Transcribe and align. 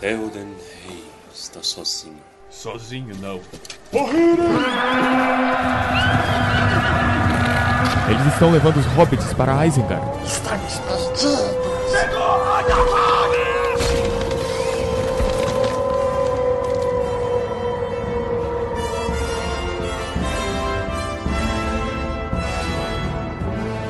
Theoden 0.00 0.54
Rei 0.86 1.04
está 1.30 1.62
sozinho. 1.62 2.16
Sozinho 2.48 3.14
não. 3.20 3.38
Eles 8.08 8.32
estão 8.32 8.50
levando 8.50 8.78
os 8.78 8.86
hobbits 8.86 9.34
para 9.34 9.66
Isengard. 9.66 10.02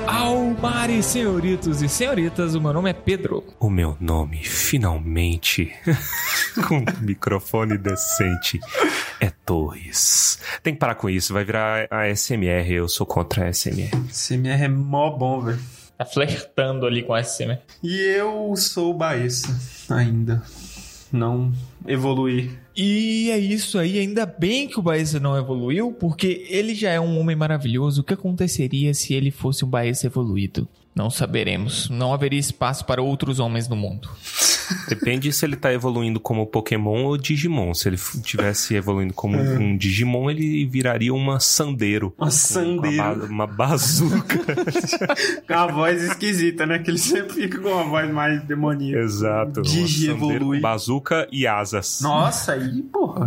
Almares, 0.06 1.06
senhoritos 1.06 1.82
e 1.82 1.88
senhoritas, 1.88 2.54
o 2.54 2.60
meu 2.60 2.72
nome 2.72 2.90
é 2.90 2.92
Pedro. 2.92 3.44
O 3.58 3.70
meu 3.70 3.96
nome, 4.00 4.42
finalmente, 4.70 5.72
com 6.68 6.76
um 6.76 6.84
microfone 7.00 7.76
decente, 7.76 8.60
é 9.18 9.28
Torres. 9.44 10.38
Tem 10.62 10.72
que 10.72 10.78
parar 10.78 10.94
com 10.94 11.10
isso, 11.10 11.32
vai 11.32 11.44
virar 11.44 11.88
a 11.90 12.08
SMR, 12.14 12.72
eu 12.72 12.88
sou 12.88 13.04
contra 13.04 13.48
a 13.48 13.52
SMR. 13.52 13.90
CMR 14.12 14.62
é 14.62 14.68
mó 14.68 15.10
bom, 15.10 15.40
velho. 15.40 15.58
Tá 15.98 16.04
flertando 16.04 16.86
ali 16.86 17.02
com 17.02 17.12
a 17.12 17.20
SM. 17.20 17.58
E 17.82 17.98
eu 18.16 18.54
sou 18.56 18.94
baísta 18.94 19.52
ainda. 19.88 20.40
Não 21.10 21.52
evoluí. 21.84 22.56
E 22.76 23.28
é 23.32 23.38
isso 23.38 23.76
aí, 23.76 23.98
ainda 23.98 24.24
bem 24.24 24.68
que 24.68 24.78
o 24.78 24.82
Baeza 24.82 25.18
não 25.18 25.36
evoluiu, 25.36 25.92
porque 25.92 26.46
ele 26.48 26.76
já 26.76 26.90
é 26.90 27.00
um 27.00 27.18
homem 27.18 27.34
maravilhoso. 27.34 28.02
O 28.02 28.04
que 28.04 28.14
aconteceria 28.14 28.94
se 28.94 29.14
ele 29.14 29.32
fosse 29.32 29.64
um 29.64 29.68
Baeza 29.68 30.06
evoluído? 30.06 30.68
Não 30.94 31.10
saberemos. 31.10 31.88
Não 31.90 32.14
haveria 32.14 32.38
espaço 32.38 32.84
para 32.84 33.02
outros 33.02 33.38
homens 33.40 33.68
no 33.68 33.76
mundo. 33.76 34.08
Depende 34.88 35.32
se 35.32 35.44
ele 35.44 35.56
tá 35.56 35.72
evoluindo 35.72 36.18
como 36.20 36.46
Pokémon 36.46 37.04
ou 37.04 37.16
Digimon. 37.16 37.74
Se 37.74 37.88
ele 37.88 37.96
tivesse 38.22 38.74
evoluindo 38.74 39.12
como 39.14 39.38
um 39.38 39.76
Digimon, 39.76 40.30
ele 40.30 40.64
viraria 40.66 41.12
uma 41.14 41.40
Sandeiro. 41.40 42.14
Uma 42.18 42.30
sandeiro. 42.30 42.96
Uma, 43.02 43.14
ba- 43.14 43.24
uma 43.26 43.46
bazuca. 43.46 44.38
Com 45.46 45.54
a 45.54 45.66
voz 45.66 46.02
esquisita, 46.02 46.66
né? 46.66 46.78
Que 46.78 46.90
ele 46.90 46.98
sempre 46.98 47.34
fica 47.34 47.58
com 47.58 47.68
uma 47.68 47.84
voz 47.84 48.10
mais 48.10 48.42
demoníaca. 48.44 49.02
Exato. 49.02 49.62
Digi 49.62 50.10
evolui. 50.10 50.60
Bazuca 50.60 51.26
e 51.32 51.46
asas. 51.46 52.00
Nossa, 52.02 52.52
aí, 52.52 52.82
porra. 52.82 53.20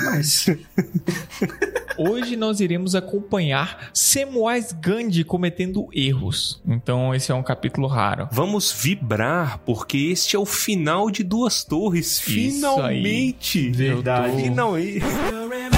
demais. 0.00 0.46
Hoje 1.98 2.36
nós 2.36 2.60
iremos 2.60 2.94
acompanhar 2.94 3.90
Samwise 3.92 4.74
Gandhi 4.80 5.24
cometendo 5.24 5.88
erros. 5.92 6.62
Então 6.66 7.14
esse 7.14 7.32
é 7.32 7.34
um 7.34 7.42
capítulo 7.42 7.88
raro. 7.88 8.28
Vamos 8.30 8.72
vibrar, 8.72 9.58
porque 9.66 9.98
este 9.98 10.36
é 10.36 10.38
o 10.38 10.46
final 10.46 11.10
de 11.10 11.24
Duas 11.24 11.64
Torres. 11.64 12.26
Isso 12.26 12.30
aí. 12.30 12.50
Finalmente! 12.52 13.70
Verdade. 13.70 14.42
Finalmente! 14.42 15.77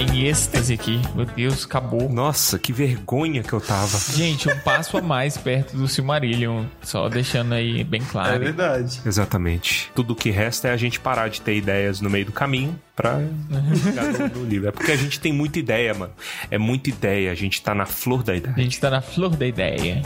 Em 0.00 0.26
êxtase 0.26 0.72
aqui. 0.72 0.98
Meu 1.14 1.26
Deus, 1.26 1.66
acabou. 1.66 2.08
Nossa, 2.08 2.58
que 2.58 2.72
vergonha 2.72 3.42
que 3.42 3.52
eu 3.52 3.60
tava. 3.60 3.98
Gente, 4.16 4.48
um 4.48 4.58
passo 4.60 4.96
a 4.96 5.02
mais 5.02 5.36
perto 5.36 5.76
do 5.76 5.86
Silmarillion. 5.86 6.64
Só 6.82 7.06
deixando 7.10 7.52
aí 7.52 7.84
bem 7.84 8.00
É 8.00 8.04
claro. 8.10 8.38
verdade. 8.40 8.98
Exatamente. 9.04 9.92
Tudo 9.94 10.14
o 10.14 10.16
que 10.16 10.30
resta 10.30 10.68
é 10.68 10.70
a 10.72 10.76
gente 10.78 10.98
parar 10.98 11.28
de 11.28 11.42
ter 11.42 11.54
ideias 11.54 12.00
no 12.00 12.08
meio 12.08 12.24
do 12.24 12.32
caminho 12.32 12.80
pra 12.96 13.18
no, 13.18 14.40
no 14.40 14.44
livro. 14.46 14.68
É 14.68 14.72
porque 14.72 14.90
a 14.92 14.96
gente 14.96 15.20
tem 15.20 15.34
muita 15.34 15.58
ideia, 15.58 15.92
mano. 15.92 16.14
É 16.50 16.56
muita 16.56 16.88
ideia. 16.88 17.30
A 17.30 17.34
gente 17.34 17.60
tá 17.60 17.74
na 17.74 17.84
flor 17.84 18.22
da 18.22 18.32
A 18.32 18.36
idade. 18.36 18.62
gente 18.62 18.80
tá 18.80 18.88
na 18.88 19.02
flor 19.02 19.36
da 19.36 19.46
ideia. 19.46 20.00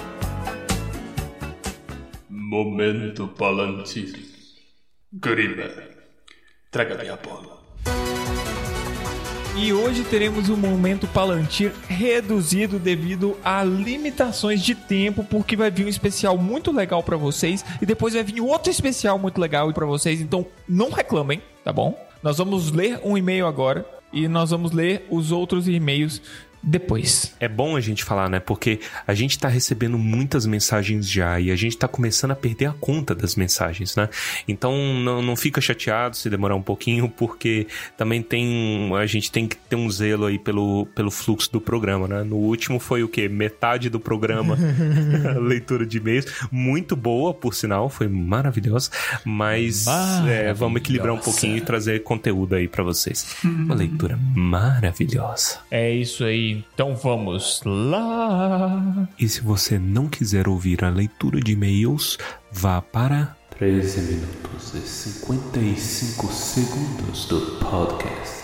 Momento 2.28 3.28
Palantir. 3.28 4.12
Gorila. 5.12 5.70
Traga-me 6.72 7.08
a 7.08 7.16
bola. 7.16 7.53
E 9.56 9.72
hoje 9.72 10.02
teremos 10.02 10.48
um 10.48 10.56
momento 10.56 11.06
Palantir 11.06 11.72
reduzido 11.86 12.76
devido 12.76 13.36
a 13.44 13.62
limitações 13.62 14.60
de 14.60 14.74
tempo, 14.74 15.22
porque 15.22 15.56
vai 15.56 15.70
vir 15.70 15.86
um 15.86 15.88
especial 15.88 16.36
muito 16.36 16.72
legal 16.72 17.04
pra 17.04 17.16
vocês 17.16 17.64
e 17.80 17.86
depois 17.86 18.14
vai 18.14 18.24
vir 18.24 18.40
outro 18.40 18.70
especial 18.70 19.16
muito 19.16 19.40
legal 19.40 19.72
pra 19.72 19.86
vocês, 19.86 20.20
então 20.20 20.44
não 20.68 20.90
reclamem, 20.90 21.40
tá 21.62 21.72
bom? 21.72 21.96
Nós 22.20 22.38
vamos 22.38 22.72
ler 22.72 23.00
um 23.04 23.16
e-mail 23.16 23.46
agora 23.46 23.86
e 24.12 24.26
nós 24.26 24.50
vamos 24.50 24.72
ler 24.72 25.06
os 25.08 25.30
outros 25.30 25.68
e-mails 25.68 26.20
depois. 26.64 27.34
É 27.38 27.48
bom 27.48 27.76
a 27.76 27.80
gente 27.80 28.04
falar, 28.04 28.28
né? 28.28 28.40
Porque 28.40 28.80
a 29.06 29.14
gente 29.14 29.38
tá 29.38 29.48
recebendo 29.48 29.98
muitas 29.98 30.46
mensagens 30.46 31.08
já 31.08 31.38
e 31.38 31.50
a 31.50 31.56
gente 31.56 31.76
tá 31.76 31.86
começando 31.86 32.30
a 32.30 32.36
perder 32.36 32.66
a 32.66 32.72
conta 32.72 33.14
das 33.14 33.36
mensagens, 33.36 33.94
né? 33.96 34.08
Então 34.48 34.74
não, 35.02 35.22
não 35.22 35.36
fica 35.36 35.60
chateado 35.60 36.16
se 36.16 36.30
demorar 36.30 36.56
um 36.56 36.62
pouquinho, 36.62 37.08
porque 37.08 37.66
também 37.96 38.22
tem. 38.22 38.90
A 38.96 39.06
gente 39.06 39.30
tem 39.30 39.46
que 39.46 39.56
ter 39.56 39.76
um 39.76 39.90
zelo 39.90 40.26
aí 40.26 40.38
pelo, 40.38 40.86
pelo 40.94 41.10
fluxo 41.10 41.52
do 41.52 41.60
programa, 41.60 42.08
né? 42.08 42.22
No 42.22 42.36
último 42.36 42.78
foi 42.78 43.02
o 43.02 43.08
quê? 43.08 43.28
Metade 43.28 43.88
do 43.90 44.00
programa, 44.00 44.56
leitura 45.40 45.86
de 45.86 45.98
e-mails. 45.98 46.26
Muito 46.50 46.96
boa, 46.96 47.34
por 47.34 47.54
sinal, 47.54 47.88
foi 47.88 48.08
maravilhosa. 48.08 48.90
Mas 49.24 49.86
é, 50.26 50.52
vamos 50.52 50.80
equilibrar 50.80 51.12
um 51.12 51.16
Maravilhosa. 51.16 51.40
pouquinho 51.40 51.58
e 51.58 51.60
trazer 51.60 52.02
conteúdo 52.02 52.54
aí 52.54 52.68
pra 52.68 52.82
vocês. 52.82 53.36
Uma 53.44 53.74
leitura 53.74 54.18
maravilhosa. 54.34 55.58
É 55.70 55.90
isso 55.92 56.24
aí, 56.24 56.53
então 56.54 56.94
vamos 56.94 57.62
lá. 57.64 59.08
E 59.18 59.28
se 59.28 59.40
você 59.40 59.78
não 59.78 60.08
quiser 60.08 60.48
ouvir 60.48 60.84
a 60.84 60.90
leitura 60.90 61.40
de 61.40 61.52
e-mails, 61.52 62.18
vá 62.52 62.80
para 62.80 63.36
13 63.58 64.00
minutos 64.02 64.74
e 64.74 64.80
55 64.80 66.32
segundos 66.32 67.26
do 67.26 67.40
podcast. 67.64 68.43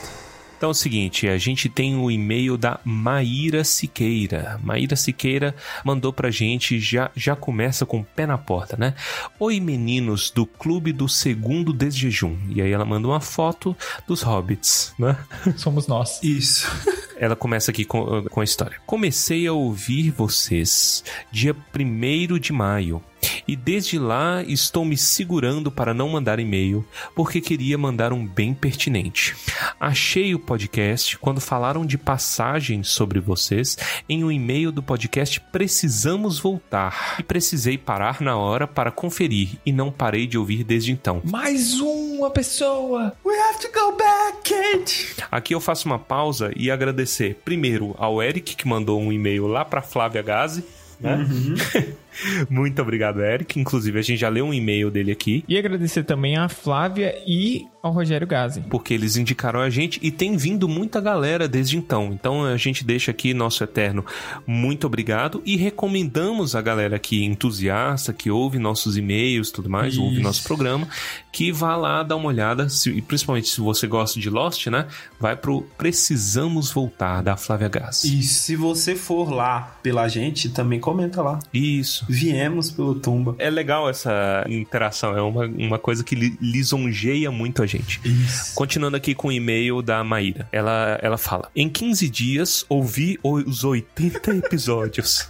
Então 0.61 0.69
é 0.69 0.73
o 0.73 0.75
seguinte, 0.75 1.27
a 1.27 1.39
gente 1.39 1.71
tem 1.71 1.97
o 1.97 2.11
e-mail 2.11 2.59
da 2.59 2.79
Maíra 2.85 3.65
Siqueira. 3.65 4.61
Maíra 4.63 4.95
Siqueira 4.95 5.55
mandou 5.83 6.13
pra 6.13 6.31
gente, 6.31 6.79
já, 6.79 7.11
já 7.17 7.35
começa 7.35 7.87
com 7.87 8.01
o 8.01 8.05
pé 8.05 8.27
na 8.27 8.37
porta, 8.37 8.77
né? 8.77 8.95
Oi 9.39 9.59
meninos 9.59 10.31
do 10.31 10.45
Clube 10.45 10.93
do 10.93 11.09
Segundo 11.09 11.73
Desjejum. 11.73 12.37
E 12.51 12.61
aí 12.61 12.71
ela 12.73 12.85
manda 12.85 13.09
uma 13.09 13.23
foto 13.23 13.75
dos 14.07 14.21
hobbits, 14.21 14.93
né? 14.99 15.17
Somos 15.57 15.87
nós. 15.87 16.23
Isso. 16.23 16.69
Ela 17.17 17.37
começa 17.37 17.71
aqui 17.71 17.85
com, 17.85 18.25
com 18.25 18.41
a 18.41 18.45
história. 18.45 18.79
Comecei 18.87 19.47
a 19.47 19.53
ouvir 19.53 20.11
vocês 20.11 21.05
dia 21.31 21.55
1 21.75 22.39
de 22.39 22.53
maio. 22.53 23.03
E 23.47 23.57
desde 23.57 23.99
lá 23.99 24.43
estou 24.43 24.85
me 24.85 24.97
segurando 24.97 25.71
para 25.71 25.93
não 25.93 26.09
mandar 26.09 26.39
e-mail, 26.39 26.85
porque 27.15 27.41
queria 27.41 27.77
mandar 27.77 28.13
um 28.13 28.27
bem 28.27 28.55
pertinente. 28.55 29.37
Achei 29.79 30.35
o 30.35 30.39
podcast 30.39 31.19
quando 31.19 31.41
falaram 31.41 31.85
de 31.85 31.99
passagens 31.99 32.89
sobre 32.89 33.21
vocês 33.21 33.77
em 34.09 34.25
um 34.25 34.31
e-mail 34.31 34.71
do 34.71 34.83
podcast 34.83 35.41
Precisamos 35.53 36.39
Voltar. 36.39 37.17
E 37.19 37.23
precisei 37.23 37.77
parar 37.77 38.21
na 38.21 38.37
hora 38.37 38.67
para 38.67 38.91
conferir 38.91 39.59
e 39.65 39.73
não 39.73 39.91
parei 39.91 40.27
de 40.27 40.39
ouvir 40.39 40.65
desde 40.65 40.93
então. 40.93 41.21
Mais 41.25 41.81
uma 41.81 42.31
pessoa. 42.31 43.13
We 43.25 43.35
have 43.35 43.59
to 43.61 43.69
go 43.73 43.97
back, 43.97 44.49
Kate. 44.49 45.17
Aqui 45.31 45.55
eu 45.55 45.61
faço 45.61 45.87
uma 45.87 45.99
pausa 45.99 46.53
e 46.57 46.71
agradecer 46.71 47.41
primeiro 47.45 47.95
ao 47.99 48.23
Eric 48.23 48.57
que 48.57 48.69
mandou 48.69 49.01
um 49.01 49.13
e-mail 49.13 49.47
lá 49.47 49.65
para 49.65 49.83
Flávia 49.83 50.23
Gazi. 50.23 50.65
Né? 51.01 51.27
Muito 52.51 52.81
obrigado, 52.83 53.21
Eric. 53.23 53.59
Inclusive, 53.59 53.99
a 53.99 54.03
gente 54.03 54.19
já 54.19 54.29
leu 54.29 54.47
um 54.47 54.55
e-mail 54.55 54.91
dele 54.91 55.13
aqui. 55.13 55.45
E 55.49 55.57
agradecer 55.59 56.05
também 56.05 56.37
a 56.37 56.49
Flávia 56.49 57.15
e 57.27 57.67
ao 57.83 57.93
Rogério 57.93 58.27
Gazi. 58.27 58.61
Porque 58.69 58.93
eles 58.93 59.17
indicaram 59.17 59.61
a 59.61 59.71
gente 59.71 59.99
e 60.03 60.11
tem 60.11 60.37
vindo 60.37 60.69
muita 60.69 61.01
galera 61.01 61.49
desde 61.49 61.79
então. 61.79 62.11
Então 62.13 62.45
a 62.45 62.57
gente 62.59 62.85
deixa 62.85 63.11
aqui 63.11 63.33
nosso 63.33 63.65
eterno 63.65 64.05
muito 64.47 64.87
obrigado 64.87 65.43
e 65.47 65.57
recomendamos 65.57 66.55
a 66.55 66.61
galera 66.61 66.99
que 66.99 67.25
entusiasta, 67.25 68.13
que 68.13 68.31
ouve 68.31 68.59
nossos 68.59 68.99
e-mails 68.99 69.49
e 69.49 69.53
tudo 69.53 69.71
mais, 69.71 69.97
ouve 69.97 70.15
Isso. 70.17 70.23
nosso 70.23 70.43
programa, 70.45 70.87
que 71.33 71.51
vá 71.51 71.75
lá 71.75 72.03
dar 72.03 72.17
uma 72.17 72.29
olhada, 72.29 72.69
se- 72.69 72.91
e 72.91 73.01
principalmente 73.01 73.49
se 73.49 73.61
você 73.63 73.87
gosta 73.87 74.21
de 74.21 74.29
Lost, 74.29 74.67
né? 74.67 74.87
Vai 75.19 75.35
pro 75.37 75.63
Precisamos 75.79 76.71
Voltar 76.71 77.23
da 77.23 77.37
Flávia 77.37 77.69
Gás. 77.69 78.05
E 78.05 78.23
se 78.23 78.57
você 78.57 78.95
for 78.95 79.31
lá 79.31 79.79
pela 79.83 80.07
gente, 80.09 80.51
também 80.51 80.79
comenta 80.81 81.23
lá. 81.23 81.39
Isso. 81.53 82.00
Viemos 82.09 82.71
pelo 82.71 82.95
Tumba. 82.95 83.35
É 83.39 83.51
legal 83.51 83.89
essa 83.89 84.45
interação, 84.49 85.17
é 85.17 85.23
uma, 85.23 85.47
uma 85.47 85.79
coisa 85.79 86.05
que 86.05 86.15
li- 86.15 86.37
lisonjeia 86.41 87.31
muito 87.31 87.63
a 87.63 87.67
gente. 87.67 88.01
Isso. 88.05 88.55
Continuando 88.55 88.97
aqui 88.97 89.15
com 89.15 89.29
o 89.29 89.33
e-mail 89.33 89.83
da 89.83 90.03
Maíra. 90.05 90.49
Ela, 90.53 90.99
ela 91.03 91.19
fala: 91.19 91.51
Em 91.55 91.69
15 91.69 92.09
dias 92.09 92.65
ouvi 92.69 93.19
os 93.23 93.65
80 93.65 94.37
episódios. 94.37 95.29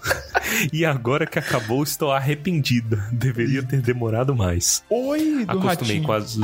e 0.72 0.84
agora 0.84 1.26
que 1.26 1.38
acabou, 1.38 1.82
estou 1.82 2.12
arrependida. 2.12 3.08
Deveria 3.12 3.62
ter 3.62 3.80
demorado 3.80 4.34
mais. 4.34 4.82
Oi, 4.90 5.44
do 5.44 5.52
Acostumei 5.58 6.00
ratinho. 6.00 6.04
com 6.04 6.12
as 6.12 6.36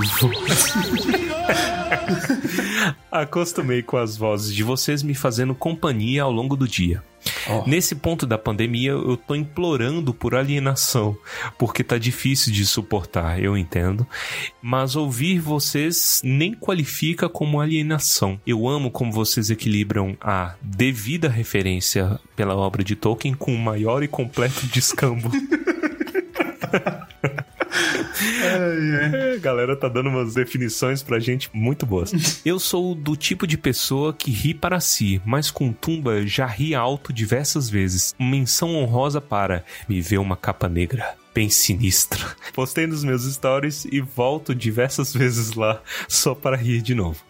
Acostumei 3.10 3.82
com 3.82 3.96
as 3.96 4.16
vozes 4.16 4.54
de 4.54 4.62
vocês 4.62 5.02
me 5.02 5.14
fazendo 5.14 5.54
companhia 5.54 6.22
ao 6.22 6.32
longo 6.32 6.56
do 6.56 6.66
dia. 6.68 7.02
Nesse 7.66 7.94
ponto 7.94 8.26
da 8.26 8.38
pandemia, 8.38 8.90
eu 8.90 9.16
tô 9.16 9.34
implorando 9.34 10.12
por 10.12 10.34
alienação, 10.34 11.16
porque 11.58 11.82
tá 11.82 11.98
difícil 11.98 12.52
de 12.52 12.66
suportar, 12.66 13.42
eu 13.42 13.56
entendo. 13.56 14.06
Mas 14.60 14.96
ouvir 14.96 15.38
vocês 15.38 16.20
nem 16.24 16.52
qualifica 16.52 17.28
como 17.28 17.60
alienação. 17.60 18.40
Eu 18.46 18.68
amo 18.68 18.90
como 18.90 19.12
vocês 19.12 19.50
equilibram 19.50 20.16
a 20.20 20.54
devida 20.60 21.28
referência 21.28 22.18
pela 22.34 22.56
obra 22.56 22.82
de 22.82 22.96
Tolkien 22.96 23.34
com 23.34 23.54
o 23.54 23.58
maior 23.58 24.02
e 24.02 24.08
completo 24.08 24.66
descambo. 24.66 25.30
É, 28.42 29.34
a 29.34 29.38
galera 29.38 29.76
tá 29.76 29.88
dando 29.88 30.08
umas 30.08 30.34
definições 30.34 31.02
pra 31.02 31.18
gente 31.18 31.50
muito 31.52 31.86
boas. 31.86 32.12
Eu 32.44 32.58
sou 32.58 32.94
do 32.94 33.16
tipo 33.16 33.46
de 33.46 33.56
pessoa 33.56 34.12
que 34.12 34.30
ri 34.30 34.54
para 34.54 34.80
si, 34.80 35.20
mas 35.24 35.50
com 35.50 35.72
tumba 35.72 36.26
já 36.26 36.46
ri 36.46 36.74
alto 36.74 37.12
diversas 37.12 37.68
vezes. 37.68 38.14
Menção 38.18 38.74
honrosa 38.76 39.20
para 39.20 39.64
me 39.88 40.00
ver 40.00 40.18
uma 40.18 40.36
capa 40.36 40.68
negra 40.68 41.14
bem 41.36 41.50
sinistra. 41.50 42.34
Postei 42.54 42.86
nos 42.86 43.04
meus 43.04 43.30
stories 43.30 43.84
e 43.92 44.00
volto 44.00 44.54
diversas 44.54 45.12
vezes 45.14 45.52
lá 45.52 45.82
só 46.08 46.34
para 46.34 46.56
rir 46.56 46.80
de 46.80 46.94
novo. 46.94 47.22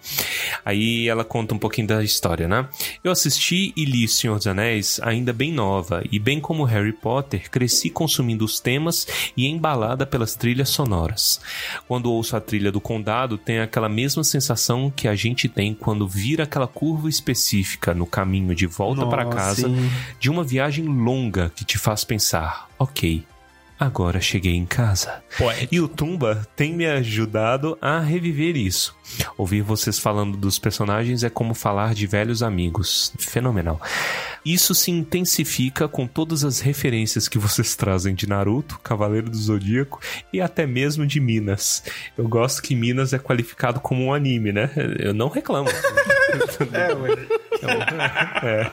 Aí 0.64 1.08
ela 1.08 1.24
conta 1.24 1.56
um 1.56 1.58
pouquinho 1.58 1.88
da 1.88 2.04
história, 2.04 2.46
né? 2.46 2.68
Eu 3.02 3.10
assisti 3.10 3.72
e 3.76 3.84
li 3.84 4.06
Senhor 4.06 4.36
dos 4.36 4.46
Anéis 4.46 5.00
ainda 5.02 5.32
bem 5.32 5.52
nova 5.52 6.04
e 6.12 6.20
bem 6.20 6.38
como 6.38 6.62
Harry 6.62 6.92
Potter, 6.92 7.50
cresci 7.50 7.90
consumindo 7.90 8.44
os 8.44 8.60
temas 8.60 9.08
e 9.36 9.48
embalada 9.48 10.06
pelas 10.06 10.36
trilhas 10.36 10.68
sonoras. 10.68 11.40
Quando 11.88 12.12
ouço 12.12 12.36
a 12.36 12.40
trilha 12.40 12.70
do 12.70 12.80
Condado, 12.80 13.36
tem 13.36 13.58
aquela 13.58 13.88
mesma 13.88 14.22
sensação 14.22 14.88
que 14.88 15.08
a 15.08 15.16
gente 15.16 15.48
tem 15.48 15.74
quando 15.74 16.06
vira 16.06 16.44
aquela 16.44 16.68
curva 16.68 17.08
específica 17.08 17.92
no 17.92 18.06
caminho 18.06 18.54
de 18.54 18.68
volta 18.68 19.04
para 19.04 19.26
casa 19.26 19.68
sim. 19.68 19.90
de 20.20 20.30
uma 20.30 20.44
viagem 20.44 20.84
longa 20.84 21.50
que 21.56 21.64
te 21.64 21.76
faz 21.76 22.04
pensar, 22.04 22.68
ok, 22.78 23.24
agora 23.78 24.20
cheguei 24.20 24.54
em 24.54 24.66
casa. 24.66 25.22
E 25.70 25.80
o 25.80 25.88
Tumba 25.88 26.46
tem 26.56 26.74
me 26.74 26.86
ajudado 26.86 27.76
a 27.80 28.00
reviver 28.00 28.56
isso. 28.56 28.96
Ouvir 29.36 29.62
vocês 29.62 29.98
falando 29.98 30.36
dos 30.36 30.58
personagens 30.58 31.22
é 31.22 31.30
como 31.30 31.54
falar 31.54 31.94
de 31.94 32.06
velhos 32.06 32.42
amigos. 32.42 33.12
Fenomenal. 33.18 33.80
Isso 34.44 34.74
se 34.74 34.90
intensifica 34.90 35.88
com 35.88 36.06
todas 36.06 36.44
as 36.44 36.60
referências 36.60 37.28
que 37.28 37.38
vocês 37.38 37.74
trazem 37.74 38.14
de 38.14 38.28
Naruto, 38.28 38.78
Cavaleiro 38.78 39.28
do 39.28 39.36
Zodíaco 39.36 40.00
e 40.32 40.40
até 40.40 40.66
mesmo 40.66 41.06
de 41.06 41.20
Minas. 41.20 41.82
Eu 42.16 42.28
gosto 42.28 42.62
que 42.62 42.74
Minas 42.74 43.12
é 43.12 43.18
qualificado 43.18 43.80
como 43.80 44.04
um 44.04 44.14
anime, 44.14 44.52
né? 44.52 44.70
Eu 44.98 45.12
não 45.12 45.28
reclamo. 45.28 45.68
É, 46.72 46.92
ué. 46.92 48.72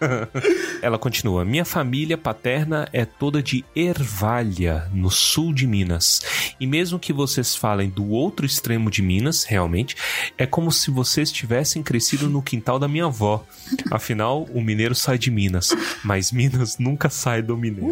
Ela 0.82 0.98
continua: 0.98 1.44
Minha 1.44 1.64
família 1.64 2.16
paterna 2.16 2.88
é 2.92 3.04
toda 3.04 3.42
de 3.42 3.64
Ervalha, 3.74 4.88
no 4.92 5.10
sul 5.10 5.52
de 5.52 5.66
Minas. 5.66 6.22
E 6.58 6.66
mesmo 6.66 6.98
que 6.98 7.12
vocês 7.12 7.54
falem 7.54 7.88
do 7.88 8.08
outro 8.08 8.46
extremo 8.46 8.90
de 8.90 9.02
Minas, 9.02 9.44
realmente, 9.44 9.96
é 10.36 10.46
como 10.46 10.72
se 10.72 10.90
vocês 10.90 11.30
tivessem 11.30 11.82
crescido 11.82 12.28
no 12.28 12.42
quintal 12.42 12.78
da 12.78 12.88
minha 12.88 13.06
avó. 13.06 13.44
Afinal, 13.90 14.44
o 14.52 14.60
mineiro 14.60 14.94
sai 14.94 15.18
de 15.18 15.30
Minas, 15.30 15.74
mas 16.02 16.32
Minas 16.32 16.78
nunca 16.78 17.08
sai 17.08 17.42
do 17.42 17.56
mineiro. 17.56 17.88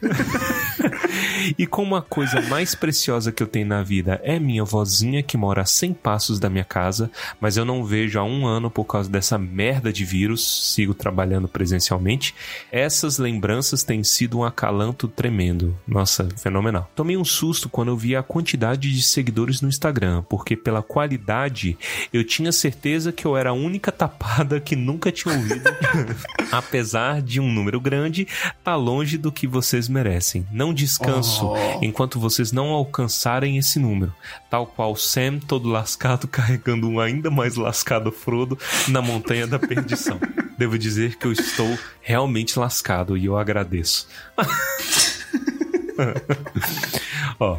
E 1.58 1.66
como 1.66 1.96
a 1.96 2.02
coisa 2.02 2.40
mais 2.42 2.74
preciosa 2.74 3.30
que 3.30 3.42
eu 3.42 3.46
tenho 3.46 3.66
na 3.66 3.82
vida 3.82 4.20
é 4.24 4.38
minha 4.38 4.64
vozinha 4.64 5.22
que 5.22 5.36
mora 5.36 5.62
a 5.62 5.66
100 5.66 5.94
passos 5.94 6.38
da 6.38 6.48
minha 6.48 6.64
casa, 6.64 7.10
mas 7.40 7.56
eu 7.56 7.64
não 7.64 7.84
vejo 7.84 8.18
há 8.18 8.24
um 8.24 8.46
ano 8.46 8.70
por 8.70 8.84
causa 8.84 9.08
dessa 9.08 9.38
merda 9.38 9.92
de 9.92 10.04
vírus, 10.04 10.72
sigo 10.72 10.94
trabalhando 10.94 11.48
presencialmente, 11.48 12.34
essas 12.70 13.18
lembranças 13.18 13.82
têm 13.82 14.02
sido 14.02 14.38
um 14.38 14.44
acalanto 14.44 15.06
tremendo. 15.08 15.76
Nossa, 15.86 16.28
fenomenal. 16.36 16.90
Tomei 16.94 17.16
um 17.16 17.24
susto 17.24 17.68
quando 17.68 17.88
eu 17.88 17.96
vi 17.96 18.16
a 18.16 18.22
quantidade 18.22 18.92
de 18.92 19.02
seguidores 19.02 19.60
no 19.60 19.68
Instagram, 19.68 20.22
porque 20.28 20.56
pela 20.56 20.82
qualidade 20.82 21.76
eu 22.12 22.24
tinha 22.24 22.52
certeza 22.52 23.12
que 23.12 23.26
eu 23.26 23.36
era 23.36 23.50
a 23.50 23.54
única 23.54 23.92
tapada 23.92 24.60
que 24.60 24.76
nunca 24.76 25.12
tinha 25.12 25.34
ouvido. 25.34 25.64
Apesar 26.50 27.20
de 27.20 27.40
um 27.40 27.50
número 27.50 27.80
grande, 27.80 28.26
tá 28.62 28.76
longe 28.76 29.18
do 29.18 29.32
que 29.32 29.46
vocês 29.46 29.88
merecem. 29.88 30.46
Não 30.50 30.72
descanso 31.04 31.52
enquanto 31.82 32.18
vocês 32.18 32.52
não 32.52 32.68
alcançarem 32.68 33.58
esse 33.58 33.78
número. 33.78 34.14
Tal 34.48 34.66
qual 34.66 34.96
Sam, 34.96 35.38
todo 35.38 35.68
lascado, 35.68 36.26
carregando 36.28 36.88
um 36.88 37.00
ainda 37.00 37.30
mais 37.30 37.56
lascado 37.56 38.10
Frodo 38.10 38.58
na 38.88 39.02
montanha 39.02 39.46
da 39.46 39.58
perdição. 39.58 40.18
Devo 40.56 40.78
dizer 40.78 41.16
que 41.16 41.26
eu 41.26 41.32
estou 41.32 41.78
realmente 42.00 42.58
lascado 42.58 43.16
e 43.16 43.26
eu 43.26 43.36
agradeço. 43.36 44.08
Ó, 47.38 47.58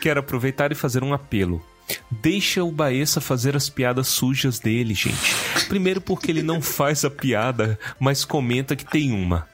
quero 0.00 0.20
aproveitar 0.20 0.72
e 0.72 0.74
fazer 0.74 1.02
um 1.02 1.12
apelo. 1.12 1.64
Deixa 2.10 2.62
o 2.62 2.70
Baessa 2.70 3.20
fazer 3.20 3.56
as 3.56 3.68
piadas 3.68 4.08
sujas 4.08 4.58
dele, 4.58 4.94
gente. 4.94 5.34
Primeiro 5.68 6.00
porque 6.00 6.30
ele 6.30 6.42
não 6.42 6.62
faz 6.62 7.04
a 7.04 7.10
piada, 7.10 7.78
mas 7.98 8.24
comenta 8.24 8.76
que 8.76 8.84
tem 8.84 9.12
uma. 9.12 9.48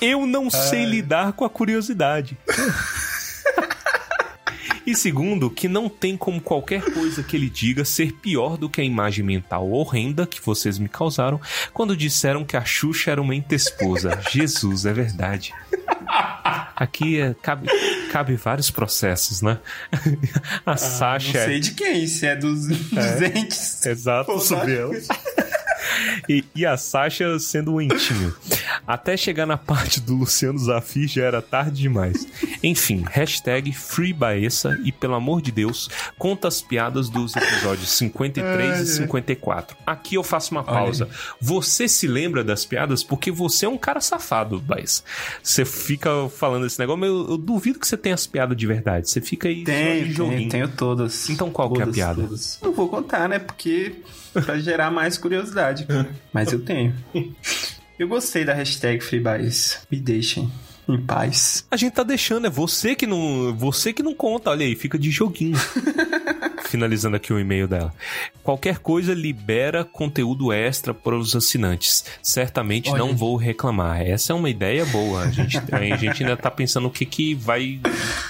Eu 0.00 0.26
não 0.26 0.50
sei 0.50 0.84
lidar 0.84 1.32
com 1.32 1.44
a 1.44 1.50
curiosidade. 1.50 2.36
E 4.86 4.94
segundo, 4.94 5.50
que 5.50 5.66
não 5.66 5.88
tem 5.88 6.16
como 6.16 6.40
qualquer 6.40 6.80
coisa 6.80 7.20
que 7.20 7.34
ele 7.36 7.50
diga 7.50 7.84
ser 7.84 8.12
pior 8.12 8.56
do 8.56 8.70
que 8.70 8.80
a 8.80 8.84
imagem 8.84 9.24
mental 9.24 9.68
horrenda 9.68 10.24
que 10.28 10.40
vocês 10.40 10.78
me 10.78 10.88
causaram 10.88 11.40
quando 11.72 11.96
disseram 11.96 12.44
que 12.44 12.56
a 12.56 12.64
Xuxa 12.64 13.10
era 13.10 13.20
uma 13.20 13.34
esposa. 13.34 14.20
Jesus, 14.30 14.86
é 14.86 14.92
verdade. 14.92 15.52
Aqui 16.76 17.20
é, 17.20 17.34
cabe, 17.42 17.68
cabe 18.12 18.36
vários 18.36 18.70
processos, 18.70 19.42
né? 19.42 19.58
A 20.64 20.72
Não 20.72 20.76
Sasha. 20.76 21.44
sei 21.44 21.60
de 21.60 21.72
quem, 21.72 22.06
se 22.06 22.26
é 22.26 22.36
dos, 22.36 22.66
dos 22.66 23.22
entes. 23.34 23.84
Exato, 23.86 24.38
sobre 24.40 24.76
ela. 24.76 24.94
E, 26.28 26.44
e 26.54 26.66
a 26.66 26.76
Sasha 26.76 27.38
sendo 27.38 27.74
o 27.74 27.80
entinho. 27.80 28.34
Até 28.86 29.16
chegar 29.16 29.46
na 29.46 29.56
parte 29.56 30.00
do 30.00 30.14
Luciano 30.14 30.58
Zafi 30.58 31.06
já 31.06 31.24
era 31.24 31.42
tarde 31.42 31.82
demais. 31.82 32.26
Enfim, 32.62 33.04
hashtag 33.10 33.72
FreeBaessa 33.72 34.78
e 34.84 34.92
pelo 34.92 35.14
amor 35.14 35.40
de 35.42 35.50
Deus, 35.50 35.88
conta 36.18 36.48
as 36.48 36.60
piadas 36.62 37.08
dos 37.08 37.34
episódios 37.36 37.88
53 37.90 38.80
e 38.80 38.86
54. 38.96 39.76
Aqui 39.86 40.14
eu 40.14 40.22
faço 40.22 40.52
uma 40.52 40.62
pausa. 40.64 41.08
Você 41.40 41.88
se 41.88 42.06
lembra 42.06 42.42
das 42.44 42.64
piadas 42.64 43.02
porque 43.02 43.30
você 43.30 43.66
é 43.66 43.68
um 43.68 43.78
cara 43.78 44.00
safado, 44.00 44.60
Baessa. 44.60 45.02
Você 45.42 45.64
fica 45.64 46.28
falando 46.28 46.66
esse 46.66 46.78
negócio, 46.78 47.00
mas 47.00 47.08
eu, 47.10 47.30
eu 47.30 47.38
duvido 47.38 47.78
que 47.78 47.86
você 47.86 47.96
tenha 47.96 48.14
as 48.14 48.26
piadas 48.26 48.56
de 48.56 48.66
verdade. 48.66 49.08
Você 49.10 49.20
fica 49.20 49.48
aí 49.48 49.58
só 49.58 49.64
de 49.64 49.64
Tenho, 49.66 50.12
joguinho. 50.12 50.38
tenho, 50.38 50.50
tenho 50.50 50.68
todas. 50.68 51.28
Então 51.30 51.50
qual 51.50 51.72
que 51.72 51.80
é 51.80 51.82
a 51.82 51.86
Todas, 51.86 51.94
piada? 51.96 52.22
todas. 52.22 52.58
Não 52.62 52.72
vou 52.72 52.88
contar, 52.88 53.28
né? 53.28 53.38
Porque 53.38 53.96
pra 54.44 54.58
gerar 54.58 54.90
mais 54.90 55.16
curiosidade. 55.18 55.84
cara. 55.86 56.08
Mas 56.32 56.52
eu 56.52 56.60
tenho. 56.60 56.94
Eu 57.98 58.08
gostei 58.08 58.44
da 58.44 58.52
hashtag 58.52 59.02
FreeBaes. 59.02 59.78
Me 59.90 59.98
deixem 59.98 60.50
em 60.88 61.00
paz. 61.00 61.64
A 61.70 61.76
gente 61.76 61.94
tá 61.94 62.02
deixando, 62.02 62.46
é 62.46 62.50
você 62.50 62.94
que 62.94 63.06
não, 63.06 63.54
você 63.54 63.92
que 63.92 64.02
não 64.02 64.14
conta, 64.14 64.50
olha 64.50 64.64
aí, 64.64 64.74
fica 64.76 64.98
de 64.98 65.10
joguinho. 65.10 65.56
Finalizando 66.68 67.16
aqui 67.16 67.32
o 67.32 67.38
e-mail 67.38 67.68
dela. 67.68 67.92
Qualquer 68.42 68.78
coisa 68.78 69.14
libera 69.14 69.84
conteúdo 69.84 70.52
extra 70.52 70.92
para 70.92 71.16
os 71.16 71.34
assinantes. 71.34 72.04
Certamente 72.22 72.90
Olha. 72.90 72.98
não 72.98 73.16
vou 73.16 73.36
reclamar. 73.36 74.02
Essa 74.02 74.32
é 74.32 74.36
uma 74.36 74.50
ideia 74.50 74.84
boa. 74.86 75.22
A 75.22 75.30
gente, 75.30 75.58
a 75.72 75.82
gente 75.96 76.22
ainda 76.22 76.36
tá 76.36 76.50
pensando 76.50 76.88
o 76.88 76.90
que 76.90 77.04
que 77.04 77.34
vai 77.34 77.80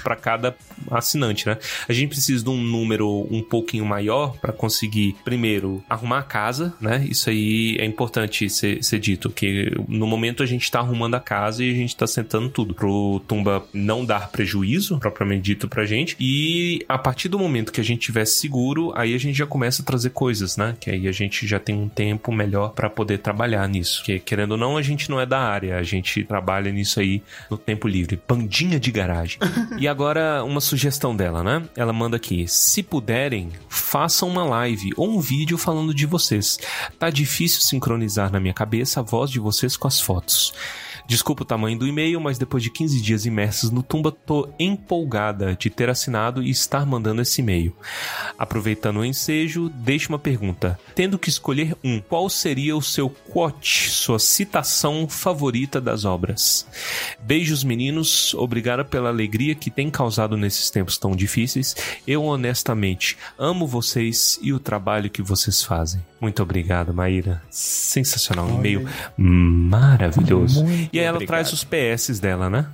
para 0.02 0.16
cada 0.16 0.56
assinante, 0.90 1.46
né? 1.46 1.58
A 1.88 1.92
gente 1.92 2.10
precisa 2.10 2.44
de 2.44 2.50
um 2.50 2.56
número 2.56 3.26
um 3.30 3.42
pouquinho 3.42 3.84
maior 3.84 4.36
para 4.38 4.52
conseguir, 4.52 5.16
primeiro, 5.24 5.82
arrumar 5.88 6.18
a 6.18 6.22
casa, 6.22 6.74
né? 6.80 7.04
Isso 7.08 7.30
aí 7.30 7.76
é 7.78 7.84
importante 7.84 8.48
ser, 8.48 8.82
ser 8.82 8.98
dito, 8.98 9.30
que 9.30 9.72
no 9.88 10.06
momento 10.06 10.42
a 10.42 10.46
gente 10.46 10.70
tá 10.70 10.80
arrumando 10.80 11.14
a 11.14 11.20
casa 11.20 11.64
e 11.64 11.70
a 11.70 11.74
gente 11.74 11.96
tá 11.96 12.06
sentando 12.06 12.48
tudo 12.48 12.74
pro 12.74 13.20
Tumba 13.26 13.64
não 13.72 14.04
dar 14.04 14.30
prejuízo, 14.30 14.98
propriamente 14.98 15.42
dito 15.42 15.68
pra 15.68 15.84
gente. 15.84 16.16
E 16.20 16.84
a 16.88 16.98
partir 16.98 17.28
do 17.28 17.38
momento 17.38 17.72
que 17.72 17.80
a 17.80 17.84
gente 17.84 18.00
tiver 18.00 18.25
seguro, 18.26 18.92
aí 18.94 19.14
a 19.14 19.18
gente 19.18 19.36
já 19.36 19.46
começa 19.46 19.82
a 19.82 19.84
trazer 19.84 20.10
coisas, 20.10 20.56
né? 20.56 20.76
Que 20.78 20.90
aí 20.90 21.08
a 21.08 21.12
gente 21.12 21.46
já 21.46 21.58
tem 21.58 21.74
um 21.74 21.88
tempo 21.88 22.32
melhor 22.32 22.70
para 22.70 22.90
poder 22.90 23.18
trabalhar 23.18 23.66
nisso. 23.68 24.02
Que 24.04 24.18
querendo 24.18 24.52
ou 24.52 24.56
não, 24.56 24.76
a 24.76 24.82
gente 24.82 25.08
não 25.10 25.20
é 25.20 25.26
da 25.26 25.38
área, 25.38 25.78
a 25.78 25.82
gente 25.82 26.24
trabalha 26.24 26.70
nisso 26.70 27.00
aí 27.00 27.22
no 27.50 27.56
tempo 27.56 27.88
livre. 27.88 28.20
Bandinha 28.28 28.78
de 28.78 28.90
garagem. 28.90 29.38
e 29.78 29.88
agora, 29.88 30.44
uma 30.44 30.60
sugestão 30.60 31.16
dela, 31.16 31.42
né? 31.42 31.62
Ela 31.76 31.92
manda 31.92 32.16
aqui: 32.16 32.46
se 32.48 32.82
puderem, 32.82 33.50
façam 33.68 34.28
uma 34.28 34.44
live 34.44 34.92
ou 34.96 35.08
um 35.08 35.20
vídeo 35.20 35.56
falando 35.56 35.94
de 35.94 36.06
vocês. 36.06 36.58
Tá 36.98 37.10
difícil 37.10 37.60
sincronizar 37.62 38.30
na 38.30 38.40
minha 38.40 38.54
cabeça 38.54 39.00
a 39.00 39.02
voz 39.02 39.30
de 39.30 39.38
vocês 39.38 39.76
com 39.76 39.88
as 39.88 40.00
fotos. 40.00 40.52
Desculpa 41.06 41.42
o 41.42 41.46
tamanho 41.46 41.78
do 41.78 41.86
e-mail, 41.86 42.20
mas 42.20 42.36
depois 42.36 42.62
de 42.62 42.70
15 42.70 43.00
dias 43.00 43.26
imersos 43.26 43.70
no 43.70 43.82
Tumba, 43.82 44.10
tô 44.10 44.48
empolgada 44.58 45.54
de 45.54 45.70
ter 45.70 45.88
assinado 45.88 46.42
e 46.42 46.50
estar 46.50 46.84
mandando 46.84 47.22
esse 47.22 47.40
e-mail. 47.40 47.74
Aproveitando 48.36 48.98
o 48.98 49.04
ensejo, 49.04 49.68
deixo 49.68 50.08
uma 50.08 50.18
pergunta. 50.18 50.78
Tendo 50.94 51.18
que 51.18 51.28
escolher 51.28 51.76
um, 51.84 52.00
qual 52.00 52.28
seria 52.28 52.76
o 52.76 52.82
seu 52.82 53.08
quote, 53.08 53.90
sua 53.90 54.18
citação 54.18 55.08
favorita 55.08 55.80
das 55.80 56.04
obras? 56.04 56.66
Beijos, 57.20 57.62
meninos. 57.62 58.34
Obrigada 58.34 58.84
pela 58.84 59.08
alegria 59.08 59.54
que 59.54 59.70
tem 59.70 59.90
causado 59.90 60.36
nesses 60.36 60.70
tempos 60.70 60.98
tão 60.98 61.14
difíceis. 61.14 61.76
Eu, 62.06 62.24
honestamente, 62.24 63.16
amo 63.38 63.66
vocês 63.66 64.38
e 64.42 64.52
o 64.52 64.58
trabalho 64.58 65.08
que 65.08 65.22
vocês 65.22 65.62
fazem. 65.62 66.00
Muito 66.20 66.42
obrigado, 66.42 66.94
Maíra. 66.94 67.42
Sensacional. 67.50 68.46
Um 68.46 68.58
e-mail 68.58 68.88
maravilhoso. 69.16 70.64
Muito 70.64 70.90
e 70.92 70.98
aí 70.98 71.04
ela 71.04 71.16
obrigado. 71.16 71.28
traz 71.36 71.52
os 71.52 71.62
PS 71.64 72.18
dela, 72.18 72.48
né? 72.48 72.66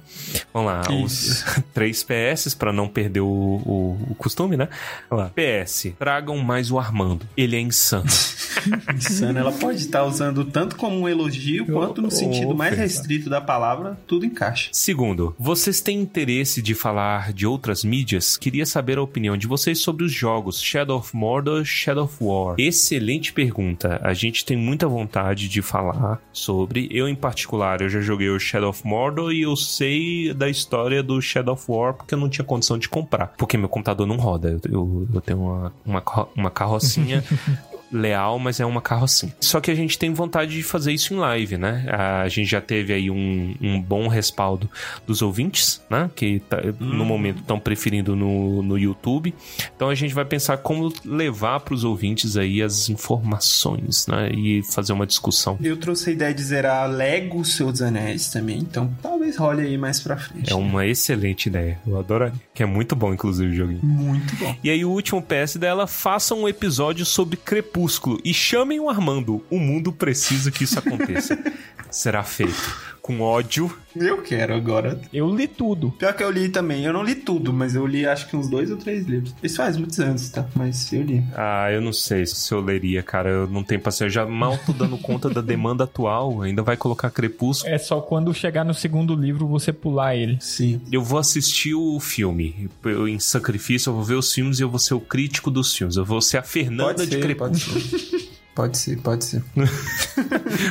Vamos 0.53 0.73
lá. 0.73 0.83
Os 0.91 1.45
três 1.73 2.05
PS 2.05 2.55
para 2.55 2.73
não 2.73 2.89
perder 2.89 3.21
o, 3.21 3.27
o, 3.27 3.99
o 4.11 4.15
costume, 4.15 4.57
né? 4.57 4.69
Vamos 5.09 5.27
lá. 5.27 5.31
PS. 5.31 5.93
Tragam 5.99 6.39
mais 6.39 6.71
o 6.71 6.79
Armando. 6.79 7.27
Ele 7.37 7.57
é 7.57 7.61
insano. 7.61 8.07
Insano, 8.95 9.39
ela 9.39 9.53
pode 9.53 9.79
estar 9.79 10.05
usando 10.05 10.45
tanto 10.45 10.77
como 10.77 11.01
um 11.01 11.09
elogio 11.09 11.67
quanto 11.67 12.01
no 12.01 12.11
sentido 12.11 12.55
mais 12.55 12.77
restrito 12.77 13.29
da 13.29 13.41
palavra, 13.41 13.99
tudo 14.07 14.25
encaixa. 14.25 14.69
Segundo, 14.73 15.35
vocês 15.39 15.81
têm 15.81 16.01
interesse 16.01 16.63
de 16.63 16.75
falar 16.75 17.33
de 17.33 17.47
outras 17.47 17.83
mídias? 17.83 18.37
Queria 18.37 18.67
saber 18.67 18.99
a 18.99 19.03
opinião 19.03 19.37
de 19.37 19.47
vocês 19.47 19.79
sobre 19.79 20.05
os 20.05 20.13
jogos 20.13 20.61
Shadow 20.61 20.99
of 20.99 21.17
Mordor, 21.17 21.65
Shadow 21.65 22.05
of 22.05 22.17
War. 22.21 22.55
Excelente 22.59 23.33
pergunta. 23.33 24.01
A 24.03 24.15
gente 24.15 24.45
tem 24.45 24.57
muita 24.57 24.87
vontade 24.87 25.49
de 25.49 25.63
falar 25.63 26.21
sobre. 26.33 26.89
Eu, 26.91 27.09
em 27.09 27.15
particular, 27.15 27.81
eu 27.81 27.89
já 27.89 28.01
joguei 28.01 28.29
o 28.29 28.39
Shadow 28.39 28.71
of 28.71 28.87
Mordor 28.87 29.33
e 29.33 29.43
eu 29.43 29.57
sei 29.57 30.02
da 30.37 30.49
história 30.49 31.03
do 31.03 31.21
Shadow 31.21 31.55
of 31.55 31.65
War 31.69 31.95
porque 31.95 32.15
eu 32.15 32.19
não 32.19 32.29
tinha 32.29 32.45
condição 32.45 32.79
de 32.79 32.89
comprar. 32.89 33.29
Porque 33.37 33.57
meu 33.57 33.69
computador 33.69 34.07
não 34.07 34.17
roda. 34.17 34.51
Eu, 34.51 34.73
eu, 34.73 35.09
eu 35.15 35.21
tenho 35.21 35.41
uma, 35.41 35.73
uma, 35.85 36.03
uma 36.37 36.51
carrocinha. 36.51 37.25
leal, 37.93 38.39
mas 38.39 38.59
é 38.61 38.65
uma 38.67 38.81
carrocinha. 38.81 39.35
Só 39.41 39.61
que 39.61 39.71
a 39.71 39.75
gente 39.75 39.99
tem 39.99 40.13
vontade 40.15 40.53
de 40.53 40.63
fazer 40.63 40.93
isso 40.93 41.13
em 41.13 41.19
live, 41.19 41.59
né? 41.59 41.85
A 42.23 42.29
gente 42.29 42.49
já 42.51 42.61
teve 42.61 42.93
aí 42.93 43.11
um, 43.11 43.55
um 43.61 43.81
bom 43.81 44.09
respaldo 44.09 44.71
dos 45.07 45.21
ouvintes, 45.21 45.83
né? 45.91 46.11
Que 46.15 46.41
tá- 46.41 46.61
no 46.81 47.05
momento 47.05 47.41
estão 47.41 47.61
preferindo 47.61 48.17
no, 48.17 48.63
no 48.63 48.79
YouTube. 48.79 49.35
Então 49.77 49.89
a 49.91 49.95
gente 49.95 50.15
vai 50.15 50.25
pensar 50.25 50.57
como 50.59 50.93
levar 51.05 51.61
para 51.61 51.75
os 51.75 51.85
ouvintes 51.85 52.37
aí 52.37 52.63
as 52.63 52.89
informações, 52.89 54.07
né? 54.07 54.31
E 54.33 54.63
fazer 54.63 54.93
uma 54.93 55.07
discussão. 55.07 55.59
Eu 55.63 55.77
trouxe 55.77 56.11
a 56.11 56.13
ideia 56.13 56.33
de 56.35 56.43
zerar 56.43 56.91
Lego 56.91 57.43
dos 57.43 57.83
Anéis 57.83 58.29
também, 58.31 58.59
então 58.59 58.91
talvez 59.03 59.37
role 59.37 59.63
aí 59.63 59.77
mais 59.77 60.01
pra 60.01 60.17
frente. 60.17 60.51
É 60.51 60.55
uma 60.55 60.87
excelente 60.87 61.47
ideia. 61.47 61.79
Eu 61.87 61.99
adoraria. 61.99 62.41
Que 62.55 62.63
é 62.63 62.67
muito 62.67 62.97
bom, 62.97 63.13
inclusive, 63.13 63.51
o 63.53 63.55
joguinho. 63.55 63.81
Muito 63.83 64.35
bom. 64.37 64.55
E 64.63 64.71
aí 64.71 64.85
o 64.85 64.91
último 64.91 65.23
PS 65.23 65.57
dela, 65.57 65.87
faça 65.87 66.35
um 66.35 66.49
episódio 66.49 67.05
sobre 67.05 67.37
Crepúsculo 67.37 67.82
e 68.25 68.33
chamem 68.33 68.81
o 68.81 68.89
Armando. 68.89 69.45
O 69.51 69.59
mundo 69.59 69.93
precisa 69.93 70.51
que 70.51 70.65
isso 70.65 70.79
aconteça. 70.79 71.39
Será 71.91 72.23
feito. 72.23 72.93
Com 73.03 73.21
ódio. 73.21 73.77
Eu 73.97 74.23
quero 74.23 74.55
agora. 74.55 75.01
Eu 75.13 75.35
li 75.35 75.49
tudo. 75.49 75.91
Pior 75.91 76.15
que 76.15 76.23
eu 76.23 76.31
li 76.31 76.49
também. 76.49 76.85
Eu 76.85 76.93
não 76.93 77.03
li 77.03 77.17
tudo, 77.17 77.53
mas 77.53 77.75
eu 77.75 77.85
li 77.85 78.07
acho 78.07 78.29
que 78.29 78.37
uns 78.37 78.49
dois 78.49 78.71
ou 78.71 78.77
três 78.77 79.07
livros. 79.07 79.35
Isso 79.43 79.57
faz 79.57 79.77
muitos 79.77 79.99
anos, 79.99 80.29
tá? 80.31 80.47
Mas 80.55 80.93
eu 80.93 81.03
li. 81.03 81.23
Ah, 81.35 81.69
eu 81.73 81.81
não 81.81 81.93
sei 81.93 82.25
se 82.25 82.55
eu 82.55 82.61
leria, 82.61 83.03
cara. 83.03 83.29
Eu 83.29 83.49
não 83.49 83.65
tenho 83.65 83.81
paciência. 83.81 84.05
Eu 84.05 84.11
já 84.11 84.25
mal 84.25 84.57
tô 84.65 84.73
dando 84.73 84.97
conta 84.97 85.29
da 85.29 85.41
demanda 85.41 85.83
atual. 85.83 86.43
Ainda 86.43 86.63
vai 86.63 86.77
colocar 86.77 87.11
Crepúsculo. 87.11 87.75
É 87.75 87.77
só 87.77 88.01
quando 88.01 88.33
chegar 88.33 88.65
no 88.65 88.73
segundo 88.73 89.17
livro 89.17 89.49
você 89.49 89.73
pular 89.73 90.15
ele. 90.15 90.39
Sim. 90.41 90.81
Eu 90.91 91.03
vou 91.03 91.19
assistir 91.19 91.75
o 91.75 91.99
filme. 91.99 92.71
Eu, 92.85 93.09
em 93.09 93.19
sacrifício, 93.19 93.91
eu 93.91 93.95
vou 93.95 94.05
ver 94.05 94.15
os 94.15 94.33
filmes 94.33 94.61
e 94.61 94.63
eu 94.63 94.71
vou 94.71 94.79
ser 94.79 94.95
o 94.95 95.01
crítico 95.01 95.51
dos 95.51 95.75
filmes. 95.77 95.97
Eu 95.97 96.05
vou 96.05 96.21
ser 96.21 96.39
a 96.39 96.43
Fernanda 96.43 96.95
Pode 96.95 97.07
de 97.07 97.17
ser, 97.17 97.21
Crepúsculo. 97.21 97.81
pode 98.55 98.79
ser. 98.79 99.01
Pode 99.01 99.25
ser. 99.25 99.43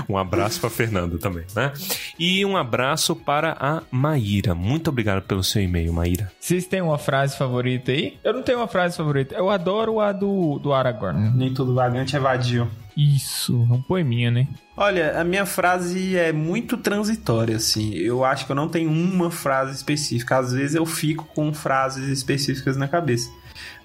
Um 0.08 0.18
abraço 0.18 0.60
pra 0.60 0.70
Fernanda 0.70 1.18
também, 1.18 1.46
né? 1.56 1.74
E 2.20 2.46
um 2.46 2.56
abraço 2.56 3.16
para 3.16 3.56
a 3.60 3.82
Maíra. 3.92 4.54
Muito 4.54 4.90
obrigado 4.90 5.24
pelo 5.24 5.44
seu 5.44 5.62
e-mail, 5.62 5.92
Maíra. 5.92 6.32
Vocês 6.40 6.66
têm 6.66 6.82
uma 6.82 6.98
frase 6.98 7.38
favorita 7.38 7.92
aí? 7.92 8.20
Eu 8.24 8.34
não 8.34 8.44
tenho 8.44 8.60
uma 8.60 8.68
frase 8.68 8.96
favorita. 8.96 9.36
Eu 9.36 9.50
adoro 9.50 10.00
a 10.00 10.12
do, 10.12 10.60
do 10.60 10.74
Aragorn. 10.74 11.32
Nem 11.36 11.54
todo 11.54 11.74
vagante 11.74 12.16
é 12.16 12.20
vadio. 12.20 12.70
Isso, 12.96 13.68
é 13.70 13.74
um 13.74 13.82
poeminha, 13.82 14.30
né? 14.30 14.48
Olha, 14.76 15.20
a 15.20 15.24
minha 15.24 15.46
frase 15.46 16.18
é 16.18 16.32
muito 16.32 16.78
transitória, 16.78 17.56
assim. 17.56 17.94
Eu 17.94 18.24
acho 18.26 18.46
que 18.46 18.52
eu 18.52 18.56
não 18.56 18.68
tenho 18.68 18.92
uma 18.92 19.32
frase 19.32 19.76
específica. 19.76 20.38
Às 20.38 20.52
vezes 20.52 20.76
eu 20.76 20.86
fico 20.86 21.26
com 21.34 21.54
frases 21.54 22.08
específicas 22.10 22.76
na 22.78 22.88
cabeça. 22.88 23.30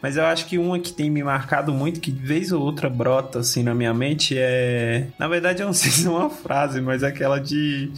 Mas 0.00 0.16
eu 0.16 0.24
acho 0.24 0.46
que 0.46 0.58
uma 0.58 0.78
que 0.78 0.92
tem 0.92 1.10
me 1.10 1.22
marcado 1.22 1.72
muito, 1.72 2.00
que 2.00 2.10
de 2.12 2.24
vez 2.24 2.52
ou 2.52 2.62
outra 2.62 2.88
brota 2.88 3.40
assim 3.40 3.62
na 3.62 3.74
minha 3.74 3.92
mente, 3.94 4.34
é. 4.38 5.08
Na 5.18 5.26
verdade, 5.28 5.62
eu 5.62 5.66
não 5.66 5.74
sei 5.74 5.90
se 5.90 6.06
é 6.06 6.10
uma 6.10 6.30
frase, 6.30 6.80
mas 6.80 7.02
é 7.02 7.08
aquela 7.08 7.38
de. 7.38 7.90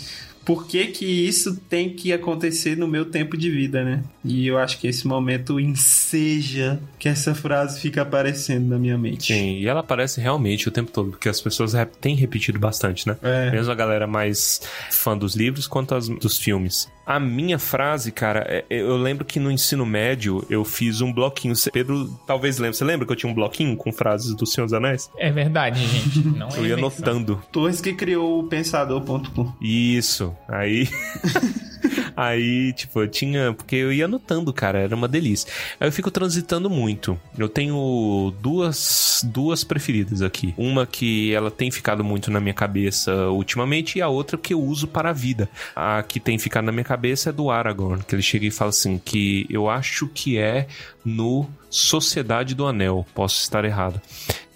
Por 0.49 0.67
que, 0.67 0.87
que 0.87 1.05
isso 1.05 1.57
tem 1.69 1.90
que 1.90 2.11
acontecer 2.11 2.75
no 2.75 2.88
meu 2.88 3.05
tempo 3.05 3.37
de 3.37 3.50
vida, 3.50 3.85
né? 3.85 4.02
E 4.25 4.47
eu 4.47 4.57
acho 4.57 4.78
que 4.81 4.87
esse 4.88 5.07
momento 5.07 5.61
enseja 5.61 6.81
que 6.99 7.07
essa 7.07 7.35
frase 7.35 7.78
fica 7.81 8.00
aparecendo 8.00 8.67
na 8.69 8.78
minha 8.78 8.97
mente. 8.97 9.33
Sim, 9.35 9.59
e 9.59 9.67
ela 9.67 9.81
aparece 9.81 10.23
realmente 10.23 10.67
o 10.67 10.71
tempo 10.73 10.90
todo, 10.90 11.11
porque 11.11 11.28
as 11.28 11.38
pessoas 11.40 11.73
têm 12.00 12.14
repetido 12.17 12.59
bastante, 12.59 13.07
né? 13.07 13.17
É. 13.23 13.50
Mesmo 13.50 13.71
a 13.71 13.75
galera 13.75 14.07
mais 14.07 14.62
fã 14.90 15.17
dos 15.17 15.37
livros 15.37 15.67
quanto 15.67 15.95
as 15.95 16.09
dos 16.09 16.38
filmes. 16.38 16.88
A 17.05 17.19
minha 17.19 17.59
frase, 17.59 18.11
cara, 18.12 18.40
é- 18.49 18.64
eu 18.69 18.97
lembro 18.97 19.25
que 19.25 19.38
no 19.40 19.50
ensino 19.50 19.85
médio 19.87 20.45
eu 20.50 20.62
fiz 20.64 21.00
um 21.00 21.11
bloquinho. 21.12 21.55
Pedro 21.73 22.07
talvez 22.26 22.59
lembre. 22.59 22.76
Você 22.76 22.85
lembra 22.85 23.07
que 23.07 23.12
eu 23.12 23.17
tinha 23.17 23.31
um 23.31 23.35
bloquinho 23.35 23.76
com 23.76 23.90
frases 23.93 24.35
do 24.35 24.45
Senhor 24.47 24.67
dos 24.67 24.75
Anéis? 24.75 25.11
É 25.17 25.31
verdade, 25.31 25.87
gente. 25.87 26.19
Não 26.26 26.49
é 26.49 26.52
Eu 26.59 26.67
ia 26.67 26.73
invenção. 26.75 26.88
anotando. 27.07 27.43
Torres 27.50 27.81
que 27.81 27.95
criou 27.95 28.40
o 28.40 28.45
pensador.com. 28.45 29.52
Isso. 29.61 30.35
Aí. 30.47 30.88
Aí, 32.16 32.73
tipo, 32.73 33.00
eu 33.00 33.09
tinha. 33.09 33.52
Porque 33.52 33.76
eu 33.76 33.92
ia 33.92 34.07
anotando, 34.07 34.52
cara, 34.52 34.80
era 34.80 34.95
uma 34.95 35.07
delícia. 35.07 35.50
Aí 35.78 35.87
eu 35.88 35.92
fico 35.92 36.11
transitando 36.11 36.68
muito. 36.68 37.18
Eu 37.37 37.49
tenho 37.49 38.33
duas, 38.40 39.25
duas 39.25 39.62
preferidas 39.62 40.23
aqui. 40.23 40.54
Uma 40.57 40.87
que 40.87 41.33
ela 41.33 41.50
tem 41.50 41.71
ficado 41.71 42.02
muito 42.02 42.30
na 42.30 42.40
minha 42.40 42.54
cabeça 42.54 43.28
ultimamente, 43.28 43.99
e 43.99 44.02
a 44.02 44.09
outra 44.09 44.37
que 44.37 44.52
eu 44.52 44.61
uso 44.61 44.88
para 44.88 45.11
a 45.11 45.12
vida. 45.12 45.49
A 45.76 46.02
que 46.02 46.18
tem 46.18 46.38
ficado 46.38 46.64
na 46.64 46.73
minha 46.73 46.85
cabeça 46.85 47.30
é 47.30 47.33
do 47.33 47.50
Aragorn, 47.50 48.02
que 48.02 48.14
ele 48.14 48.23
chega 48.23 48.47
e 48.47 48.50
fala 48.50 48.71
assim: 48.71 48.99
que 48.99 49.47
eu 49.49 49.68
acho 49.71 50.09
que 50.09 50.38
é 50.38 50.66
no 51.04 51.49
Sociedade 51.71 52.54
do 52.54 52.66
Anel. 52.66 53.07
Posso 53.14 53.40
estar 53.40 53.64
errado 53.64 54.00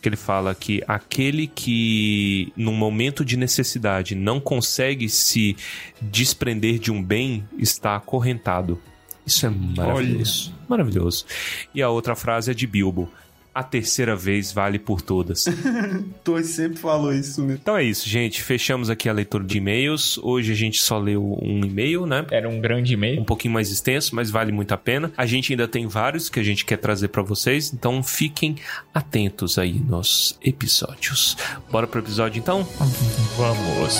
que 0.03 0.09
ele 0.09 0.17
fala 0.17 0.53
que 0.53 0.83
aquele 0.89 1.47
que 1.47 2.53
num 2.57 2.75
momento 2.75 3.25
de 3.25 3.37
necessidade 3.37 4.17
não 4.17 4.41
consegue 4.41 5.09
se 5.09 5.57
desprender 6.01 6.81
de 6.81 6.91
um 6.91 7.01
bem 7.01 7.49
está 7.57 7.95
acorrentado. 7.95 8.83
Isso 9.25 9.47
é 9.47 9.51
maravilhoso. 9.51 10.53
Maravilhoso. 10.69 11.25
E 11.73 11.81
a 11.81 11.89
outra 11.89 12.17
frase 12.17 12.51
é 12.51 12.55
de 12.55 12.67
Bilbo. 12.67 13.09
A 13.55 13.63
terceira 13.63 14.17
vez 14.17 14.51
vale 14.51 14.79
por 14.79 15.03
todas. 15.03 15.45
Torres 16.25 16.47
sempre 16.49 16.79
falou 16.79 17.13
isso, 17.13 17.45
né? 17.45 17.59
Então 17.61 17.77
é 17.77 17.85
isso, 17.85 18.09
gente. 18.09 18.43
Fechamos 18.43 18.89
aqui 18.89 19.11
a 19.11 19.13
leitura 19.13 19.45
de 19.45 19.59
e-mails. 19.59 20.17
Hoje 20.23 20.53
a 20.53 20.55
gente 20.55 20.81
só 20.81 20.99
leu 20.99 21.39
um 21.43 21.63
e-mail, 21.63 22.07
né? 22.07 22.25
Era 22.31 22.49
um 22.49 22.59
grande 22.61 22.93
um 22.93 22.99
e-mail. 22.99 23.25
pouquinho 23.27 23.53
mais 23.53 23.71
extenso, 23.71 24.15
mas 24.15 24.31
vale 24.31 24.53
muito 24.53 24.73
a 24.73 24.79
pena. 24.79 25.13
A 25.19 25.27
gente 25.27 25.53
ainda 25.53 25.69
tem 25.69 25.87
vários 25.87 26.31
que 26.31 26.41
a 26.41 26.43
gente 26.43 26.65
quer 26.65 26.79
trazer 26.79 27.09
pra 27.09 27.23
vocês, 27.23 27.75
então 27.75 28.03
fiquem 28.03 28.57
atentos 28.95 29.59
aí 29.59 29.75
nos 29.75 30.39
episódios. 30.43 31.37
Bora 31.71 31.87
pro 31.87 32.01
episódio 32.01 32.41
então? 32.41 32.67
Vamos. 33.37 33.99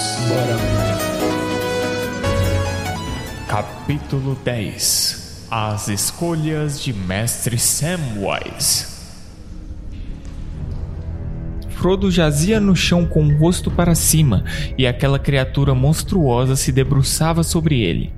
Capítulo 3.47 4.35
10 4.43 5.47
As 5.51 5.89
escolhas 5.89 6.81
de 6.81 6.95
Mestre 6.95 7.59
Samwise 7.59 8.92
Frodo 11.83 12.13
jazia 12.13 12.61
no 12.61 12.77
chão 12.77 13.05
com 13.05 13.27
o 13.27 13.37
rosto 13.37 13.69
para 13.69 13.97
cima 13.97 14.45
e 14.79 14.87
aquela 14.87 15.19
criatura 15.19 15.75
monstruosa 15.75 16.55
se 16.55 16.71
debruçava 16.71 17.43
sobre 17.43 17.81
ele. 17.81 18.13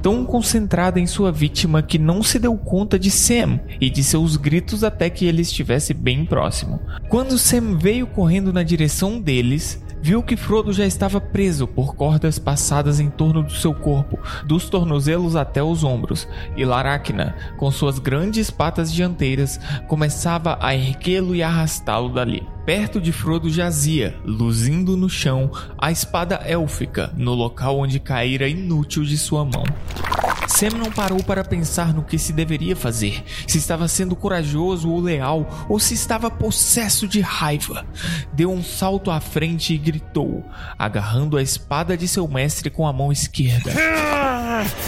Tão 0.00 0.24
concentrada 0.24 1.00
em 1.00 1.06
sua 1.06 1.32
vítima 1.32 1.82
que 1.82 1.98
não 1.98 2.22
se 2.22 2.38
deu 2.38 2.56
conta 2.56 2.96
de 2.96 3.10
Sam 3.10 3.58
e 3.80 3.90
de 3.90 4.04
seus 4.04 4.36
gritos 4.36 4.84
até 4.84 5.10
que 5.10 5.26
ele 5.26 5.42
estivesse 5.42 5.92
bem 5.92 6.24
próximo. 6.24 6.80
Quando 7.08 7.36
Sam 7.36 7.76
veio 7.76 8.06
correndo 8.06 8.52
na 8.52 8.62
direção 8.62 9.20
deles, 9.20 9.82
viu 10.04 10.22
que 10.22 10.36
Frodo 10.36 10.70
já 10.70 10.84
estava 10.84 11.18
preso 11.18 11.66
por 11.66 11.94
cordas 11.94 12.38
passadas 12.38 13.00
em 13.00 13.08
torno 13.08 13.42
do 13.42 13.52
seu 13.52 13.72
corpo, 13.72 14.18
dos 14.44 14.68
tornozelos 14.68 15.34
até 15.34 15.62
os 15.62 15.82
ombros, 15.82 16.28
e 16.54 16.62
Laracna, 16.62 17.34
com 17.56 17.70
suas 17.70 17.98
grandes 17.98 18.50
patas 18.50 18.92
dianteiras, 18.92 19.58
começava 19.88 20.58
a 20.60 20.74
erguê-lo 20.74 21.34
e 21.34 21.42
arrastá-lo 21.42 22.10
dali. 22.10 22.46
Perto 22.66 23.00
de 23.00 23.12
Frodo 23.12 23.48
jazia, 23.48 24.14
luzindo 24.26 24.94
no 24.94 25.08
chão, 25.08 25.50
a 25.78 25.90
espada 25.90 26.34
élfica, 26.44 27.10
no 27.16 27.32
local 27.32 27.78
onde 27.78 27.98
caíra 27.98 28.46
inútil 28.46 29.04
de 29.04 29.16
sua 29.16 29.42
mão. 29.42 29.64
Sam 30.46 30.78
não 30.78 30.90
parou 30.90 31.22
para 31.22 31.42
pensar 31.42 31.92
no 31.92 32.02
que 32.02 32.18
se 32.18 32.32
deveria 32.32 32.76
fazer, 32.76 33.24
se 33.46 33.58
estava 33.58 33.88
sendo 33.88 34.14
corajoso 34.14 34.90
ou 34.90 35.00
leal, 35.00 35.66
ou 35.68 35.80
se 35.80 35.94
estava 35.94 36.30
possesso 36.30 37.08
de 37.08 37.20
raiva. 37.20 37.84
Deu 38.32 38.52
um 38.52 38.62
salto 38.62 39.10
à 39.10 39.20
frente 39.20 39.74
e 39.74 39.78
gritou, 39.94 40.44
agarrando 40.76 41.36
a 41.36 41.42
espada 41.42 41.96
de 41.96 42.08
seu 42.08 42.26
mestre 42.26 42.68
com 42.68 42.86
a 42.86 42.92
mão 42.92 43.12
esquerda. 43.12 43.72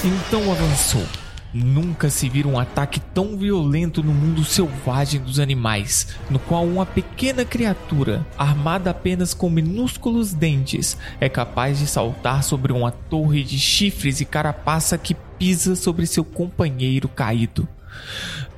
Então 0.05 0.51
avançou. 0.51 1.07
Nunca 1.55 2.11
se 2.11 2.29
vira 2.29 2.49
um 2.49 2.59
ataque 2.59 3.01
tão 3.01 3.39
violento 3.39 4.03
no 4.03 4.13
mundo 4.13 4.45
selvagem 4.45 5.21
dos 5.21 5.39
animais, 5.39 6.09
no 6.29 6.39
qual 6.39 6.67
uma 6.67 6.85
pequena 6.85 7.45
criatura, 7.47 8.27
armada 8.37 8.91
apenas 8.91 9.33
com 9.33 9.49
minúsculos 9.49 10.35
dentes, 10.35 10.99
é 11.19 11.29
capaz 11.29 11.79
de 11.79 11.87
saltar 11.87 12.43
sobre 12.43 12.73
uma 12.73 12.91
torre 12.91 13.43
de 13.43 13.59
chifres 13.59 14.21
e 14.21 14.27
carapaça 14.27 14.99
que 14.99 15.15
pisa 15.39 15.77
sobre 15.77 16.05
seu 16.05 16.25
companheiro 16.25 17.09
caído. 17.09 17.67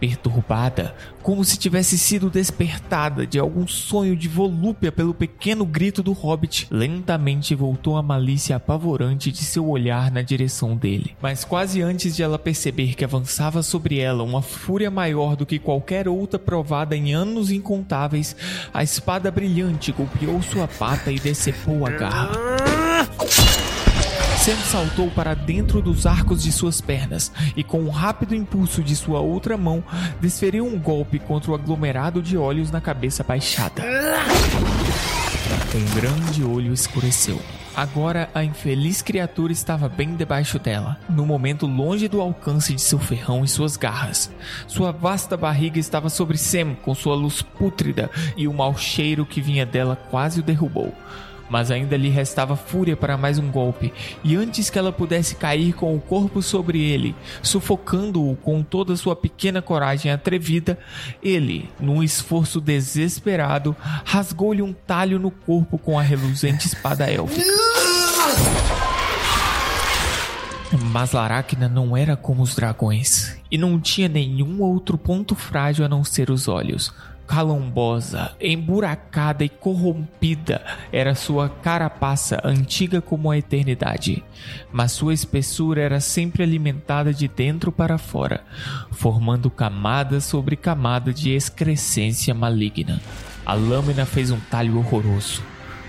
Perturbada, 0.01 0.95
como 1.23 1.45
se 1.45 1.59
tivesse 1.59 1.99
sido 1.99 2.31
despertada 2.31 3.27
de 3.27 3.39
algum 3.39 3.67
sonho 3.67 4.17
de 4.17 4.29
volúpia 4.29 4.93
pelo 4.93 5.13
pequeno 5.13 5.67
grito 5.67 6.03
do 6.03 6.13
hobbit, 6.13 6.67
lentamente 6.71 7.55
voltou 7.55 7.97
a 7.97 8.03
malícia 8.03 8.57
apavorante 8.57 9.33
de 9.33 9.45
seu 9.45 9.69
olhar 9.69 10.11
na 10.11 10.23
direção 10.23 10.77
dele. 10.77 11.15
Mas 11.21 11.45
quase 11.45 11.83
antes 11.83 12.15
de 12.15 12.23
ela 12.23 12.39
perceber 12.39 12.95
que 12.95 13.05
avançava 13.05 13.63
sobre 13.63 13.99
ela 13.99 14.23
uma 14.23 14.43
fúria 14.43 14.91
maior 14.91 15.37
do 15.37 15.47
que 15.47 15.59
qualquer 15.59 16.09
outra 16.09 16.39
provada 16.39 16.97
em 16.97 17.13
anos 17.13 17.51
incontáveis, 17.51 18.37
a 18.73 18.83
espada 18.83 19.31
brilhante 19.31 19.93
golpeou 19.93 20.41
sua 20.43 20.69
pata 20.69 21.11
e 21.11 21.19
decepou 21.19 21.87
a 21.87 21.91
garra. 21.91 22.31
Sam 24.49 24.57
saltou 24.65 25.11
para 25.11 25.35
dentro 25.35 25.83
dos 25.83 26.07
arcos 26.07 26.43
de 26.43 26.51
suas 26.51 26.81
pernas 26.81 27.31
e, 27.55 27.63
com 27.63 27.81
um 27.81 27.91
rápido 27.91 28.35
impulso 28.35 28.83
de 28.83 28.97
sua 28.97 29.21
outra 29.21 29.59
mão, 29.59 29.85
desferiu 30.23 30.65
um 30.65 30.79
golpe 30.79 31.19
contra 31.19 31.51
o 31.51 31.55
aglomerado 31.55 32.23
de 32.23 32.35
olhos 32.39 32.71
na 32.71 32.81
cabeça 32.81 33.23
baixada. 33.23 33.83
Um 35.75 35.95
grande 35.95 36.43
olho 36.43 36.73
escureceu. 36.73 37.39
Agora 37.77 38.31
a 38.35 38.43
infeliz 38.43 39.03
criatura 39.03 39.53
estava 39.53 39.87
bem 39.87 40.17
debaixo 40.17 40.59
dela, 40.59 40.97
no 41.11 41.27
momento 41.27 41.67
longe 41.67 42.09
do 42.09 42.19
alcance 42.19 42.75
de 42.75 42.81
seu 42.81 42.99
ferrão 42.99 43.45
e 43.45 43.49
suas 43.49 43.77
garras. 43.77 44.31
Sua 44.67 44.93
vasta 44.93 45.37
barriga 45.37 45.79
estava 45.79 46.09
sobre 46.09 46.39
Sam 46.39 46.75
com 46.75 46.95
sua 46.95 47.15
luz 47.15 47.43
pútrida 47.43 48.11
e 48.35 48.49
o 48.49 48.55
mau 48.55 48.75
cheiro 48.79 49.27
que 49.27 49.43
vinha 49.43 49.67
dela 49.67 49.95
quase 49.95 50.41
o 50.41 50.43
derrubou 50.43 50.95
mas 51.49 51.71
ainda 51.71 51.97
lhe 51.97 52.09
restava 52.09 52.57
fúria 52.57 52.97
para 52.97 53.17
mais 53.17 53.39
um 53.39 53.51
golpe, 53.51 53.93
e 54.23 54.37
antes 54.37 54.71
que 54.71 54.79
ela 54.79 54.93
pudesse 54.93 55.37
cair 55.37 55.73
com 55.73 55.95
o 55.95 56.01
corpo 56.01 56.43
sobre 56.43 56.81
ele, 56.81 57.15
sufocando-o 57.43 58.37
com 58.37 58.63
toda 58.63 58.97
sua 58.97 59.17
pequena 59.17 59.63
coragem 59.63 60.11
atrevida, 60.11 60.79
ele, 61.23 61.71
num 61.81 62.03
esforço 62.03 62.61
desesperado, 62.61 63.77
rasgou-lhe 64.05 64.63
um 64.63 64.73
talho 64.73 65.19
no 65.19 65.31
corpo 65.31 65.79
com 65.79 65.99
a 65.99 66.03
reluzente 66.03 66.67
espada 66.67 67.11
élfica. 67.11 67.47
Mas 70.91 71.13
Laracna 71.13 71.69
não 71.69 71.97
era 71.97 72.17
como 72.17 72.43
os 72.43 72.55
dragões, 72.55 73.37
e 73.51 73.57
não 73.57 73.81
tinha 73.81 74.09
nenhum 74.09 74.61
outro 74.61 74.99
ponto 74.99 75.35
frágil 75.35 75.85
a 75.85 75.89
não 75.89 76.05
ser 76.05 76.31
os 76.31 76.47
olhos 76.47 76.93
calombosa, 77.29 78.33
emburacada 78.41 79.45
e 79.45 79.51
corrompida 79.51 80.65
era 80.91 81.15
sua 81.15 81.51
carapaça, 81.51 82.41
antiga 82.43 83.03
como 83.03 83.31
a 83.31 83.37
eternidade. 83.37 84.25
Mas 84.73 84.93
sua 84.93 85.13
espessura 85.13 85.83
era 85.83 86.01
sempre 86.01 86.43
alimentada 86.43 87.13
de 87.13 87.29
dentro 87.29 87.71
para 87.71 87.99
fora, 87.99 88.43
formando 88.91 89.51
camada 89.51 90.21
sobre 90.21 90.57
camada 90.57 91.13
de 91.13 91.31
excrescência 91.31 92.35
maligna. 92.35 92.99
A 93.45 93.53
lâmina 93.53 94.07
fez 94.07 94.31
um 94.31 94.41
talho 94.51 94.79
horroroso 94.79 95.43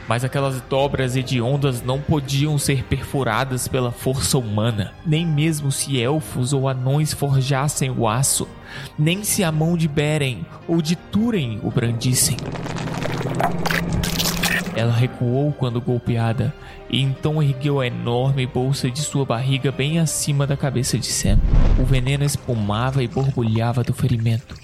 mas 0.09 0.23
aquelas 0.23 0.59
dobras 0.61 1.15
hediondas 1.15 1.83
não 1.83 2.01
podiam 2.01 2.57
ser 2.57 2.83
perfuradas 2.83 3.67
pela 3.67 3.91
força 3.91 4.39
humana, 4.39 4.91
nem 5.05 5.23
mesmo 5.23 5.71
se 5.71 6.01
elfos 6.01 6.51
ou 6.51 6.67
anões 6.67 7.13
forjassem 7.13 7.91
o 7.91 8.07
aço, 8.07 8.47
nem 8.97 9.23
se 9.23 9.43
a 9.43 9.51
mão 9.51 9.77
de 9.77 9.87
Beren 9.87 10.43
ou 10.67 10.81
de 10.81 10.95
Túren 10.95 11.59
o 11.61 11.69
brandissem. 11.69 12.37
Ela 14.75 14.93
recuou 14.93 15.53
quando 15.53 15.79
golpeada 15.79 16.55
e 16.89 16.99
então 16.99 17.43
ergueu 17.43 17.79
a 17.79 17.85
enorme 17.85 18.47
bolsa 18.47 18.89
de 18.89 19.01
sua 19.01 19.25
barriga 19.25 19.71
bem 19.71 19.99
acima 19.99 20.47
da 20.47 20.57
cabeça 20.57 20.97
de 20.97 21.05
Sam. 21.05 21.37
O 21.77 21.85
veneno 21.85 22.23
espumava 22.23 23.03
e 23.03 23.07
borbulhava 23.07 23.83
do 23.83 23.93
ferimento. 23.93 24.55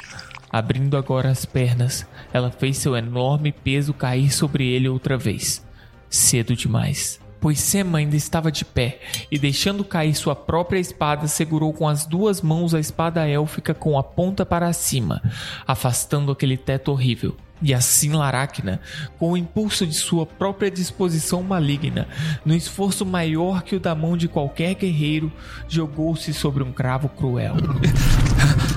Abrindo 0.55 0.95
agora 0.95 1.29
as 1.29 1.43
pernas, 1.43 2.07
ela 2.31 2.49
fez 2.49 2.77
seu 2.77 2.95
enorme 2.95 3.51
peso 3.51 3.93
cair 3.93 4.31
sobre 4.31 4.65
ele 4.65 4.87
outra 4.87 5.17
vez. 5.17 5.61
Cedo 6.09 6.55
demais. 6.55 7.19
Pois 7.41 7.59
Sam 7.59 7.93
ainda 7.93 8.15
estava 8.15 8.49
de 8.49 8.63
pé 8.63 9.01
e, 9.29 9.37
deixando 9.37 9.83
cair 9.83 10.15
sua 10.15 10.33
própria 10.33 10.79
espada, 10.79 11.27
segurou 11.27 11.73
com 11.73 11.85
as 11.85 12.05
duas 12.05 12.41
mãos 12.41 12.73
a 12.73 12.79
espada 12.79 13.27
élfica 13.27 13.73
com 13.73 13.99
a 13.99 14.03
ponta 14.03 14.45
para 14.45 14.71
cima, 14.71 15.21
afastando 15.67 16.31
aquele 16.31 16.55
teto 16.55 16.89
horrível. 16.89 17.35
E 17.61 17.73
assim 17.73 18.13
Laracna, 18.13 18.79
com 19.19 19.33
o 19.33 19.37
impulso 19.37 19.85
de 19.85 19.93
sua 19.93 20.25
própria 20.25 20.71
disposição 20.71 21.43
maligna, 21.43 22.07
no 22.45 22.55
esforço 22.55 23.05
maior 23.05 23.61
que 23.61 23.75
o 23.75 23.79
da 23.79 23.93
mão 23.93 24.15
de 24.15 24.29
qualquer 24.29 24.73
guerreiro, 24.75 25.29
jogou-se 25.67 26.33
sobre 26.33 26.63
um 26.63 26.71
cravo 26.71 27.09
cruel. 27.09 27.55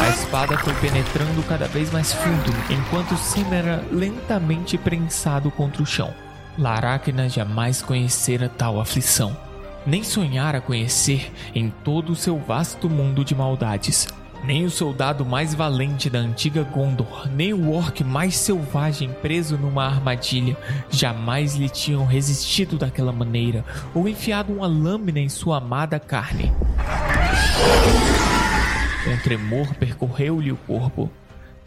A 0.00 0.08
espada 0.08 0.56
foi 0.56 0.72
penetrando 0.74 1.42
cada 1.46 1.66
vez 1.68 1.92
mais 1.92 2.10
fundo, 2.10 2.50
enquanto 2.70 3.14
Sim 3.18 3.44
era 3.52 3.84
lentamente 3.92 4.78
prensado 4.78 5.50
contra 5.50 5.82
o 5.82 5.86
chão. 5.86 6.14
Laracna 6.56 7.28
jamais 7.28 7.82
conhecera 7.82 8.48
tal 8.48 8.80
aflição, 8.80 9.36
nem 9.86 10.02
sonhara 10.02 10.62
conhecer 10.62 11.30
em 11.54 11.68
todo 11.84 12.12
o 12.12 12.16
seu 12.16 12.38
vasto 12.38 12.88
mundo 12.88 13.22
de 13.22 13.34
maldades. 13.34 14.08
Nem 14.44 14.64
o 14.64 14.70
soldado 14.70 15.24
mais 15.24 15.54
valente 15.54 16.08
da 16.08 16.18
antiga 16.18 16.62
Gondor, 16.62 17.28
nem 17.28 17.52
o 17.52 17.72
orc 17.72 18.02
mais 18.02 18.36
selvagem 18.36 19.10
preso 19.20 19.56
numa 19.56 19.84
armadilha, 19.84 20.56
jamais 20.90 21.56
lhe 21.56 21.68
tinham 21.68 22.06
resistido 22.06 22.78
daquela 22.78 23.12
maneira 23.12 23.64
ou 23.94 24.08
enfiado 24.08 24.52
uma 24.52 24.66
lâmina 24.66 25.20
em 25.20 25.28
sua 25.28 25.58
amada 25.58 26.00
carne. 26.00 26.52
Um 29.06 29.16
tremor 29.22 29.74
percorreu-lhe 29.74 30.52
o 30.52 30.56
corpo. 30.56 31.10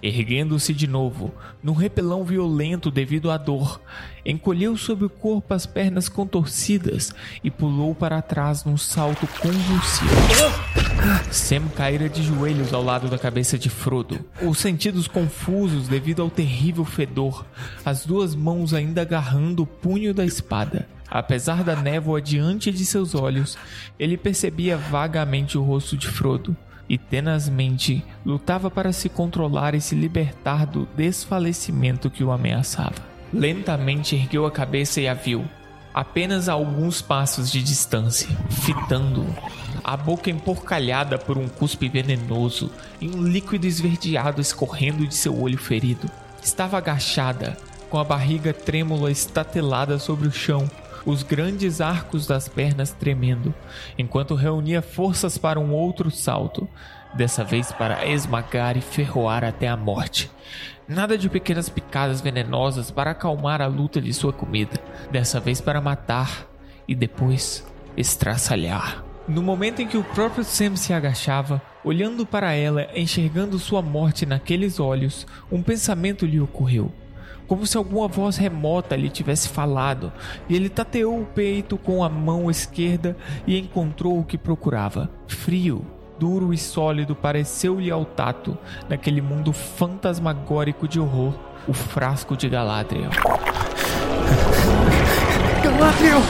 Erguendo-se 0.04 0.74
de 0.74 0.86
novo, 0.86 1.34
num 1.64 1.72
repelão 1.72 2.26
violento 2.26 2.92
devido 2.92 3.32
à 3.32 3.38
dor, 3.38 3.80
encolheu 4.26 4.76
sobre 4.76 5.06
o 5.06 5.10
corpo 5.10 5.54
as 5.54 5.66
pernas 5.66 6.10
contorcidas 6.10 7.16
e 7.42 7.50
pulou 7.50 7.96
para 7.96 8.22
trás 8.22 8.66
num 8.66 8.76
salto 8.76 9.26
convulsivo. 9.40 10.12
Sam 11.32 11.70
caíra 11.70 12.10
de 12.10 12.22
joelhos 12.22 12.74
ao 12.74 12.84
lado 12.84 13.08
da 13.08 13.18
cabeça 13.18 13.58
de 13.58 13.70
Frodo, 13.70 14.20
os 14.42 14.58
sentidos 14.58 15.08
confusos 15.08 15.88
devido 15.88 16.22
ao 16.22 16.30
terrível 16.30 16.84
fedor, 16.84 17.46
as 17.86 18.06
duas 18.06 18.36
mãos 18.36 18.74
ainda 18.74 19.04
agarrando 19.04 19.64
o 19.64 19.68
punho 19.68 20.14
da 20.14 20.26
espada. 20.26 20.86
Apesar 21.10 21.64
da 21.64 21.78
névoa 21.78 22.22
diante 22.22 22.74
de 22.74 22.86
seus 22.86 23.16
olhos, 23.16 23.58
ele 23.98 24.18
percebia 24.18 24.76
vagamente 24.76 25.58
o 25.58 25.64
rosto 25.64 25.96
de 25.96 26.08
Frodo 26.10 26.58
e 26.88 26.98
tenazmente 26.98 28.04
lutava 28.26 28.70
para 28.70 28.92
se 28.92 29.10
controlar 29.10 29.74
e 29.76 29.82
se 29.82 29.96
libertar 29.96 30.66
do 30.66 30.88
desfalecimento 30.96 32.10
que 32.10 32.24
o 32.24 32.32
ameaçava. 32.32 32.96
Lentamente 33.34 34.16
ergueu 34.16 34.46
a 34.46 34.52
cabeça 34.52 35.02
e 35.02 35.08
a 35.08 35.14
viu, 35.14 35.46
apenas 35.94 36.50
a 36.50 36.54
alguns 36.54 37.02
passos 37.02 37.52
de 37.52 37.64
distância, 37.64 38.30
fitando-o, 38.50 39.28
a 39.84 39.98
boca 39.98 40.30
emporcalhada 40.30 41.18
por 41.18 41.38
um 41.38 41.48
cuspe 41.48 41.90
venenoso 41.90 42.72
e 43.02 43.08
um 43.08 43.24
líquido 43.24 43.66
esverdeado 43.66 44.42
escorrendo 44.42 45.08
de 45.08 45.16
seu 45.16 45.40
olho 45.40 45.58
ferido. 45.58 46.10
Estava 46.44 46.78
agachada, 46.78 47.58
com 47.90 47.98
a 47.98 48.04
barriga 48.04 48.54
trêmula 48.54 49.12
estatelada 49.12 50.00
sobre 50.00 50.28
o 50.28 50.32
chão, 50.32 50.70
os 51.06 51.24
grandes 51.24 51.82
arcos 51.82 52.28
das 52.28 52.48
pernas 52.48 52.92
tremendo, 52.92 53.54
enquanto 53.98 54.36
reunia 54.36 54.82
forças 54.82 55.38
para 55.38 55.60
um 55.60 55.74
outro 55.74 56.10
salto, 56.10 56.68
dessa 57.14 57.44
vez 57.44 57.72
para 57.72 58.06
esmagar 58.08 58.78
e 58.78 58.82
ferroar 58.82 59.44
até 59.44 59.68
a 59.68 59.78
morte. 59.78 60.32
Nada 60.88 61.18
de 61.18 61.30
pequenas 61.30 61.70
picadas 61.70 62.22
venenosas 62.22 62.92
para 62.92 63.12
acalmar 63.12 63.62
a 63.62 63.68
luta 63.68 64.02
de 64.02 64.14
sua 64.14 64.34
comida, 64.34 64.80
dessa 65.12 65.40
vez 65.40 65.62
para 65.62 65.80
matar 65.80 66.48
e 66.88 66.96
depois 66.96 67.66
estraçalhar. 67.96 69.04
No 69.28 69.42
momento 69.42 69.82
em 69.82 69.88
que 69.88 69.98
o 69.98 70.04
próprio 70.04 70.44
Sam 70.44 70.76
se 70.76 70.92
agachava, 70.92 71.62
Olhando 71.86 72.26
para 72.26 72.54
ela, 72.54 72.88
enxergando 72.96 73.60
sua 73.60 73.82
morte 73.82 74.26
naqueles 74.26 74.80
olhos, 74.80 75.28
um 75.52 75.62
pensamento 75.62 76.26
lhe 76.26 76.40
ocorreu. 76.40 76.94
Como 77.48 77.66
se 77.68 77.78
alguma 77.78 78.08
voz 78.08 78.38
remota 78.38 78.96
lhe 78.96 79.10
tivesse 79.10 79.50
falado, 79.50 80.12
e 80.48 80.56
ele 80.56 80.70
tateou 80.70 81.22
o 81.22 81.26
peito 81.26 81.78
com 81.78 82.04
a 82.04 82.10
mão 82.10 82.50
esquerda 82.50 83.16
e 83.46 83.58
encontrou 83.58 84.20
o 84.20 84.24
que 84.24 84.38
procurava: 84.38 85.10
frio, 85.28 85.86
duro 86.18 86.54
e 86.54 86.58
sólido 86.58 87.16
pareceu-lhe 87.16 87.92
ao 87.92 88.06
tato, 88.06 88.58
naquele 88.88 89.22
mundo 89.22 89.52
fantasmagórico 89.52 90.88
de 90.88 91.00
horror, 91.00 91.34
o 91.68 91.74
frasco 91.74 92.36
de 92.38 92.50
Galadriel. 92.50 93.12
Galadriel! 95.64 96.22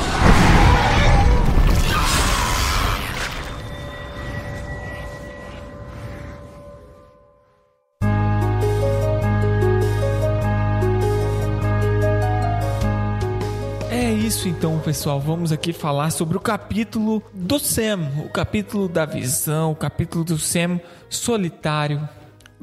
Isso 14.43 14.49
então, 14.49 14.77
pessoal. 14.79 15.21
Vamos 15.21 15.53
aqui 15.53 15.71
falar 15.71 16.10
sobre 16.12 16.36
o 16.36 16.39
capítulo 16.39 17.23
do 17.34 17.58
Sam, 17.58 18.12
o 18.25 18.29
capítulo 18.29 18.89
da 18.89 19.06
visão, 19.06 19.71
o 19.71 19.75
capítulo 19.75 20.25
do 20.25 20.38
Sam 20.38 20.82
solitário, 21.10 22.01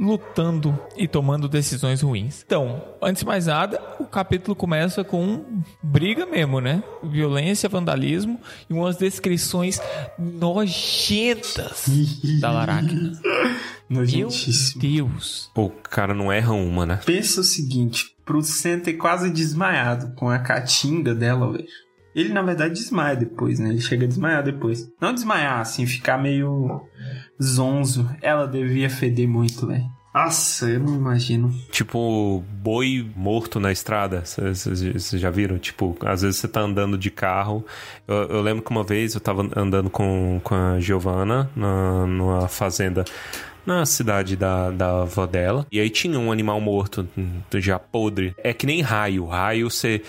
lutando 0.00 0.76
e 0.96 1.06
tomando 1.06 1.46
decisões 1.46 2.00
ruins. 2.00 2.42
Então, 2.44 2.82
antes 3.02 3.20
de 3.20 3.26
mais 3.26 3.46
nada, 3.46 3.78
o 4.00 4.04
capítulo 4.04 4.56
começa 4.56 5.04
com 5.04 5.44
briga 5.82 6.24
mesmo, 6.24 6.58
né? 6.58 6.82
Violência, 7.02 7.68
vandalismo 7.68 8.40
e 8.68 8.72
umas 8.72 8.96
descrições 8.96 9.78
nojentas 10.18 11.84
da 12.40 12.50
Laracna. 12.50 13.12
Meu 13.90 14.02
Nojentíssimo. 14.02 14.80
Deus. 14.80 15.50
O 15.54 15.68
cara 15.68 16.14
não 16.14 16.30
erra 16.30 16.52
uma, 16.52 16.86
né? 16.86 17.00
Pensa 17.04 17.40
o 17.40 17.44
seguinte, 17.44 18.14
pro 18.24 18.40
Sam 18.40 18.78
ter 18.78 18.92
quase 18.94 19.30
desmaiado 19.30 20.14
com 20.14 20.30
a 20.30 20.38
caatinga 20.38 21.12
dela, 21.12 21.50
velho. 21.50 21.66
Ele, 22.14 22.32
na 22.32 22.42
verdade, 22.42 22.74
desmaia 22.74 23.16
depois, 23.16 23.58
né? 23.58 23.70
Ele 23.70 23.80
chega 23.80 24.04
a 24.04 24.08
desmaiar 24.08 24.42
depois. 24.42 24.90
Não 25.00 25.14
desmaiar, 25.14 25.60
assim, 25.60 25.86
ficar 25.86 26.18
meio 26.18 26.82
zonzo. 27.42 28.08
Ela 28.20 28.46
devia 28.46 28.90
feder 28.90 29.28
muito, 29.28 29.66
velho. 29.66 29.88
Nossa, 30.12 30.68
eu 30.68 30.80
não 30.80 30.96
imagino. 30.96 31.54
Tipo, 31.70 32.42
boi 32.50 33.08
morto 33.14 33.60
na 33.60 33.70
estrada. 33.70 34.24
Vocês 34.24 35.10
já 35.12 35.30
viram? 35.30 35.56
Tipo, 35.56 35.96
às 36.04 36.22
vezes 36.22 36.40
você 36.40 36.48
tá 36.48 36.60
andando 36.60 36.98
de 36.98 37.12
carro. 37.12 37.64
Eu, 38.08 38.16
eu 38.24 38.42
lembro 38.42 38.60
que 38.60 38.70
uma 38.72 38.82
vez 38.82 39.14
eu 39.14 39.20
tava 39.20 39.48
andando 39.54 39.88
com, 39.88 40.40
com 40.42 40.52
a 40.52 40.80
Giovana 40.80 41.48
na, 41.54 42.06
numa 42.06 42.48
fazenda 42.48 43.04
na 43.64 43.84
cidade 43.86 44.36
da, 44.36 44.70
da 44.70 45.02
avó 45.02 45.26
dela. 45.26 45.66
E 45.70 45.80
aí 45.80 45.90
tinha 45.90 46.18
um 46.18 46.32
animal 46.32 46.60
morto, 46.60 47.08
já 47.54 47.78
podre. 47.78 48.34
É 48.38 48.52
que 48.52 48.66
nem 48.66 48.80
raio. 48.80 49.26
Raio 49.26 49.68
você 49.70 50.02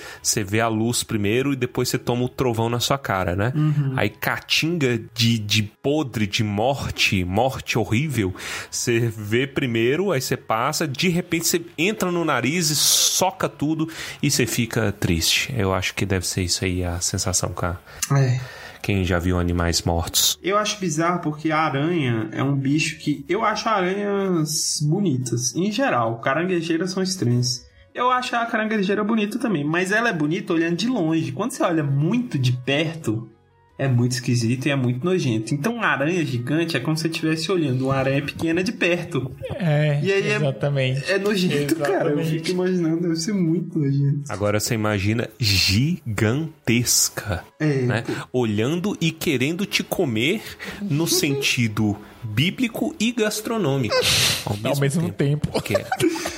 vê 0.43 0.59
a 0.59 0.67
luz 0.67 1.03
primeiro 1.03 1.53
e 1.53 1.55
depois 1.55 1.89
você 1.89 1.97
toma 1.97 2.23
o 2.23 2.29
trovão 2.29 2.69
na 2.69 2.79
sua 2.79 2.97
cara, 2.97 3.35
né? 3.35 3.53
Aí 3.95 4.09
caatinga 4.09 4.99
de, 5.13 5.37
de 5.37 5.63
podre, 5.63 6.27
de 6.27 6.43
morte, 6.43 7.23
morte 7.23 7.77
horrível, 7.77 8.33
você 8.69 8.99
vê 8.99 9.47
primeiro, 9.47 10.11
aí 10.11 10.21
você 10.21 10.37
passa, 10.37 10.87
de 10.87 11.09
repente 11.09 11.47
você 11.47 11.61
entra 11.77 12.11
no 12.11 12.23
nariz 12.23 12.69
e 12.69 12.75
soca 12.75 13.49
tudo 13.49 13.89
e 14.21 14.29
você 14.29 14.45
fica 14.45 14.91
triste. 14.91 15.53
Eu 15.57 15.73
acho 15.73 15.93
que 15.93 16.05
deve 16.05 16.25
ser 16.27 16.43
isso 16.43 16.63
aí 16.63 16.83
a 16.83 16.99
sensação, 16.99 17.53
cara. 17.53 17.79
É. 18.11 18.60
Quem 18.81 19.03
já 19.03 19.19
viu 19.19 19.39
animais 19.39 19.81
mortos. 19.83 20.39
Eu 20.41 20.57
acho 20.57 20.79
bizarro 20.79 21.21
porque 21.21 21.51
a 21.51 21.59
aranha 21.59 22.29
é 22.31 22.43
um 22.43 22.55
bicho 22.55 22.97
que. 22.97 23.23
Eu 23.29 23.43
acho 23.43 23.69
aranhas 23.69 24.79
bonitas. 24.81 25.55
Em 25.55 25.71
geral, 25.71 26.19
caranguejeiras 26.19 26.91
são 26.91 27.03
estranhas. 27.03 27.69
Eu 27.93 28.09
acho 28.09 28.35
a 28.35 28.45
caranguejeira 28.45 29.03
bonita 29.03 29.37
também, 29.37 29.65
mas 29.65 29.91
ela 29.91 30.09
é 30.09 30.13
bonita 30.13 30.53
olhando 30.53 30.77
de 30.77 30.87
longe. 30.87 31.31
Quando 31.33 31.51
você 31.51 31.61
olha 31.61 31.83
muito 31.83 32.39
de 32.39 32.53
perto, 32.53 33.29
é 33.77 33.87
muito 33.87 34.11
esquisito 34.11 34.67
e 34.67 34.69
é 34.69 34.75
muito 34.75 35.03
nojento. 35.03 35.53
Então, 35.55 35.73
uma 35.75 35.87
aranha 35.87 36.23
gigante 36.25 36.77
é 36.77 36.79
como 36.79 36.95
se 36.95 37.01
você 37.03 37.07
estivesse 37.07 37.51
olhando 37.51 37.85
uma 37.85 37.95
aranha 37.95 38.21
pequena 38.21 38.63
de 38.63 38.71
perto. 38.71 39.31
É, 39.55 39.99
E 40.03 40.11
aí 40.11 40.21
é- 40.29 40.35
exatamente. 40.35 41.11
É 41.11 41.17
nojento, 41.17 41.75
cara. 41.77 42.09
Eu 42.09 42.19
Exatamente. 42.19 42.29
fico 42.29 42.49
imaginando, 42.51 43.01
deve 43.01 43.15
ser 43.15 43.33
muito 43.33 43.79
nojento. 43.79 44.21
Agora 44.29 44.59
você 44.59 44.75
imagina 44.75 45.27
gigantesca, 45.39 47.43
É, 47.59 47.81
né? 47.81 48.03
Olhando 48.31 48.95
e 49.01 49.09
querendo 49.11 49.65
te 49.65 49.83
comer 49.83 50.41
no 50.81 51.07
sentido 51.07 51.97
bíblico 52.23 52.95
e 52.99 53.11
gastronômico. 53.11 53.95
Ao 54.45 54.53
mesmo, 54.55 54.69
Ao 54.69 54.79
mesmo 54.79 55.11
tempo. 55.11 55.47
Porque, 55.49 55.75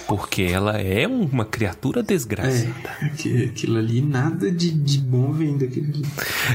porque 0.07 0.43
ela 0.43 0.77
é 0.79 1.07
uma 1.07 1.45
criatura 1.45 2.03
desgraçada. 2.03 2.73
É, 3.01 3.09
que- 3.09 3.45
aquilo 3.45 3.77
ali, 3.77 4.01
nada 4.01 4.51
de, 4.51 4.71
de 4.71 4.97
bom 4.99 5.31
vem 5.31 5.57
daquilo 5.57 5.87
ali. 5.87 6.01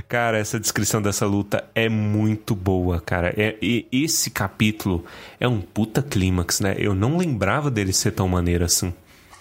Cara, 0.09 0.39
essa 0.39 0.61
descrição 0.61 1.01
dessa 1.01 1.27
luta 1.27 1.65
é 1.75 1.89
muito 1.89 2.55
boa, 2.55 3.01
cara. 3.01 3.33
É, 3.37 3.57
e 3.63 3.87
esse 3.91 4.31
capítulo 4.31 5.05
é 5.41 5.49
um 5.49 5.61
puta 5.61 6.03
clímax, 6.03 6.61
né? 6.61 6.75
Eu 6.79 6.95
não 6.95 7.17
lembrava 7.17 7.71
dele 7.71 7.93
ser 7.93 8.11
tão 8.13 8.29
maneiro 8.29 8.65
assim. 8.65 8.93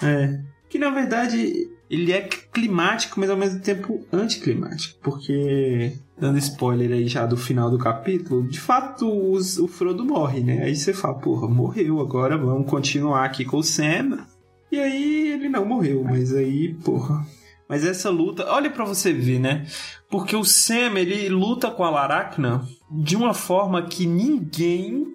É. 0.02 0.40
Que 0.70 0.78
na 0.80 0.90
verdade 0.90 1.68
ele 1.90 2.12
é 2.12 2.22
climático, 2.22 3.20
mas 3.20 3.30
ao 3.30 3.38
mesmo 3.38 3.60
tempo 3.62 4.06
anticlimático. 4.12 4.98
Porque, 5.02 5.94
dando 6.20 6.38
spoiler 6.40 6.92
aí 6.92 7.08
já 7.08 7.26
do 7.26 7.38
final 7.38 7.70
do 7.70 7.78
capítulo, 7.78 8.48
de 8.48 8.60
fato 8.60 9.08
os- 9.32 9.58
o 9.58 9.68
Frodo 9.68 10.04
morre, 10.04 10.40
né? 10.42 10.64
Aí 10.64 10.76
você 10.76 10.94
fala, 10.94 11.16
porra, 11.16 11.48
morreu, 11.48 12.00
agora 12.02 12.38
vamos 12.38 12.70
continuar 12.70 13.24
aqui 13.26 13.46
com 13.46 13.58
o 13.58 13.64
Sam. 13.64 14.26
E 14.72 14.80
aí 14.80 15.32
ele 15.32 15.48
não 15.48 15.64
morreu, 15.66 16.04
mas 16.04 16.34
aí, 16.34 16.74
porra. 16.84 17.26
Mas 17.70 17.86
essa 17.86 18.10
luta, 18.10 18.46
olha 18.50 18.70
pra 18.70 18.86
você 18.86 19.14
ver, 19.14 19.40
né? 19.40 19.66
Porque 20.10 20.36
o 20.36 20.44
Sam, 20.44 20.98
ele 20.98 21.28
luta 21.30 21.70
com 21.70 21.84
a 21.84 21.90
Laracna 21.90 22.66
de 22.90 23.16
uma 23.16 23.34
forma 23.34 23.82
que 23.84 24.06
ninguém 24.08 25.06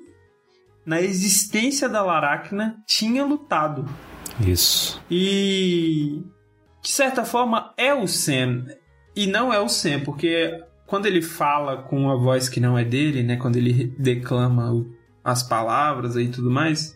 na 0.84 1.00
existência 1.00 1.88
da 1.88 2.02
Laracna 2.02 2.76
tinha 2.86 3.24
lutado. 3.24 3.86
Isso. 4.46 5.00
E 5.10 6.22
de 6.82 6.90
certa 6.90 7.24
forma 7.24 7.72
é 7.76 7.94
o 7.94 8.06
Sam 8.06 8.66
e 9.16 9.26
não 9.26 9.52
é 9.52 9.58
o 9.60 9.68
Sam, 9.68 10.00
porque 10.00 10.50
quando 10.92 11.06
ele 11.06 11.22
fala 11.22 11.78
com 11.84 11.98
uma 12.02 12.18
voz 12.18 12.50
que 12.50 12.60
não 12.60 12.76
é 12.76 12.84
dele, 12.84 13.22
né, 13.22 13.36
quando 13.36 13.56
ele 13.56 13.94
declama 13.98 14.70
o- 14.70 14.90
as 15.24 15.42
palavras 15.42 16.16
e 16.16 16.28
tudo 16.28 16.50
mais, 16.50 16.94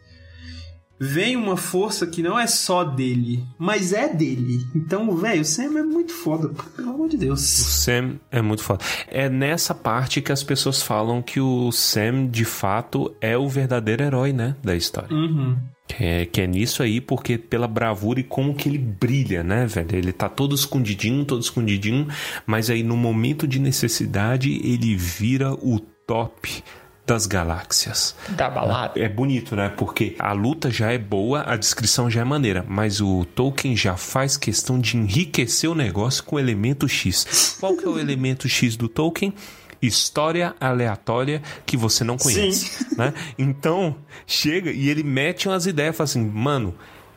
vem 1.01 1.35
uma 1.35 1.57
força 1.57 2.07
que 2.07 2.23
não 2.23 2.39
é 2.39 2.47
só 2.47 2.85
dele, 2.85 3.43
mas 3.59 3.95
é 3.95 4.07
dele. 4.13 4.59
Então, 4.75 5.17
velho, 5.17 5.41
o 5.41 5.45
Sam 5.47 5.79
é 5.79 5.83
muito 5.83 6.13
foda, 6.13 6.51
pelo 6.77 6.91
amor 6.91 7.09
de 7.09 7.17
O 7.17 7.21
Deus. 7.21 7.41
Sam 7.41 8.17
é 8.31 8.43
muito 8.43 8.63
foda. 8.63 8.85
É 9.09 9.31
nessa 9.31 9.75
parte 9.75 10.21
que 10.21 10.31
as 10.31 10.43
pessoas 10.43 10.83
falam 10.83 11.23
que 11.23 11.41
o 11.41 11.73
Sam, 11.73 12.27
de 12.27 12.45
fato, 12.45 13.17
é 13.19 13.35
o 13.39 13.49
verdadeiro 13.49 14.03
herói, 14.05 14.31
né? 14.31 14.57
Da 14.63 14.77
história. 14.77 15.09
Uhum. 15.11 15.57
Que 15.87 16.05
é, 16.05 16.27
que 16.27 16.41
é 16.41 16.47
nisso 16.47 16.83
aí, 16.83 17.01
porque 17.01 17.39
pela 17.39 17.69
bravura 17.69 18.19
e 18.21 18.25
como 18.25 18.55
que 18.55 18.69
ele 18.69 18.79
brilha, 18.79 19.43
né, 19.43 19.67
velho? 19.67 19.97
Ele 19.97 20.13
tá 20.13 20.29
todo 20.29 20.55
escondidinho, 20.55 21.25
todo 21.25 21.41
escondidinho, 21.41 22.09
mas 22.45 22.71
aí 22.71 22.83
no 22.83 22.97
momento 22.97 23.47
de 23.47 23.59
necessidade 23.59 24.61
ele 24.65 24.97
vira 24.97 25.55
o 25.55 25.79
top 26.07 26.63
das 27.07 27.25
galáxias. 27.25 28.17
Da 28.31 28.51
balada. 28.51 28.99
É 29.01 29.09
bonito, 29.09 29.55
né? 29.55 29.69
Porque 29.69 30.17
a 30.19 30.33
luta 30.33 30.71
já 30.71 30.91
é 30.91 30.99
boa, 30.99 31.45
a 31.47 31.57
descrição 31.57 32.11
já 32.11 32.23
é 32.23 32.25
maneira, 32.25 32.65
mas 32.69 33.01
o 33.01 33.25
Tolkien 33.25 33.77
já 33.77 33.97
faz 33.97 34.37
questão 34.37 34.79
de 34.79 34.97
enriquecer 34.97 35.71
o 35.71 35.75
negócio 35.75 36.25
com 36.25 36.37
o 36.37 36.39
elemento 36.39 36.89
X. 36.89 37.57
Qual 37.61 37.77
que 37.77 37.85
é 37.85 37.89
o 37.89 37.99
elemento 37.99 38.49
X 38.49 38.77
do 38.77 38.89
Tolkien? 38.89 39.33
História 39.81 40.55
aleatória 40.61 41.43
que 41.65 41.77
você 41.77 42.03
não 42.05 42.17
conhece, 42.17 42.87
né? 42.97 43.13
Então, 43.39 43.97
chega 44.27 44.71
e 44.71 44.89
ele 44.89 45.03
mete 45.03 45.49
umas 45.49 45.67
ideias, 45.67 45.97
fala 45.97 46.05
assim, 46.05 46.25
mano, 46.27 46.75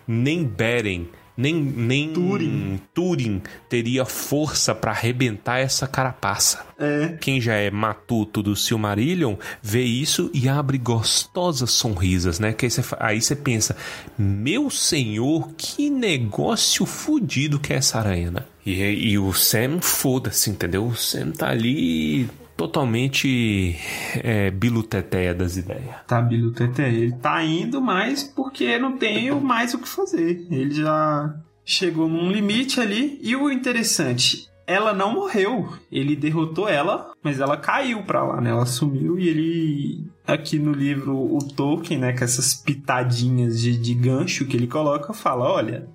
nem 0.08 0.44
Beren, 0.44 1.08
nem, 1.38 1.54
nem 1.56 2.12
Túrin. 2.12 2.82
Túrin 2.94 3.42
teria 3.70 4.04
força 4.04 4.76
pra 4.76 4.92
arrebentar 4.92 5.60
essa 5.60 5.88
carapaça. 5.88 6.66
É. 6.78 7.16
Quem 7.22 7.40
já 7.40 7.54
é 7.54 7.72
matuto 7.72 8.44
do 8.44 8.58
Silmarillion 8.58 9.36
vê 9.62 9.82
isso 9.84 10.30
e 10.34 10.50
abre 10.50 10.78
gostosas 10.78 11.72
sonrisas, 11.72 12.40
né? 12.40 12.52
Que 12.52 12.66
aí 12.66 12.70
você, 12.72 12.82
fa- 12.84 12.98
aí 13.00 13.22
você 13.22 13.38
pensa, 13.38 13.78
meu 14.18 14.70
senhor, 14.70 15.50
que 15.58 15.90
negócio 15.90 16.86
fudido 16.86 17.58
que 17.58 17.72
é 17.72 17.78
essa 17.78 18.00
aranha, 18.00 18.32
né? 18.32 18.42
E, 18.66 18.82
e 19.12 19.18
o 19.18 19.32
Sam, 19.34 19.80
foda-se, 19.82 20.50
entendeu? 20.50 20.86
O 20.88 20.96
Sam 20.96 21.32
tá 21.32 21.50
ali 21.50 22.30
totalmente 22.60 23.74
é, 24.22 24.52
biluteteia 24.52 25.34
das 25.34 25.56
ideias. 25.56 25.96
Tá, 26.06 26.22
Bilu 26.22 26.52
Teté. 26.52 26.90
Ele 26.90 27.14
tá 27.14 27.42
indo 27.42 27.80
mais 27.80 28.22
porque 28.24 28.78
não 28.78 28.98
tem 28.98 29.32
mais 29.40 29.74
o 29.74 29.80
que 29.80 29.88
fazer. 29.88 30.46
Ele 30.52 30.72
já 30.72 31.34
chegou 31.64 32.10
num 32.10 32.30
limite 32.30 32.82
ali. 32.82 33.18
E 33.24 33.34
o 33.34 33.50
interessante, 33.50 34.50
ela 34.68 34.92
não 34.92 35.14
morreu. 35.14 35.72
Ele 35.90 36.18
derrotou 36.18 36.68
ela, 36.68 37.14
mas 37.24 37.40
ela 37.40 37.56
caiu 37.56 38.04
pra 38.04 38.26
lá, 38.26 38.42
né? 38.42 38.50
Ela 38.50 38.66
sumiu 38.66 39.18
e 39.18 39.30
ele 39.30 40.12
aqui 40.28 40.60
no 40.60 40.74
livro 40.74 41.16
o 41.16 41.40
Tolkien, 41.56 41.98
né, 41.98 42.12
com 42.12 42.26
essas 42.26 42.54
pitadinhas 42.54 43.62
de, 43.62 43.78
de 43.78 43.94
gancho 43.94 44.46
que 44.46 44.58
ele 44.58 44.68
coloca, 44.68 45.14
fala, 45.14 45.50
olha, 45.50 45.88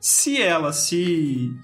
se 0.00 0.40
ela 0.40 0.72
se 0.72 1.54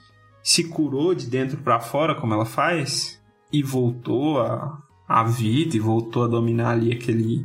se 0.43 0.65
curou 0.65 1.15
de 1.15 1.27
dentro 1.27 1.57
para 1.57 1.81
fora, 1.81 2.15
como 2.15 2.35
ela 2.35 2.45
faz, 2.45 3.14
e 3.59 3.63
voltou 3.63 4.41
a, 4.41 4.83
a 5.07 5.23
vida 5.23 5.77
e 5.77 5.81
voltou 5.81 6.25
a 6.25 6.29
dominar 6.29 6.71
ali 6.71 6.93
aquele 6.93 7.45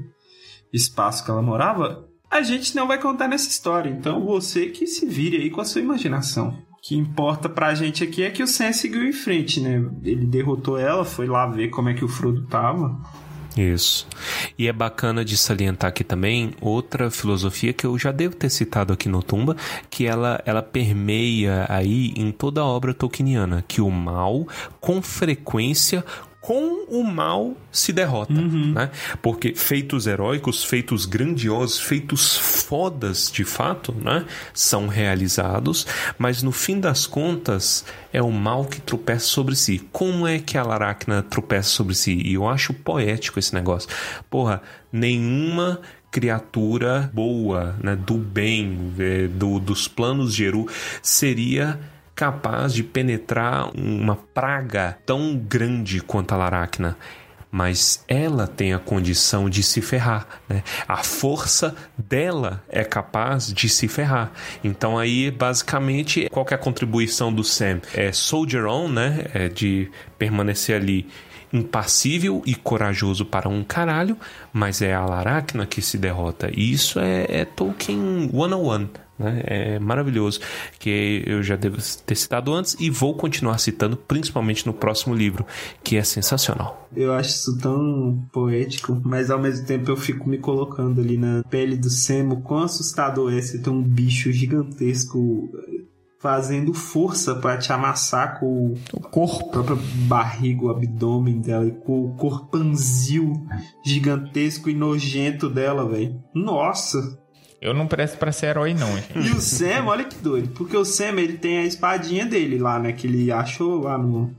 espaço 0.73 1.23
que 1.23 1.29
ela 1.29 1.41
morava, 1.41 2.07
a 2.29 2.41
gente 2.41 2.75
não 2.75 2.87
vai 2.87 2.99
contar 2.99 3.27
nessa 3.27 3.49
história. 3.49 3.89
Então 3.89 4.25
você 4.25 4.67
que 4.67 4.87
se 4.87 5.05
vire 5.05 5.37
aí 5.37 5.49
com 5.49 5.61
a 5.61 5.65
sua 5.65 5.81
imaginação. 5.81 6.57
O 6.71 6.81
que 6.81 6.95
importa 6.95 7.47
pra 7.47 7.75
gente 7.75 8.03
aqui 8.03 8.23
é 8.23 8.31
que 8.31 8.41
o 8.41 8.47
Sam 8.47 8.73
seguiu 8.73 9.03
em 9.03 9.11
frente, 9.11 9.59
né? 9.59 9.87
Ele 10.03 10.25
derrotou 10.25 10.77
ela, 10.77 11.05
foi 11.05 11.27
lá 11.27 11.45
ver 11.45 11.69
como 11.69 11.89
é 11.89 11.93
que 11.93 12.05
o 12.05 12.07
Frodo 12.07 12.47
tava. 12.47 12.97
Isso. 13.57 14.07
E 14.57 14.67
é 14.67 14.73
bacana 14.73 15.25
de 15.25 15.35
salientar 15.35 15.89
aqui 15.89 16.03
também 16.03 16.53
outra 16.61 17.09
filosofia 17.09 17.73
que 17.73 17.85
eu 17.85 17.97
já 17.97 18.11
devo 18.11 18.35
ter 18.35 18.49
citado 18.49 18.93
aqui 18.93 19.09
no 19.09 19.23
Tumba, 19.23 19.55
que 19.89 20.05
ela, 20.05 20.41
ela 20.45 20.61
permeia 20.61 21.65
aí 21.67 22.13
em 22.15 22.31
toda 22.31 22.61
a 22.61 22.65
obra 22.65 22.93
tolkieniana, 22.93 23.63
que 23.67 23.81
o 23.81 23.89
mal, 23.89 24.47
com 24.79 25.01
frequência, 25.01 26.03
com 26.49 26.83
o 26.89 27.03
mal 27.03 27.55
se 27.71 27.93
derrota, 27.93 28.33
né? 28.33 28.89
Porque 29.21 29.53
feitos 29.53 30.07
heróicos, 30.07 30.63
feitos 30.63 31.05
grandiosos, 31.05 31.79
feitos 31.79 32.35
fodas 32.35 33.31
de 33.31 33.43
fato, 33.43 33.93
né? 33.93 34.25
São 34.51 34.87
realizados, 34.87 35.85
mas 36.17 36.41
no 36.41 36.51
fim 36.51 36.79
das 36.79 37.05
contas 37.05 37.85
é 38.11 38.19
o 38.19 38.31
mal 38.31 38.65
que 38.65 38.81
tropeça 38.81 39.27
sobre 39.27 39.55
si. 39.55 39.87
Como 39.91 40.25
é 40.25 40.39
que 40.39 40.57
a 40.57 40.63
Laracna 40.63 41.21
tropeça 41.21 41.69
sobre 41.69 41.93
si? 41.93 42.19
E 42.25 42.33
eu 42.33 42.49
acho 42.49 42.73
poético 42.73 43.37
esse 43.37 43.53
negócio. 43.53 43.87
Porra, 44.27 44.59
nenhuma 44.91 45.79
criatura 46.09 47.11
boa, 47.13 47.75
né, 47.79 47.95
do 47.95 48.17
bem, 48.17 48.91
é, 48.97 49.27
do, 49.27 49.59
dos 49.59 49.87
planos 49.87 50.33
de 50.33 50.45
Eru, 50.45 50.67
seria 51.03 51.79
capaz 52.19 52.73
de 52.73 52.83
penetrar 52.83 53.71
uma 53.73 54.13
praga 54.13 54.97
tão 55.05 55.37
grande 55.37 56.01
quanto 56.01 56.33
a 56.33 56.37
Laracna. 56.37 56.97
Mas 57.49 58.03
ela 58.09 58.45
tem 58.45 58.73
a 58.73 58.77
condição 58.77 59.49
de 59.49 59.63
se 59.63 59.81
ferrar, 59.81 60.27
né? 60.47 60.61
A 60.85 60.97
força 60.97 61.73
dela 61.97 62.61
é 62.67 62.83
capaz 62.83 63.53
de 63.53 63.69
se 63.69 63.87
ferrar. 63.87 64.33
Então 64.61 64.97
aí, 64.97 65.31
basicamente, 65.31 66.27
qual 66.29 66.45
é 66.51 66.55
a 66.55 66.57
contribuição 66.57 67.33
do 67.33 67.41
Sam? 67.41 67.79
É 67.93 68.11
soldier 68.11 68.65
on, 68.65 68.89
né? 68.89 69.25
É 69.33 69.47
de 69.47 69.89
permanecer 70.17 70.75
ali 70.75 71.07
impassível 71.53 72.43
e 72.45 72.53
corajoso 72.53 73.25
para 73.25 73.47
um 73.47 73.63
caralho, 73.63 74.17
mas 74.51 74.81
é 74.81 74.93
a 74.93 75.05
Laracna 75.05 75.65
que 75.65 75.81
se 75.81 75.97
derrota. 75.97 76.51
E 76.53 76.69
isso 76.69 76.99
é, 76.99 77.25
é 77.29 77.45
Tolkien 77.45 78.29
101. 78.29 79.08
Né? 79.19 79.41
É 79.45 79.79
maravilhoso, 79.79 80.39
que 80.79 81.23
eu 81.27 81.43
já 81.43 81.57
devo 81.57 81.77
ter 82.05 82.15
citado 82.15 82.53
antes 82.53 82.75
e 82.79 82.89
vou 82.89 83.13
continuar 83.13 83.57
citando, 83.57 83.97
principalmente 83.97 84.65
no 84.65 84.73
próximo 84.73 85.13
livro, 85.13 85.45
que 85.83 85.97
é 85.97 86.03
sensacional. 86.03 86.87
Eu 86.95 87.13
acho 87.13 87.29
isso 87.29 87.57
tão 87.59 88.23
poético, 88.31 88.99
mas 89.03 89.29
ao 89.29 89.39
mesmo 89.39 89.65
tempo 89.67 89.91
eu 89.91 89.97
fico 89.97 90.29
me 90.29 90.37
colocando 90.37 91.01
ali 91.01 91.17
na 91.17 91.43
pele 91.49 91.75
do 91.75 91.89
Sam, 91.89 92.29
o 92.29 92.41
quão 92.41 92.63
assustador 92.63 93.33
é 93.33 93.41
você 93.41 93.59
ter 93.59 93.69
um 93.69 93.83
bicho 93.83 94.31
gigantesco 94.31 95.49
fazendo 96.19 96.73
força 96.73 97.35
para 97.35 97.57
te 97.57 97.71
amassar 97.71 98.39
com 98.39 98.73
O 98.91 98.99
corpo. 98.99 99.45
o 99.45 99.49
próprio 99.51 99.77
barriga, 100.07 100.65
o 100.65 100.69
abdômen 100.69 101.39
dela 101.39 101.65
e 101.65 101.71
com 101.71 102.05
o 102.05 102.13
corpanzil 102.15 103.33
gigantesco 103.85 104.69
e 104.69 104.73
nojento 104.73 105.49
dela, 105.49 105.87
velho. 105.87 106.21
Nossa! 106.33 107.17
Eu 107.61 107.73
não 107.73 107.87
presto 107.87 108.17
pra 108.17 108.31
ser 108.31 108.47
herói, 108.47 108.73
não, 108.73 108.95
gente. 108.95 109.17
E 109.17 109.31
o 109.31 109.41
Sam, 109.41 109.85
olha 109.85 110.05
que 110.05 110.17
doido, 110.17 110.49
porque 110.49 110.77
o 110.77 110.85
Sam 110.85 111.19
ele 111.19 111.37
tem 111.37 111.59
a 111.59 111.65
espadinha 111.65 112.25
dele 112.25 112.57
lá, 112.57 112.79
né? 112.79 112.93
Que 112.93 113.05
ele 113.05 113.31
achou 113.31 113.83
lá 113.83 113.97
no, 113.97 114.33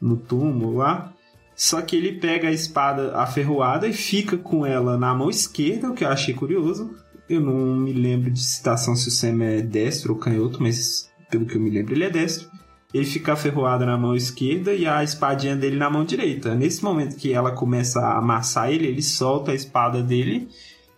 no 0.00 0.16
túmulo 0.16 0.76
lá. 0.76 1.12
Só 1.56 1.80
que 1.82 1.96
ele 1.96 2.12
pega 2.12 2.48
a 2.48 2.52
espada 2.52 3.16
aferroada 3.16 3.86
e 3.86 3.92
fica 3.92 4.36
com 4.36 4.64
ela 4.64 4.96
na 4.96 5.14
mão 5.14 5.28
esquerda, 5.28 5.90
o 5.90 5.94
que 5.94 6.04
eu 6.04 6.08
achei 6.08 6.34
curioso. 6.34 6.90
Eu 7.28 7.40
não 7.40 7.76
me 7.76 7.92
lembro 7.92 8.30
de 8.30 8.42
citação 8.42 8.96
se 8.96 9.08
o 9.08 9.10
Sam 9.10 9.42
é 9.42 9.62
destro 9.62 10.14
ou 10.14 10.18
canhoto, 10.18 10.62
mas 10.62 11.10
pelo 11.30 11.46
que 11.46 11.56
eu 11.56 11.60
me 11.60 11.70
lembro, 11.70 11.94
ele 11.94 12.04
é 12.04 12.10
destro. 12.10 12.48
Ele 12.92 13.04
fica 13.04 13.34
aferroado 13.34 13.86
na 13.86 13.96
mão 13.96 14.16
esquerda 14.16 14.74
e 14.74 14.86
a 14.86 15.04
espadinha 15.04 15.54
dele 15.54 15.76
na 15.76 15.88
mão 15.88 16.04
direita. 16.04 16.54
Nesse 16.54 16.82
momento 16.82 17.16
que 17.16 17.32
ela 17.32 17.52
começa 17.52 18.00
a 18.00 18.18
amassar 18.18 18.70
ele, 18.70 18.86
ele 18.86 19.02
solta 19.02 19.52
a 19.52 19.54
espada 19.54 20.02
dele 20.02 20.48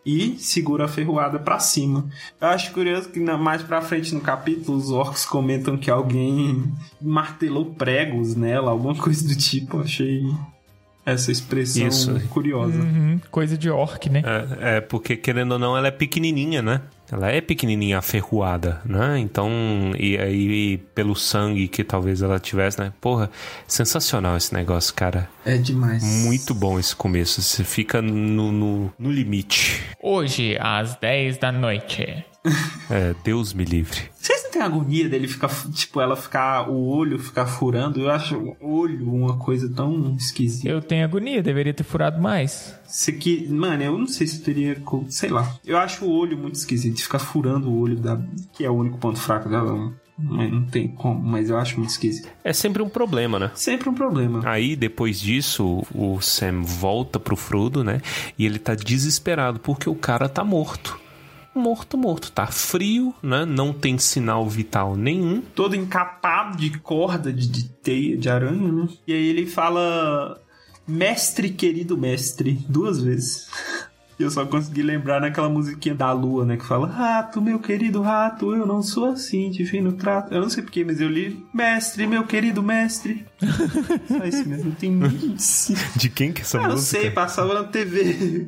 e 0.05 0.37
segura 0.39 0.87
a 0.87 0.89
ferroada 0.89 1.39
pra 1.39 1.59
cima. 1.59 2.07
Eu 2.41 2.49
acho 2.49 2.73
curioso 2.73 3.09
que 3.09 3.21
na- 3.21 3.39
mais 3.39 3.63
pra 3.63 3.81
frente 3.81 4.15
no 4.15 4.21
capítulo 4.21 4.77
os 4.77 4.91
orcs 4.91 5.25
comentam 5.25 5.77
que 5.77 5.91
alguém 5.91 6.73
martelou 7.01 7.67
pregos 7.67 8.35
nela, 8.35 8.71
alguma 8.71 8.95
coisa 8.97 9.27
do 9.27 9.37
tipo. 9.37 9.77
Eu 9.79 9.83
achei 9.83 10.23
essa 11.07 11.31
expressão 11.33 11.87
Isso. 11.89 12.21
curiosa. 12.31 12.81
Uhum, 12.81 13.21
coisa 13.31 13.57
de 13.59 13.69
orc, 13.71 14.09
né? 14.09 14.23
É, 14.61 14.77
é, 14.77 14.81
porque 14.81 15.17
querendo 15.17 15.53
ou 15.53 15.59
não, 15.59 15.77
ela 15.77 15.89
é 15.89 15.91
pequenininha, 15.93 16.63
né? 16.63 16.81
Ela 17.13 17.31
é 17.31 17.43
pequenininha, 17.43 17.99
aferroada, 17.99 18.81
né? 18.87 19.19
Então, 19.19 19.51
e 19.99 20.17
aí 20.17 20.79
pelo 20.95 21.15
sangue 21.15 21.69
que 21.69 21.85
talvez 21.85 22.23
ela 22.23 22.41
tivesse, 22.41 22.81
né? 22.81 22.91
Porra, 23.03 23.31
sensacional 23.69 24.35
esse 24.35 24.55
negócio, 24.55 24.95
cara. 24.95 25.29
É 25.45 25.59
demais. 25.59 26.03
Muito 26.25 26.55
bom 26.55 26.79
esse 26.79 26.97
começo. 26.97 27.43
Você 27.43 27.65
fica 27.65 28.01
no, 28.01 28.51
no, 28.51 28.93
no 28.99 29.13
limite. 29.13 29.83
Hoje, 30.03 30.57
às 30.59 30.97
10 30.97 31.37
da 31.37 31.53
noite. 31.53 32.25
É, 32.91 33.15
Deus 33.25 33.55
me 33.55 33.65
livre. 33.65 34.11
Vocês 34.15 34.43
não 34.43 34.51
têm 34.51 34.63
agonia 34.63 35.09
dele 35.09 35.29
ficar, 35.29 35.49
tipo, 35.73 36.01
ela 36.01 36.17
ficar, 36.17 36.69
o 36.69 36.89
olho 36.89 37.19
ficar 37.19 37.47
furando? 37.47 38.01
Eu 38.01 38.11
acho 38.11 38.37
o 38.61 38.81
olho 38.81 39.09
uma 39.09 39.37
coisa 39.39 39.73
tão 39.73 40.15
esquisita. 40.17 40.69
Eu 40.69 40.83
tenho 40.83 41.05
agonia, 41.05 41.43
deveria 41.43 41.73
ter 41.73 41.85
furado 41.85 42.21
mais. 42.21 42.79
Isso 42.89 43.11
aqui, 43.11 43.49
mano, 43.49 43.83
eu 43.83 43.97
não 43.99 44.07
sei 44.07 44.27
se 44.27 44.39
eu 44.39 44.45
teria, 44.45 44.83
sei 45.09 45.31
lá. 45.31 45.57
Eu 45.65 45.79
acho 45.79 46.05
o 46.05 46.11
olho 46.11 46.37
muito 46.37 46.57
esquisito, 46.57 47.01
ficar 47.01 47.19
furando 47.19 47.71
o 47.71 47.81
olho 47.81 47.97
da, 47.97 48.21
que 48.53 48.65
é 48.65 48.71
o 48.71 48.75
único 48.75 48.99
ponto 48.99 49.19
fraco 49.19 49.49
dela. 49.49 49.93
Mas 50.19 50.53
não 50.53 50.65
tem 50.67 50.89
como, 50.89 51.21
mas 51.21 51.49
eu 51.49 51.57
acho 51.57 51.79
muito 51.79 51.91
esquisito. 51.91 52.29
É 52.45 52.53
sempre 52.53 52.83
um 52.83 52.89
problema, 52.89 53.39
né? 53.39 53.51
Sempre 53.55 53.89
um 53.89 53.95
problema. 53.95 54.43
Aí, 54.45 54.77
depois 54.77 55.19
disso, 55.19 55.83
o 55.93 56.21
Sam 56.21 56.63
volta 56.63 57.19
pro 57.19 57.35
Frodo, 57.35 57.83
né? 57.83 58.01
E 58.39 58.45
ele 58.45 58.59
tá 58.59 58.75
desesperado 58.75 59.59
porque 59.59 59.89
o 59.89 59.95
cara 59.95 60.29
tá 60.29 60.45
morto. 60.45 61.01
Morto, 61.55 61.99
morto. 61.99 62.33
Tá 62.33 62.47
frio, 62.47 63.15
né? 63.23 63.45
Não 63.45 63.73
tem 63.73 63.99
sinal 63.99 64.49
vital 64.49 64.97
nenhum. 64.97 65.43
Todo 65.55 65.77
encapado 65.77 66.57
de 66.57 66.79
corda, 66.79 67.33
de, 67.33 67.47
de 67.47 67.65
teia, 67.65 68.17
de 68.17 68.29
aranha, 68.31 68.73
né? 68.73 68.89
E 69.07 69.13
aí 69.13 69.29
ele 69.29 69.47
fala, 69.47 70.41
mestre 70.87 71.51
querido 71.51 71.97
mestre, 71.99 72.59
duas 72.69 73.03
vezes. 73.03 73.49
E 74.19 74.23
eu 74.23 74.31
só 74.31 74.45
consegui 74.47 74.83
lembrar 74.83 75.21
naquela 75.21 75.49
musiquinha 75.49 75.95
da 75.95 76.13
lua, 76.13 76.45
né? 76.45 76.57
Que 76.57 76.65
fala, 76.67 76.87
rato, 76.87 77.41
meu 77.41 77.59
querido 77.59 78.03
rato, 78.03 78.55
eu 78.55 78.67
não 78.67 78.83
sou 78.83 79.07
assim, 79.07 79.51
de 79.51 79.65
fim 79.65 79.81
no 79.81 79.93
trato. 79.95 80.33
Eu 80.33 80.41
não 80.41 80.49
sei 80.51 80.63
porquê, 80.63 80.85
mas 80.85 81.01
eu 81.01 81.09
li, 81.09 81.45
mestre, 81.53 82.07
meu 82.07 82.25
querido 82.25 82.63
mestre. 82.63 83.25
Só 84.07 84.25
isso 84.25 84.49
mesmo, 84.49 84.67
não 84.67 84.73
tem 84.77 84.91
nem... 84.91 85.35
De 85.97 86.09
quem 86.09 86.33
que 86.33 86.41
é 86.41 86.45
essa 86.45 86.59
Ah, 86.61 86.65
eu 86.65 86.71
música? 86.73 87.01
sei, 87.01 87.11
passava 87.11 87.55
na 87.55 87.65
TV. 87.65 88.47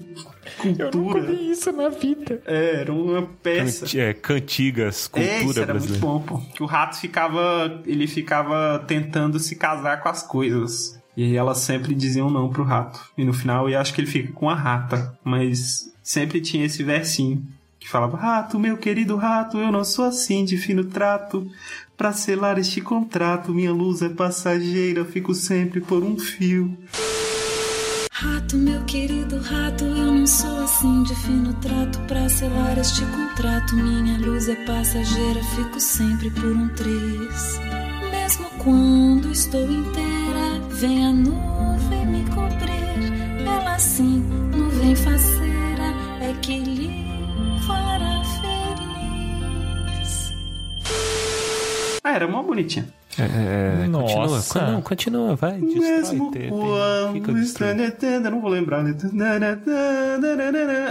Eu 0.63 0.71
nunca 0.73 0.91
Cultura. 0.91 1.23
vi 1.23 1.51
isso 1.51 1.73
na 1.73 1.89
vida. 1.89 2.43
É, 2.45 2.81
era 2.83 2.93
uma 2.93 3.23
peça. 3.43 3.87
Cant- 3.87 3.95
é, 3.97 4.13
cantigas, 4.13 5.11
É, 5.15 5.39
isso 5.39 5.45
cultura 5.45 5.63
era 5.63 5.73
muito 5.75 5.87
brasileira. 5.89 6.07
bom, 6.07 6.21
pô. 6.21 6.39
Que 6.55 6.63
o 6.63 6.67
rato 6.67 7.01
ficava. 7.01 7.83
Ele 7.87 8.07
ficava 8.07 8.79
tentando 8.87 9.39
se 9.39 9.57
casar 9.57 10.03
com 10.03 10.09
as 10.11 10.23
coisas. 10.23 11.01
E 11.17 11.37
elas 11.37 11.59
sempre 11.59 11.95
diziam 11.95 12.31
não 12.31 12.49
pro 12.49 12.65
rato. 12.65 13.01
E 13.17 13.25
no 13.25 13.33
final 13.33 13.69
eu 13.69 13.79
acho 13.79 13.95
que 13.95 14.01
ele 14.01 14.11
fica 14.11 14.33
com 14.33 14.51
a 14.51 14.55
rata. 14.55 15.17
Mas 15.23 15.93
sempre 16.03 16.41
tinha 16.41 16.67
esse 16.67 16.83
versinho. 16.83 17.47
Que 17.79 17.89
falava, 17.89 18.17
rato, 18.17 18.59
meu 18.59 18.79
querido 18.79 19.17
rato, 19.17 19.59
eu 19.59 19.71
não 19.71 19.85
sou 19.85 20.07
assim 20.07 20.45
de 20.45 20.57
fino 20.57 20.85
trato. 20.85 21.47
Pra 21.97 22.13
selar 22.13 22.59
este 22.59 22.81
contrato, 22.81 23.53
minha 23.53 23.73
luz 23.73 24.03
é 24.03 24.09
passageira, 24.09 25.05
fico 25.05 25.35
sempre 25.35 25.81
por 25.81 26.03
um 26.03 26.19
fio. 26.19 26.77
Rato, 28.11 28.57
meu 28.57 28.83
querido 28.85 29.39
rato, 29.39 29.85
eu 29.85 30.13
não 30.13 30.27
sou 30.27 30.65
assim 30.65 31.03
de 31.03 31.15
fino 31.15 31.53
trato 31.55 32.01
pra 32.07 32.29
selar 32.29 32.79
este 32.79 33.05
contrato. 33.05 33.77
Minha 33.77 34.19
luz 34.19 34.49
é 34.49 34.55
passageira, 34.65 35.43
fico 35.55 35.79
sempre 35.79 36.31
por 36.31 36.47
um 36.47 36.69
triz. 36.71 37.61
Mesmo 38.11 38.49
quando 38.63 39.31
estou 39.31 39.71
inteira, 39.71 40.14
vem 40.87 41.07
a 41.07 41.13
nuvem 41.13 42.07
me 42.07 42.25
cobrir. 42.31 43.47
Ela 43.47 43.79
sim, 43.79 44.19
nuvem 44.55 44.95
faceira, 44.95 45.95
é 46.21 46.35
que 46.43 46.59
lhe 46.59 46.91
fará 47.67 48.23
feliz. 48.43 50.13
Ah, 52.03 52.13
era 52.13 52.29
mó 52.29 52.43
bonitinha. 52.43 52.87
É, 53.19 53.87
continua, 53.93 54.27
Nossa. 54.27 54.71
não, 54.73 54.83
continua, 54.83 55.37
vai. 55.37 55.59
Mesmo 55.59 56.31
quando 56.33 58.31
não 58.31 58.41
vou 58.41 58.51
lembrar. 58.51 58.83
né? 58.83 58.95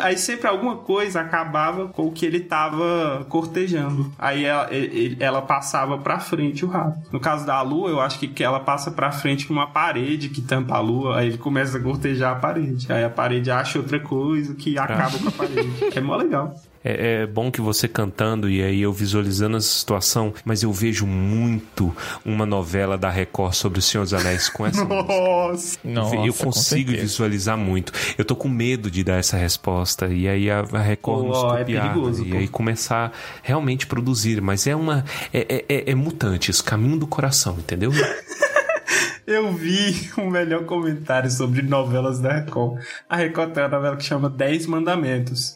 Aí 0.01 0.17
sempre 0.17 0.47
alguma 0.47 0.77
coisa 0.77 1.21
acabava 1.21 1.87
com 1.89 2.07
o 2.07 2.11
que 2.11 2.25
ele 2.25 2.39
tava 2.39 3.25
cortejando. 3.29 4.11
Aí 4.17 4.45
ela, 4.45 4.67
ele- 4.73 5.17
ela 5.19 5.41
passava 5.41 5.97
pra 5.97 6.19
frente 6.19 6.63
o 6.65 6.67
rato. 6.67 6.99
No 7.11 7.19
caso 7.19 7.45
da 7.45 7.61
lua, 7.61 7.89
eu 7.89 7.99
acho 7.99 8.19
que 8.19 8.27
que 8.27 8.43
ela 8.43 8.59
passa 8.59 8.91
pra 8.91 9.11
frente 9.11 9.45
com 9.45 9.53
uma 9.53 9.67
parede 9.67 10.29
que 10.29 10.41
tampa 10.41 10.75
a 10.75 10.79
lua. 10.79 11.19
Aí 11.19 11.27
ele 11.27 11.37
começa 11.37 11.77
a 11.77 11.81
cortejar 11.81 12.31
a 12.33 12.39
parede. 12.39 12.91
Aí 12.91 13.03
a 13.03 13.09
parede 13.09 13.51
acha 13.51 13.77
outra 13.79 13.99
coisa 13.99 14.53
que 14.55 14.77
acaba 14.77 15.17
com 15.19 15.27
a 15.27 15.31
parede. 15.31 15.71
É 15.95 16.01
mó 16.01 16.15
legal. 16.15 16.53
É, 16.83 17.21
é 17.21 17.27
bom 17.27 17.51
que 17.51 17.61
você 17.61 17.87
cantando 17.87 18.49
e 18.49 18.61
aí 18.61 18.81
eu 18.81 18.91
visualizando 18.91 19.57
essa 19.57 19.67
situação, 19.67 20.33
mas 20.43 20.63
eu 20.63 20.71
vejo 20.71 21.05
muito 21.05 21.95
uma 22.25 22.45
novela 22.45 22.97
da 22.97 23.09
Record 23.09 23.53
sobre 23.53 23.79
o 23.79 23.81
Senhor 23.81 24.03
dos 24.03 24.13
Anéis 24.13 24.49
com 24.49 24.65
essa 24.65 24.83
música. 24.83 25.13
Nossa. 25.13 25.79
Nossa, 25.83 26.15
eu 26.15 26.33
com 26.33 26.45
consigo 26.45 26.89
certeza. 26.89 27.01
visualizar 27.01 27.57
muito. 27.57 27.93
Eu 28.17 28.25
tô 28.25 28.35
com 28.35 28.49
medo 28.49 28.89
de 28.89 29.03
dar 29.03 29.17
essa 29.17 29.37
resposta 29.37 30.07
e 30.07 30.27
aí 30.27 30.49
a, 30.49 30.59
a 30.59 30.81
Record 30.81 31.21
Pô, 31.21 31.27
nos 31.27 31.53
é 31.53 31.57
copiar 31.59 31.93
perigoso, 31.93 32.25
e 32.25 32.29
pô. 32.29 32.37
aí 32.37 32.47
começar 32.47 33.11
realmente 33.41 33.87
produzir. 33.87 34.41
Mas 34.41 34.67
é 34.67 34.75
uma 34.75 35.05
é, 35.33 35.39
é, 35.49 35.65
é, 35.69 35.91
é 35.91 35.95
mutantes, 35.95 36.61
caminho 36.61 36.99
do 36.99 37.07
coração, 37.07 37.55
entendeu? 37.57 37.91
Eu 39.25 39.53
vi 39.53 40.11
o 40.17 40.29
melhor 40.29 40.65
comentário 40.65 41.31
sobre 41.31 41.61
novelas 41.61 42.19
da 42.19 42.33
Record. 42.33 42.81
A 43.09 43.15
Record 43.15 43.53
tem 43.53 43.63
uma 43.63 43.69
novela 43.69 43.95
que 43.95 44.03
chama 44.03 44.29
Dez 44.29 44.65
Mandamentos. 44.65 45.55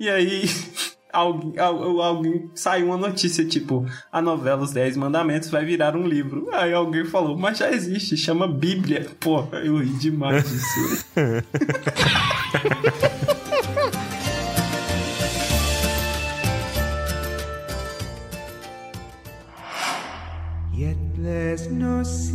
E 0.00 0.08
aí, 0.08 0.44
alguém, 1.12 1.58
al- 1.58 2.00
alguém 2.00 2.50
saiu 2.54 2.86
uma 2.86 2.96
notícia 2.96 3.44
tipo: 3.44 3.84
a 4.10 4.22
novela 4.22 4.62
Os 4.62 4.72
Dez 4.72 4.96
Mandamentos 4.96 5.50
vai 5.50 5.62
virar 5.64 5.94
um 5.94 6.06
livro. 6.06 6.48
Aí 6.52 6.72
alguém 6.72 7.04
falou: 7.04 7.36
mas 7.38 7.58
já 7.58 7.70
existe, 7.70 8.16
chama 8.16 8.48
Bíblia. 8.48 9.06
Pô, 9.20 9.44
eu 9.52 9.76
ri 9.78 9.90
demais 9.90 10.42
disso. 10.48 11.04
Yet 20.72 20.96
there's 21.16 21.68
no 21.68 22.02
sickness, 22.04 22.32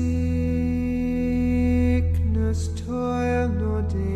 toil, 2.85 3.47
nor 3.49 3.81
danger 3.83 4.14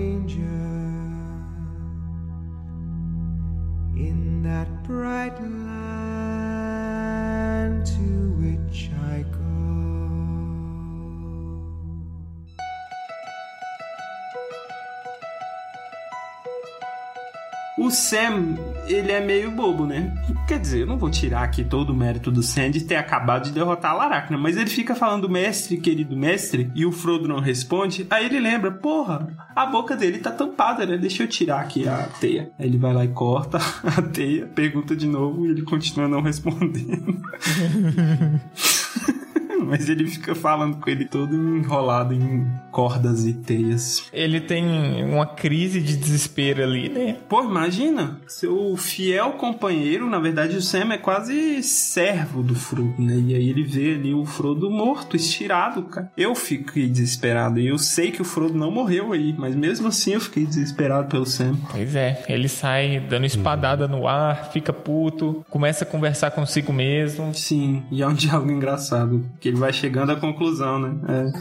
Sam, 18.09 18.57
ele 18.87 19.11
é 19.11 19.23
meio 19.23 19.51
bobo, 19.51 19.85
né? 19.85 20.11
Quer 20.47 20.57
dizer, 20.59 20.79
eu 20.79 20.87
não 20.87 20.97
vou 20.97 21.11
tirar 21.11 21.43
aqui 21.43 21.63
todo 21.63 21.91
o 21.91 21.95
mérito 21.95 22.31
do 22.31 22.41
Sam 22.41 22.71
de 22.71 22.83
ter 22.83 22.95
acabado 22.95 23.43
de 23.43 23.51
derrotar 23.51 23.91
a 23.91 23.93
Laracna, 23.93 24.35
mas 24.35 24.57
ele 24.57 24.71
fica 24.71 24.95
falando 24.95 25.29
mestre, 25.29 25.77
querido 25.77 26.17
mestre, 26.17 26.71
e 26.73 26.87
o 26.87 26.91
Frodo 26.91 27.27
não 27.27 27.39
responde. 27.39 28.07
Aí 28.09 28.25
ele 28.25 28.39
lembra, 28.39 28.71
porra, 28.71 29.27
a 29.55 29.67
boca 29.67 29.95
dele 29.95 30.17
tá 30.17 30.31
tampada, 30.31 30.87
né? 30.87 30.97
Deixa 30.97 31.21
eu 31.21 31.27
tirar 31.27 31.59
aqui 31.59 31.87
a 31.87 32.09
teia. 32.19 32.49
Aí 32.57 32.65
ele 32.65 32.79
vai 32.79 32.95
lá 32.95 33.05
e 33.05 33.09
corta 33.09 33.59
a 33.85 34.01
teia, 34.01 34.47
pergunta 34.47 34.95
de 34.95 35.05
novo 35.05 35.45
e 35.45 35.51
ele 35.51 35.61
continua 35.61 36.07
não 36.07 36.23
respondendo. 36.23 37.21
mas 39.65 39.89
ele 39.89 40.07
fica 40.07 40.33
falando 40.35 40.77
com 40.77 40.89
ele 40.89 41.05
todo 41.05 41.35
enrolado 41.35 42.13
em 42.13 42.47
cordas 42.71 43.25
e 43.25 43.33
teias. 43.33 44.05
Ele 44.13 44.39
tem 44.39 45.03
uma 45.03 45.25
crise 45.25 45.81
de 45.81 45.97
desespero 45.97 46.63
ali, 46.63 46.89
né? 46.89 47.17
Pô, 47.27 47.43
imagina, 47.43 48.19
seu 48.27 48.75
fiel 48.77 49.31
companheiro, 49.33 50.09
na 50.09 50.19
verdade 50.19 50.55
o 50.55 50.61
Sam 50.61 50.93
é 50.93 50.97
quase 50.97 51.61
servo 51.63 52.41
do 52.43 52.55
Frodo, 52.55 52.95
né? 52.99 53.15
E 53.27 53.35
aí 53.35 53.49
ele 53.49 53.63
vê 53.63 53.95
ali 53.95 54.13
o 54.13 54.25
Frodo 54.25 54.69
morto, 54.69 55.15
estirado, 55.15 55.83
cara. 55.83 56.11
Eu 56.15 56.35
fiquei 56.35 56.87
desesperado 56.87 57.59
e 57.59 57.67
eu 57.67 57.77
sei 57.77 58.11
que 58.11 58.21
o 58.21 58.25
Frodo 58.25 58.53
não 58.53 58.71
morreu 58.71 59.11
aí, 59.13 59.33
mas 59.37 59.55
mesmo 59.55 59.87
assim 59.87 60.13
eu 60.13 60.21
fiquei 60.21 60.45
desesperado 60.45 61.09
pelo 61.09 61.25
Sam. 61.25 61.57
Pois 61.71 61.95
é, 61.95 62.23
ele 62.27 62.47
sai 62.47 62.99
dando 62.99 63.25
espadada 63.25 63.87
no 63.87 64.07
ar, 64.07 64.51
fica 64.51 64.71
puto, 64.71 65.45
começa 65.49 65.83
a 65.83 65.87
conversar 65.87 66.31
consigo 66.31 66.71
mesmo. 66.71 67.33
Sim, 67.33 67.83
e 67.91 68.01
é 68.01 68.07
um 68.07 68.13
diálogo 68.13 68.51
engraçado, 68.51 69.25
que 69.39 69.48
ele 69.49 69.57
vai 69.57 69.73
chegando 69.73 70.11
à 70.11 70.15
conclusão, 70.15 70.79
né? 70.79 70.95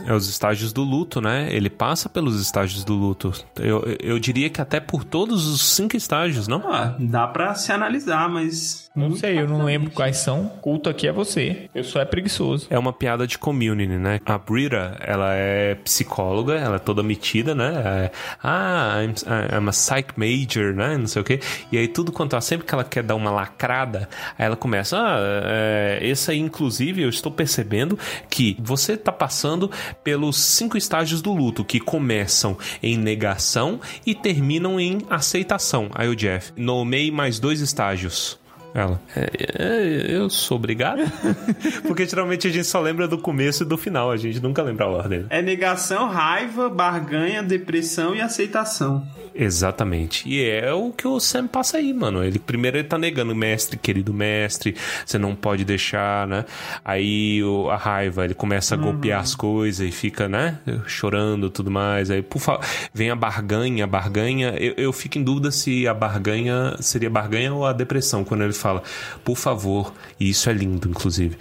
É. 0.05 0.11
É 0.11 0.15
os 0.15 0.29
estágios 0.29 0.73
do 0.73 0.83
luto, 0.83 1.21
né? 1.21 1.49
Ele 1.55 1.71
passa 1.71 2.09
pelos 2.09 2.41
estágios 2.41 2.85
do 2.85 2.95
luto. 2.95 3.33
Eu, 3.57 3.85
eu 4.01 4.19
diria 4.19 4.51
que 4.51 4.61
até 4.61 4.81
por 4.81 5.05
todos 5.05 5.47
os 5.47 5.63
cinco 5.63 5.97
estágios, 5.97 6.49
não? 6.49 6.71
Ah, 6.73 6.97
dá 6.99 7.27
pra 7.27 7.55
se 7.55 7.71
analisar, 7.73 8.29
mas. 8.29 8.88
Não 8.99 9.17
sei, 9.17 9.39
eu 9.39 9.49
não 9.49 9.65
lembro 9.65 9.91
quais 9.91 10.17
são. 10.19 10.49
Culto 10.61 10.91
aqui 10.91 11.07
é 11.07 11.13
você. 11.13 11.69
Eu 11.75 11.85
só 11.85 12.01
é 12.01 12.05
preguiçoso. 12.05 12.67
É 12.71 12.79
uma 12.79 12.93
piada 12.93 13.27
de 13.27 13.39
community, 13.39 13.95
né? 13.95 14.21
A 14.27 14.37
Brita, 14.39 14.97
ela 15.01 15.35
é 15.35 15.75
psicóloga, 15.77 16.55
ela 16.55 16.77
é 16.77 16.79
toda 16.79 17.03
metida, 17.03 17.55
né? 17.55 17.83
É, 17.85 18.11
ah, 18.43 18.99
I'm, 19.03 19.15
I'm 19.57 19.69
a 19.69 19.73
psych 19.73 20.15
major, 20.17 20.75
né? 20.75 20.97
Não 20.97 21.07
sei 21.07 21.23
o 21.23 21.25
quê. 21.25 21.41
E 21.71 21.79
aí 21.79 21.89
tudo 21.89 22.11
quanto 22.13 22.35
ela, 22.35 22.41
sempre 22.41 22.67
que 22.67 22.75
ela 22.75 22.85
quer 22.85 23.03
dar 23.03 23.15
uma 23.15 23.31
lacrada, 23.31 24.09
aí 24.39 24.47
ela 24.47 24.57
começa, 24.57 24.99
ah, 24.99 25.19
é, 25.45 25.99
esse 26.03 26.31
aí, 26.31 26.39
inclusive, 26.39 27.03
eu 27.03 27.09
estou 27.09 27.31
percebendo 27.31 27.99
que 28.29 28.57
você 28.61 28.97
tá 28.97 29.13
passando 29.13 29.71
pelos 30.03 30.37
cinco 30.37 30.77
estágios 30.77 31.23
do 31.23 31.33
luto, 31.33 31.65
que 31.65 31.79
começam 31.79 32.57
em 32.83 32.97
negação 32.97 33.81
e 34.05 34.15
terminam 34.15 34.81
em 34.81 34.99
aceitação. 35.09 35.91
Aí 35.95 36.09
o 36.09 36.17
Jeff, 36.17 36.53
nomei 36.57 37.11
mais 37.11 37.39
dois 37.39 37.61
estágios. 37.61 38.39
Ela, 38.75 39.01
"É, 39.17 39.31
é, 39.59 40.07
eu 40.17 40.29
sou 40.31 40.57
obrigado? 40.59 41.01
Porque 41.87 42.07
geralmente 42.07 42.47
a 42.47 42.51
gente 42.51 42.67
só 42.67 42.81
lembra 42.81 43.09
do 43.09 43.19
começo 43.19 43.63
e 43.63 43.67
do 43.67 43.77
final, 43.77 44.11
a 44.11 44.17
gente 44.17 44.41
nunca 44.41 44.63
lembra 44.63 44.85
a 44.85 44.89
ordem. 44.89 45.27
É 45.31 45.41
negação, 45.43 46.09
raiva, 46.09 46.69
barganha, 46.69 47.43
depressão 47.43 48.15
e 48.15 48.21
aceitação. 48.21 49.07
Exatamente. 49.35 50.29
E 50.29 50.45
é 50.45 50.73
o 50.73 50.91
que 50.93 51.07
o 51.07 51.19
Sam 51.21 51.47
passa 51.47 51.77
aí, 51.79 51.93
mano. 51.95 52.23
Ele 52.25 52.39
primeiro 52.39 52.77
ele 52.77 52.89
tá 52.89 52.99
negando, 52.99 53.35
mestre, 53.35 53.79
querido 53.79 54.13
mestre, 54.13 54.75
você 55.07 55.17
não 55.17 55.35
pode 55.35 55.65
deixar, 55.65 56.27
né? 56.27 56.45
Aí 56.85 57.43
o- 57.45 57.71
a 57.71 57.77
raiva, 57.77 58.25
ele 58.25 58.35
começa 58.35 58.75
a 58.75 58.79
golpear 58.79 59.21
as 59.21 59.35
coisas 59.35 59.87
e 59.89 59.93
fica, 59.93 60.29
né? 60.29 60.59
Chorando 60.87 61.47
e 61.47 61.51
tudo 61.51 61.71
mais. 61.71 62.11
Aí, 62.11 62.21
por 62.21 62.41
favor, 62.41 62.65
vem 62.93 63.11
a 63.11 63.17
barganha, 63.17 63.85
a 63.85 63.87
barganha. 63.87 64.55
Eu, 64.59 64.75
eu 64.77 64.93
fico 64.93 65.19
em 65.19 65.23
dúvida 65.23 65.51
se 65.53 65.87
a 65.87 65.95
barganha 65.95 66.75
seria 66.81 67.09
barganha 67.09 67.55
ou 67.55 67.65
a 67.65 67.73
depressão, 67.73 68.25
quando 68.25 68.43
ele 68.43 68.53
fala, 68.59 68.83
por 69.25 69.37
favor, 69.37 69.93
e 70.21 70.29
isso 70.31 70.51
é 70.51 70.53
lindo, 70.53 70.89
inclusive. 70.89 71.37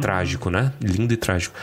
Trágico, 0.00 0.50
né? 0.50 0.72
Lindo 0.80 1.12
e 1.14 1.16
trágico. 1.16 1.54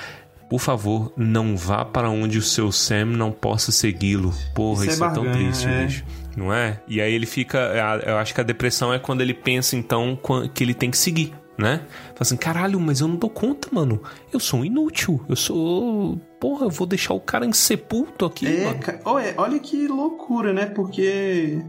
Por 0.49 0.59
favor, 0.59 1.11
não 1.17 1.57
vá 1.57 1.83
para 1.83 2.09
onde 2.09 2.37
o 2.37 2.41
seu 2.41 2.71
Sam 2.71 3.05
não 3.05 3.31
possa 3.31 3.71
segui-lo. 3.71 4.33
Porra, 4.53 4.83
Isso 4.85 4.91
é 4.91 4.93
isso, 4.93 5.03
é, 5.05 5.09
tão 5.13 5.23
barganha, 5.23 5.47
triste, 5.51 5.67
é. 5.67 5.83
bicho. 5.85 6.03
Não 6.37 6.53
é? 6.53 6.81
E 6.87 6.99
aí 7.01 7.13
ele 7.13 7.25
fica. 7.25 7.59
a- 7.59 7.97
Eu 8.09 8.17
acho 8.17 8.33
que 8.33 8.41
a 8.41 8.43
depressão 8.43 8.93
é 8.93 8.99
quando 8.99 9.21
ele 9.21 9.33
pensa, 9.33 9.75
então, 9.75 10.19
que 10.53 10.63
ele 10.63 10.73
tem 10.73 10.91
que 10.91 10.97
seguir, 10.97 11.33
né? 11.57 11.77
Fala 12.09 12.17
assim, 12.21 12.35
caralho, 12.37 12.79
mas 12.79 12.99
eu 12.99 13.07
não 13.07 13.15
dou 13.15 13.29
conta, 13.29 13.69
mano. 13.71 14.03
Eu 14.33 14.39
sou 14.39 14.59
um 14.59 14.65
inútil. 14.65 15.23
Eu 15.29 15.35
sou. 15.37 16.17
Porra, 16.39 16.65
eu 16.65 16.69
vou 16.69 16.85
deixar 16.85 17.13
o 17.13 17.19
cara 17.21 17.45
em 17.45 17.53
sepulto 17.53 18.25
aqui, 18.25 18.45
É, 18.47 18.99
olha, 19.05 19.33
olha 19.37 19.57
que 19.59 19.87
loucura, 19.87 20.51
né? 20.53 20.65
Porque 20.65 21.63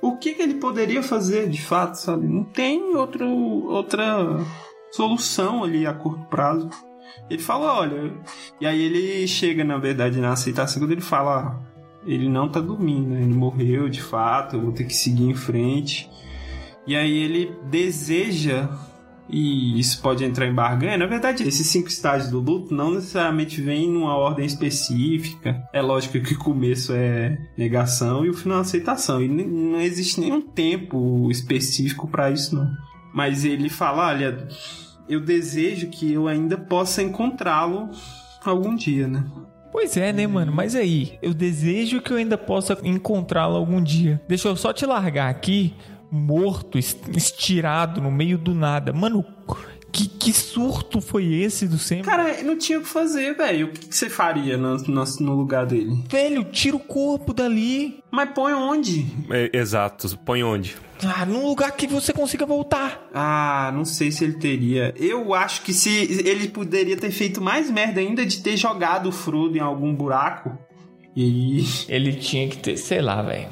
o 0.00 0.16
que, 0.16 0.34
que 0.34 0.42
ele 0.42 0.54
poderia 0.54 1.02
fazer 1.02 1.48
de 1.48 1.60
fato, 1.60 1.94
sabe? 1.94 2.26
Não 2.26 2.44
tem 2.44 2.94
outro, 2.96 3.26
outra 3.26 4.38
solução 4.90 5.64
ali 5.64 5.86
a 5.86 5.92
curto 5.92 6.24
prazo. 6.26 6.68
Ele 7.28 7.42
fala, 7.42 7.78
olha. 7.78 8.12
E 8.60 8.66
aí 8.66 8.80
ele 8.80 9.26
chega, 9.26 9.64
na 9.64 9.78
verdade, 9.78 10.20
na 10.20 10.32
aceitação 10.32 10.80
quando 10.80 10.92
ele 10.92 11.00
fala, 11.00 11.38
ah, 11.38 11.66
ele 12.06 12.28
não 12.28 12.48
tá 12.48 12.60
dormindo, 12.60 13.14
ele 13.14 13.34
morreu 13.34 13.88
de 13.88 14.00
fato, 14.00 14.56
eu 14.56 14.62
vou 14.62 14.72
ter 14.72 14.84
que 14.84 14.94
seguir 14.94 15.24
em 15.24 15.34
frente. 15.34 16.08
E 16.86 16.94
aí 16.94 17.18
ele 17.18 17.52
deseja 17.64 18.68
e 19.28 19.78
isso 19.78 20.00
pode 20.00 20.24
entrar 20.24 20.46
em 20.46 20.54
barganha. 20.54 20.96
Na 20.96 21.06
verdade, 21.06 21.46
esses 21.46 21.66
cinco 21.66 21.88
estágios 21.88 22.30
do 22.30 22.40
luto 22.40 22.74
não 22.74 22.92
necessariamente 22.94 23.60
vêm 23.60 23.90
numa 23.90 24.16
ordem 24.16 24.46
específica. 24.46 25.62
É 25.72 25.82
lógico 25.82 26.20
que 26.20 26.34
o 26.34 26.38
começo 26.38 26.92
é 26.92 27.36
negação 27.56 28.24
e 28.24 28.30
o 28.30 28.34
final 28.34 28.58
é 28.58 28.60
aceitação. 28.60 29.22
E 29.22 29.28
não 29.28 29.80
existe 29.80 30.20
nenhum 30.20 30.40
tempo 30.40 31.28
específico 31.30 32.06
para 32.08 32.30
isso, 32.30 32.54
não. 32.54 32.70
Mas 33.12 33.44
ele 33.44 33.68
fala: 33.68 34.08
olha, 34.08 34.46
eu 35.08 35.20
desejo 35.20 35.88
que 35.88 36.12
eu 36.12 36.28
ainda 36.28 36.56
possa 36.56 37.02
encontrá-lo 37.02 37.90
algum 38.44 38.76
dia, 38.76 39.08
né? 39.08 39.24
Pois 39.72 39.96
é, 39.96 40.12
né, 40.12 40.26
mano? 40.26 40.52
Mas 40.52 40.74
aí, 40.74 41.18
eu 41.20 41.34
desejo 41.34 42.00
que 42.00 42.12
eu 42.12 42.16
ainda 42.16 42.38
possa 42.38 42.78
encontrá-lo 42.82 43.56
algum 43.56 43.82
dia. 43.82 44.20
Deixa 44.26 44.48
eu 44.48 44.56
só 44.56 44.72
te 44.72 44.86
largar 44.86 45.28
aqui, 45.28 45.74
morto, 46.10 46.78
es- 46.78 46.96
estirado 47.14 48.00
no 48.00 48.10
meio 48.10 48.38
do 48.38 48.54
nada. 48.54 48.92
Mano, 48.92 49.24
Que, 49.92 50.08
que 50.08 50.30
surto 50.30 51.00
foi 51.00 51.32
esse 51.32 51.66
do 51.66 51.78
Sam? 51.78 52.02
Cara, 52.02 52.42
não 52.42 52.58
tinha 52.58 52.78
o 52.78 52.82
que 52.82 52.88
fazer, 52.88 53.34
velho. 53.34 53.68
O 53.68 53.70
que, 53.70 53.86
que 53.88 53.96
você 53.96 54.10
faria 54.10 54.58
no, 54.58 54.76
no, 54.76 55.04
no 55.20 55.34
lugar 55.34 55.64
dele? 55.64 56.04
Velho, 56.10 56.44
tira 56.44 56.76
o 56.76 56.80
corpo 56.80 57.32
dali. 57.32 58.00
Mas 58.10 58.28
põe 58.34 58.52
onde? 58.52 59.06
É, 59.30 59.48
exato. 59.56 60.18
Põe 60.18 60.42
onde? 60.42 60.76
Ah, 61.02 61.24
num 61.24 61.46
lugar 61.46 61.72
que 61.72 61.86
você 61.86 62.12
consiga 62.12 62.44
voltar. 62.44 63.08
Ah, 63.14 63.70
não 63.74 63.86
sei 63.86 64.10
se 64.10 64.24
ele 64.24 64.34
teria. 64.34 64.92
Eu 64.98 65.32
acho 65.32 65.62
que 65.62 65.72
se 65.72 65.88
ele 66.26 66.48
poderia 66.48 66.96
ter 66.96 67.10
feito 67.10 67.40
mais 67.40 67.70
merda 67.70 67.98
ainda 68.00 68.26
de 68.26 68.42
ter 68.42 68.56
jogado 68.56 69.08
o 69.08 69.12
Frodo 69.12 69.56
em 69.56 69.60
algum 69.60 69.94
buraco. 69.94 70.58
E 71.16 71.22
aí. 71.24 71.66
Ele 71.88 72.12
tinha 72.12 72.46
que 72.46 72.58
ter, 72.58 72.76
sei 72.76 73.00
lá, 73.00 73.22
velho. 73.22 73.48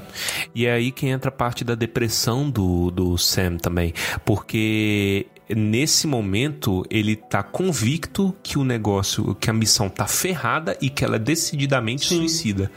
E 0.54 0.66
é 0.66 0.72
aí 0.72 0.92
que 0.92 1.06
entra 1.06 1.30
a 1.30 1.32
parte 1.32 1.64
da 1.64 1.74
depressão 1.74 2.50
do, 2.50 2.90
do 2.90 3.16
Sam 3.16 3.56
também. 3.56 3.94
Porque 4.22 5.26
nesse 5.48 6.06
momento 6.06 6.84
ele 6.90 7.16
tá 7.16 7.42
convicto 7.42 8.34
que 8.42 8.58
o 8.58 8.64
negócio, 8.64 9.34
que 9.36 9.48
a 9.48 9.52
missão 9.52 9.88
tá 9.88 10.06
ferrada 10.06 10.76
e 10.80 10.90
que 10.90 11.04
ela 11.04 11.16
é 11.16 11.18
decididamente 11.18 12.06
suicida. 12.06 12.70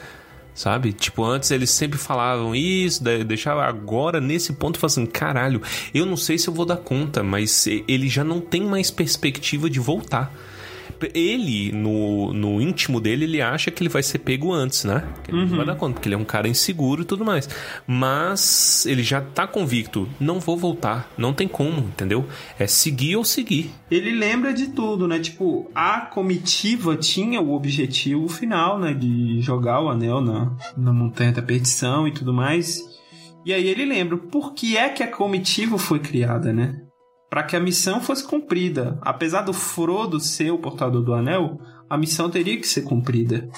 Sabe? 0.54 0.92
Tipo, 0.94 1.24
antes 1.24 1.52
eles 1.52 1.70
sempre 1.70 2.00
falavam 2.00 2.56
isso, 2.56 3.04
deixava 3.04 3.64
agora 3.64 4.20
nesse 4.20 4.54
ponto 4.54 4.84
assim, 4.84 5.06
caralho, 5.06 5.62
eu 5.94 6.04
não 6.04 6.18
sei 6.18 6.40
se 6.40 6.48
eu 6.48 6.54
vou 6.54 6.66
dar 6.66 6.78
conta, 6.78 7.22
mas 7.22 7.68
ele 7.68 8.10
já 8.10 8.24
não 8.24 8.42
tem 8.42 8.64
mais 8.64 8.90
perspectiva 8.90 9.70
de 9.70 9.80
voltar. 9.80 10.34
Ele, 11.14 11.72
no, 11.72 12.34
no 12.34 12.62
íntimo 12.62 13.00
dele, 13.00 13.26
ele 13.26 13.42
acha 13.42 13.70
que 13.72 13.82
ele 13.82 13.90
vai 13.90 14.04
ser 14.04 14.20
pego 14.20 14.52
antes, 14.54 14.84
né? 14.84 15.08
Que 15.24 15.32
ele 15.32 15.46
não 15.46 15.58
vai 15.58 15.66
dar 15.66 15.76
conta, 15.76 15.94
porque 15.94 16.08
ele 16.08 16.16
é 16.16 16.18
um 16.18 16.26
cara 16.26 16.48
inseguro 16.48 17.02
e 17.02 17.06
tudo 17.06 17.24
mais. 17.26 17.50
Mas 17.86 18.86
ele 18.86 19.04
já 19.04 19.22
tá 19.22 19.46
convicto, 19.46 20.08
não 20.20 20.40
vou 20.40 20.58
voltar, 20.58 21.12
não 21.18 21.34
tem 21.34 21.48
como, 21.48 21.80
entendeu? 21.80 22.28
É 22.58 22.68
seguir 22.68 23.16
ou 23.16 23.24
seguir. 23.24 23.72
Ele 23.90 24.12
lembra 24.12 24.54
de 24.54 24.68
tudo, 24.68 25.08
né? 25.08 25.20
Tipo, 25.20 25.70
a 25.74 26.02
comitiva 26.02 26.96
tinha 26.96 27.42
o 27.42 27.54
objetivo 27.54 28.28
final, 28.28 28.80
né? 28.80 28.94
De 28.94 29.42
jogar 29.42 29.82
o 29.82 29.90
anel 29.90 30.22
na, 30.22 30.56
na 30.76 30.94
Montanha 30.94 31.32
da 31.32 31.42
Perdição 31.42 32.08
e 32.08 32.12
tudo 32.12 32.34
mais. 32.34 32.82
E 33.46 33.54
aí 33.54 33.68
ele 33.68 33.86
lembra 33.86 34.18
por 34.18 34.54
que 34.54 34.76
é 34.76 34.90
que 34.90 35.02
a 35.02 35.08
comitiva 35.08 35.78
foi 35.78 36.00
criada, 36.00 36.52
né? 36.52 36.82
Para 37.30 37.44
que 37.44 37.56
a 37.56 37.60
missão 37.60 38.02
fosse 38.02 38.24
cumprida. 38.24 38.98
Apesar 39.02 39.42
do 39.42 39.54
Frodo 39.54 40.20
ser 40.20 40.52
o 40.52 40.60
portador 40.60 41.04
do 41.04 41.14
anel, 41.14 41.60
a 41.90 41.98
missão 41.98 42.30
teria 42.30 42.58
que 42.58 42.68
ser 42.68 42.84
cumprida. 42.84 43.50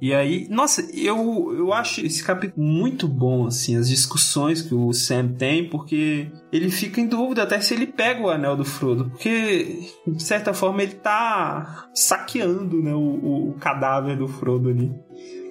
E 0.00 0.12
aí, 0.12 0.46
nossa, 0.50 0.82
eu, 0.92 1.54
eu 1.56 1.72
acho 1.72 2.04
esse 2.04 2.22
capítulo 2.22 2.62
muito 2.62 3.08
bom, 3.08 3.46
assim, 3.46 3.76
as 3.76 3.88
discussões 3.88 4.60
que 4.60 4.74
o 4.74 4.92
Sam 4.92 5.28
tem, 5.28 5.68
porque 5.68 6.30
ele 6.52 6.70
fica 6.70 7.00
em 7.00 7.06
dúvida 7.06 7.42
até 7.42 7.60
se 7.60 7.72
ele 7.72 7.86
pega 7.86 8.20
o 8.20 8.28
anel 8.28 8.56
do 8.56 8.64
Frodo, 8.64 9.08
porque, 9.10 9.88
de 10.06 10.22
certa 10.22 10.52
forma, 10.52 10.82
ele 10.82 10.96
tá 10.96 11.88
saqueando, 11.94 12.82
né, 12.82 12.92
o, 12.92 13.50
o 13.50 13.54
cadáver 13.58 14.18
do 14.18 14.28
Frodo 14.28 14.68
ali. 14.68 14.92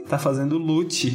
Tá 0.08 0.18
fazendo 0.20 0.58
loot. 0.58 1.10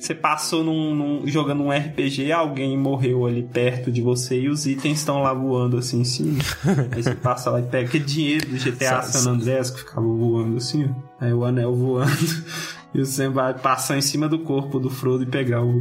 Você 0.00 0.14
passou 0.14 0.62
num, 0.62 0.94
num- 0.94 1.26
jogando 1.26 1.62
um 1.62 1.70
RPG, 1.72 2.30
alguém 2.30 2.78
morreu 2.78 3.26
ali 3.26 3.42
perto 3.42 3.90
de 3.90 4.00
você 4.00 4.40
e 4.42 4.48
os 4.48 4.64
itens 4.64 4.98
estão 5.00 5.20
lá 5.22 5.34
voando 5.34 5.76
assim 5.76 6.04
cima. 6.04 6.38
Aí 6.94 7.02
você 7.02 7.14
passa 7.16 7.50
lá 7.50 7.58
e 7.60 7.64
pega 7.64 7.88
aquele 7.88 8.04
dinheiro 8.04 8.46
do 8.48 8.56
GTA 8.56 9.02
San 9.02 9.30
Andreas 9.32 9.70
que 9.70 9.80
ficava 9.80 10.06
voando 10.06 10.56
assim, 10.56 10.88
ó. 10.88 11.24
Aí 11.24 11.32
o 11.32 11.44
anel 11.44 11.74
voando. 11.74 12.10
E 12.94 13.00
você 13.00 13.28
vai 13.28 13.52
passar 13.52 13.98
em 13.98 14.00
cima 14.00 14.26
do 14.26 14.38
corpo 14.38 14.80
do 14.80 14.88
Frodo 14.88 15.22
e 15.22 15.26
pegar 15.26 15.62
o. 15.62 15.74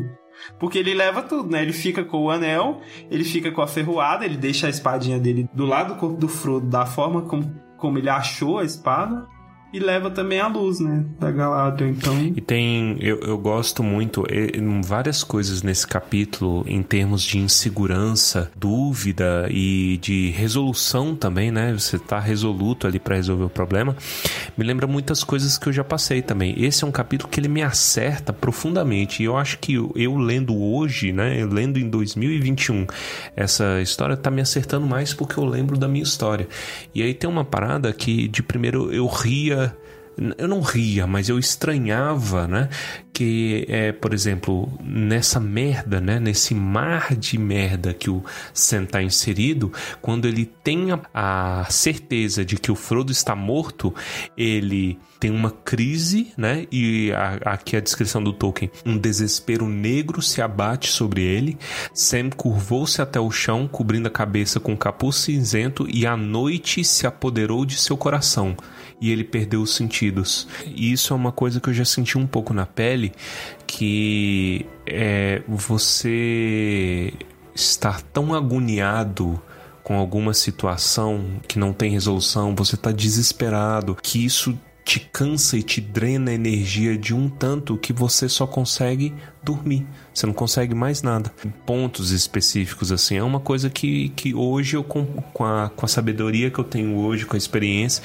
Porque 0.60 0.78
ele 0.78 0.94
leva 0.94 1.22
tudo, 1.24 1.50
né? 1.50 1.62
Ele 1.62 1.72
fica 1.72 2.04
com 2.04 2.26
o 2.26 2.30
anel, 2.30 2.82
ele 3.10 3.24
fica 3.24 3.50
com 3.50 3.62
a 3.62 3.66
ferroada, 3.68 4.26
ele 4.26 4.36
deixa 4.36 4.68
a 4.68 4.70
espadinha 4.70 5.18
dele 5.18 5.48
do 5.54 5.66
lado 5.66 5.94
do 5.94 6.00
corpo 6.02 6.18
do 6.18 6.28
Frodo, 6.28 6.68
da 6.68 6.86
forma 6.86 7.22
como, 7.22 7.50
como 7.78 7.98
ele 7.98 8.10
achou 8.10 8.60
a 8.60 8.66
espada. 8.66 9.26
E 9.74 9.80
leva 9.80 10.10
também 10.10 10.40
a 10.40 10.48
luz, 10.48 10.80
né? 10.80 11.04
Da 11.20 11.30
Galadriel. 11.30 11.92
Então. 11.92 12.18
E 12.36 12.40
tem, 12.40 12.98
eu, 13.02 13.20
eu 13.20 13.38
gosto 13.38 13.84
muito, 13.84 14.26
várias 14.84 15.26
coisas 15.26 15.62
nesse 15.62 15.86
capítulo, 15.86 16.64
em 16.66 16.82
termos 16.82 17.22
de 17.22 17.38
insegurança, 17.38 18.50
dúvida 18.56 19.48
e 19.52 20.00
de 20.02 20.30
resolução 20.32 21.16
também, 21.16 21.52
né? 21.52 21.74
Você 21.74 22.00
tá 22.00 22.18
resoluto 22.18 22.88
ali 22.88 22.98
para 22.98 23.18
resolver 23.18 23.44
o 23.44 23.50
problema. 23.50 23.96
Me 24.58 24.64
lembra 24.64 24.88
muitas 24.88 25.22
coisas 25.22 25.58
que 25.58 25.68
eu 25.68 25.74
já 25.74 25.84
passei 25.84 26.22
também. 26.22 26.56
Esse 26.58 26.86
é 26.86 26.88
um 26.88 26.92
capítulo 26.92 27.30
que 27.30 27.40
ele 27.40 27.50
me 27.50 27.62
acerta 27.62 28.32
profundamente. 28.32 29.22
E 29.22 29.26
eu 29.26 29.36
acho 29.36 29.60
que 29.60 29.74
eu, 29.74 29.92
eu 29.96 30.16
lendo 30.16 30.58
hoje, 30.58 31.12
né? 31.12 31.42
Eu 31.42 31.50
lendo 31.50 31.78
em 31.78 31.90
2021, 31.90 32.88
essa 33.36 33.82
história 33.82 34.16
tá 34.16 34.32
me 34.32 34.42
acertando 34.42 34.88
mais 34.88 35.14
porque 35.14 35.38
eu 35.38 35.44
lembro 35.46 35.78
da 35.78 35.90
minha 35.90 36.04
história. 36.04 36.48
E 36.96 37.04
aí 37.04 37.14
tem 37.14 37.30
uma 37.30 37.44
parada 37.44 37.92
que 37.92 38.30
de 38.30 38.42
primeiro 38.42 38.94
eu 38.94 39.06
ria 39.08 39.67
eu 40.38 40.48
não 40.48 40.62
ria, 40.62 41.06
mas 41.06 41.30
eu 41.30 41.38
estranhava, 41.38 42.48
né? 42.48 42.70
Que, 43.14 43.66
é, 43.68 43.92
por 43.92 44.14
exemplo, 44.14 44.72
nessa 44.84 45.40
merda, 45.40 46.00
né? 46.02 46.20
Nesse 46.20 46.54
mar 46.56 47.16
de 47.16 47.38
merda 47.38 47.94
que 47.94 48.10
o 48.10 48.24
Sam 48.54 48.86
tá 48.86 49.02
inserido, 49.02 49.72
quando 50.02 50.28
ele 50.28 50.46
tem 50.46 50.92
a, 50.92 51.00
a 51.14 51.66
certeza 51.70 52.44
de 52.44 52.58
que 52.58 52.72
o 52.72 52.76
Frodo 52.76 53.12
está 53.12 53.36
morto, 53.36 53.94
ele 54.36 55.00
tem 55.20 55.32
uma 55.32 55.52
crise, 55.52 56.32
né? 56.38 56.66
E 56.72 57.12
a- 57.12 57.54
aqui 57.54 57.76
a 57.76 57.80
descrição 57.80 58.24
do 58.24 58.34
Tolkien: 58.34 58.72
um 58.86 58.98
desespero 58.98 59.68
negro 59.68 60.22
se 60.22 60.42
abate 60.42 60.90
sobre 60.90 61.22
ele. 61.22 61.58
Sam 61.94 62.30
curvou-se 62.30 63.02
até 63.02 63.20
o 63.20 63.32
chão, 63.32 63.68
cobrindo 63.68 64.08
a 64.08 64.12
cabeça 64.12 64.60
com 64.60 64.74
um 64.74 64.78
capuz 64.78 65.16
cinzento, 65.18 65.88
e 65.92 66.06
a 66.06 66.16
noite 66.18 66.84
se 66.84 67.06
apoderou 67.08 67.66
de 67.66 67.78
seu 67.78 67.98
coração 67.98 68.56
e 69.00 69.12
ele 69.12 69.24
perdeu 69.24 69.62
os 69.62 69.74
sentidos. 69.74 70.48
E 70.66 70.92
isso 70.92 71.14
é 71.14 71.16
uma 71.16 71.32
coisa 71.32 71.60
que 71.60 71.70
eu 71.70 71.74
já 71.74 71.86
senti 71.86 72.18
um 72.18 72.28
pouco 72.28 72.54
na 72.54 72.66
pele, 72.66 73.12
que 73.66 74.66
é 74.86 75.42
você 75.48 77.14
estar 77.54 78.02
tão 78.02 78.34
agoniado 78.34 79.42
com 79.84 79.98
alguma 79.98 80.34
situação 80.34 81.40
que 81.48 81.58
não 81.58 81.72
tem 81.72 81.90
resolução, 81.90 82.54
você 82.54 82.76
está 82.76 82.92
desesperado, 82.92 83.96
que 83.96 84.26
isso 84.26 84.58
te 84.84 85.02
cansa 85.02 85.58
e 85.58 85.64
te 85.64 85.82
drena 85.82 86.32
a 86.32 86.34
energia 86.34 86.98
de 86.98 87.14
um 87.14 87.30
tanto 87.30 87.78
que 87.78 87.92
você 87.92 88.30
só 88.30 88.48
consegue 88.48 89.14
dormir. 89.44 89.86
Você 90.14 90.26
não 90.26 90.34
consegue 90.34 90.74
mais 90.74 91.02
nada. 91.02 91.30
Pontos 91.66 92.12
específicos, 92.12 92.90
assim, 92.90 93.18
é 93.18 93.24
uma 93.24 93.42
coisa 93.42 93.70
que, 93.70 94.10
que 94.10 94.34
hoje 94.34 94.78
eu, 94.78 94.86
com, 94.86 95.06
com, 95.06 95.44
a, 95.44 95.70
com 95.70 95.86
a 95.86 95.90
sabedoria 95.90 96.50
que 96.50 96.60
eu 96.60 96.64
tenho 96.64 96.96
hoje, 96.96 97.26
com 97.26 97.36
a 97.36 97.38
experiência, 97.38 98.02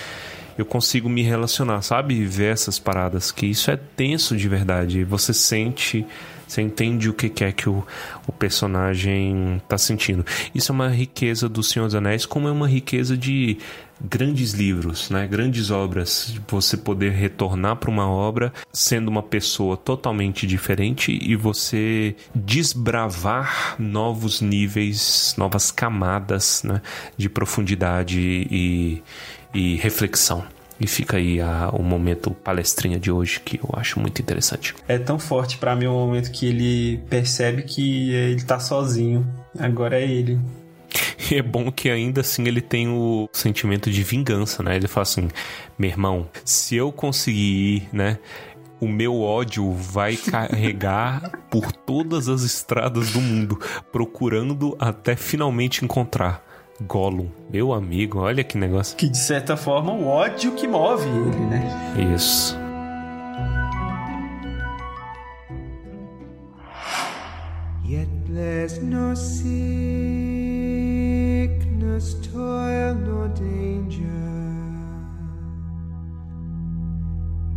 eu 0.56 0.64
consigo 0.64 1.08
me 1.08 1.22
relacionar, 1.22 1.82
sabe? 1.82 2.14
E 2.14 2.24
ver 2.24 2.52
essas 2.52 2.78
paradas, 2.78 3.30
que 3.30 3.46
isso 3.46 3.70
é 3.70 3.76
tenso 3.76 4.36
de 4.36 4.48
verdade. 4.48 5.04
Você 5.04 5.32
sente, 5.32 6.06
você 6.46 6.62
entende 6.62 7.08
o 7.08 7.14
que 7.14 7.44
é 7.44 7.52
que 7.52 7.68
o, 7.68 7.84
o 8.26 8.32
personagem 8.32 9.60
tá 9.68 9.78
sentindo. 9.78 10.24
Isso 10.54 10.72
é 10.72 10.74
uma 10.74 10.88
riqueza 10.88 11.48
do 11.48 11.62
Senhor 11.62 11.86
dos 11.86 11.94
Anéis, 11.94 12.26
como 12.26 12.48
é 12.48 12.52
uma 12.52 12.68
riqueza 12.68 13.16
de 13.16 13.58
grandes 14.04 14.52
livros, 14.52 15.10
né? 15.10 15.26
Grandes 15.26 15.70
obras. 15.70 16.34
Você 16.48 16.76
poder 16.76 17.12
retornar 17.12 17.76
para 17.76 17.90
uma 17.90 18.08
obra 18.08 18.52
sendo 18.72 19.08
uma 19.08 19.22
pessoa 19.22 19.76
totalmente 19.76 20.46
diferente 20.46 21.18
e 21.22 21.36
você 21.36 22.16
desbravar 22.34 23.76
novos 23.78 24.40
níveis, 24.40 25.34
novas 25.38 25.70
camadas, 25.70 26.62
né? 26.64 26.82
De 27.16 27.28
profundidade 27.28 28.20
e, 28.50 29.02
e 29.54 29.76
reflexão. 29.76 30.44
E 30.80 30.86
fica 30.86 31.16
aí 31.16 31.40
a- 31.40 31.70
o 31.72 31.82
momento 31.82 32.30
palestrinha 32.32 32.98
de 32.98 33.10
hoje 33.10 33.38
que 33.40 33.58
eu 33.62 33.70
acho 33.74 34.00
muito 34.00 34.20
interessante. 34.20 34.74
É 34.88 34.98
tão 34.98 35.18
forte 35.18 35.58
pra 35.58 35.76
mim 35.76 35.86
o 35.86 35.92
momento 35.92 36.32
que 36.32 36.46
ele 36.46 36.98
percebe 37.08 37.62
que 37.62 38.10
ele 38.12 38.42
tá 38.42 38.58
sozinho. 38.58 39.24
Agora 39.58 40.00
é 40.00 40.04
ele. 40.04 40.40
E 41.30 41.36
é 41.36 41.42
bom 41.42 41.70
que 41.70 41.88
ainda 41.88 42.20
assim 42.22 42.46
ele 42.48 42.60
tem 42.60 42.88
o 42.88 43.28
sentimento 43.32 43.90
de 43.90 44.02
vingança, 44.02 44.62
né? 44.62 44.74
Ele 44.76 44.88
fala 44.88 45.02
assim: 45.02 45.28
meu 45.78 45.88
irmão, 45.88 46.28
se 46.44 46.74
eu 46.74 46.90
conseguir 46.90 47.76
ir, 47.76 47.88
né? 47.92 48.18
O 48.80 48.88
meu 48.88 49.20
ódio 49.20 49.70
vai 49.72 50.16
carregar 50.16 51.30
por 51.48 51.70
todas 51.70 52.28
as 52.28 52.42
estradas 52.42 53.12
do 53.12 53.20
mundo, 53.20 53.56
procurando 53.92 54.76
até 54.80 55.14
finalmente 55.14 55.84
encontrar 55.84 56.44
Gollum. 56.86 57.28
Meu 57.50 57.72
amigo, 57.72 58.18
olha 58.18 58.42
que 58.44 58.58
negócio. 58.58 58.96
Que 58.96 59.08
de 59.08 59.18
certa 59.18 59.56
forma 59.56 59.92
o 59.92 60.06
ódio 60.06 60.52
que 60.52 60.66
move 60.66 61.06
ele, 61.08 61.46
né? 61.46 62.14
Isso. 62.14 62.56
Yet 67.84 68.08
there's 68.32 68.78
no 68.82 69.14
sickness, 69.14 69.52
toil, 72.32 72.94
nor 72.94 73.28
danger 73.28 74.06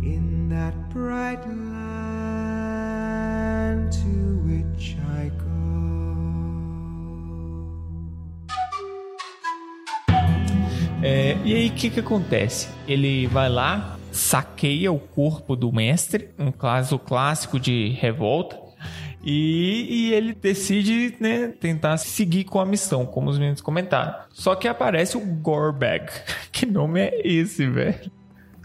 in 0.02 0.48
that 0.50 0.74
bright 0.92 1.40
land 1.48 2.05
go. 11.00 11.06
E 11.44 11.54
aí, 11.54 11.68
o 11.68 11.72
que 11.72 11.90
que 11.90 12.00
acontece? 12.00 12.68
Ele 12.86 13.26
vai 13.26 13.48
lá, 13.48 13.96
saqueia 14.10 14.90
o 14.90 14.98
corpo 14.98 15.54
do 15.54 15.72
mestre, 15.72 16.30
um 16.38 16.50
caso 16.50 16.98
clássico 16.98 17.60
de 17.60 17.90
revolta, 18.00 18.58
e, 19.22 19.86
e 19.90 20.14
ele 20.14 20.32
decide, 20.34 21.16
né, 21.18 21.48
tentar 21.48 21.96
seguir 21.96 22.44
com 22.44 22.60
a 22.60 22.64
missão, 22.64 23.04
como 23.04 23.28
os 23.28 23.38
meninos 23.38 23.60
comentaram. 23.60 24.14
Só 24.30 24.54
que 24.54 24.68
aparece 24.68 25.16
o 25.16 25.20
Gorbag. 25.20 26.10
Que 26.52 26.64
nome 26.64 27.00
é 27.00 27.20
esse, 27.22 27.66
velho? 27.66 28.10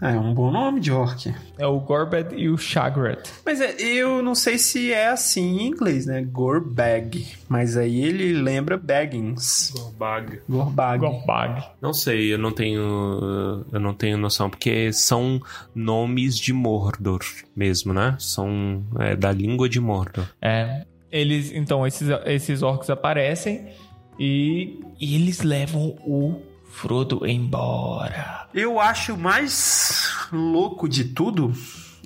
É 0.02 0.18
um 0.18 0.34
bom 0.34 0.50
nome 0.50 0.80
de 0.80 0.90
orc. 0.90 1.32
É 1.56 1.64
o 1.64 1.78
Gorbag 1.78 2.34
e 2.34 2.48
o 2.48 2.58
Shagrat. 2.58 3.30
Mas 3.46 3.60
é, 3.60 3.80
eu 3.80 4.20
não 4.20 4.34
sei 4.34 4.58
se 4.58 4.92
é 4.92 5.06
assim 5.06 5.60
em 5.60 5.68
inglês, 5.68 6.06
né? 6.06 6.20
Gorbag. 6.22 7.24
Mas 7.48 7.76
aí 7.76 8.02
ele 8.02 8.32
lembra 8.32 8.76
Baggins. 8.76 9.70
Gorbag. 9.70 10.40
Gorbag. 10.48 10.98
Gorbag. 10.98 11.64
Não 11.80 11.94
sei, 11.94 12.34
eu 12.34 12.38
não 12.38 12.50
tenho. 12.50 13.64
Eu 13.70 13.78
não 13.78 13.94
tenho 13.94 14.18
noção, 14.18 14.50
porque 14.50 14.92
são 14.92 15.40
nomes 15.72 16.36
de 16.36 16.52
Mordor 16.52 17.20
mesmo, 17.54 17.92
né? 17.92 18.16
São 18.18 18.82
é, 18.98 19.14
da 19.14 19.30
língua 19.30 19.68
de 19.68 19.78
Mordor. 19.78 20.26
É. 20.42 20.84
Eles, 21.12 21.52
então, 21.52 21.86
esses, 21.86 22.08
esses 22.24 22.62
orcs 22.62 22.90
aparecem 22.90 23.68
e, 24.18 24.80
e 24.98 25.14
eles 25.14 25.42
levam 25.42 25.94
o 26.04 26.40
Frodo 26.72 27.24
embora. 27.26 28.48
Eu 28.52 28.80
acho 28.80 29.16
mais 29.16 30.10
louco 30.32 30.88
de 30.88 31.04
tudo 31.04 31.52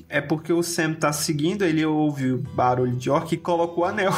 é 0.08 0.20
porque 0.20 0.52
o 0.52 0.62
Sam 0.62 0.94
tá 0.94 1.12
seguindo, 1.12 1.64
ele 1.64 1.84
ouve 1.84 2.32
o 2.32 2.38
barulho 2.38 2.94
de 2.96 3.10
orc 3.10 3.32
e 3.32 3.36
coloca 3.36 3.80
o 3.80 3.84
anel. 3.84 4.12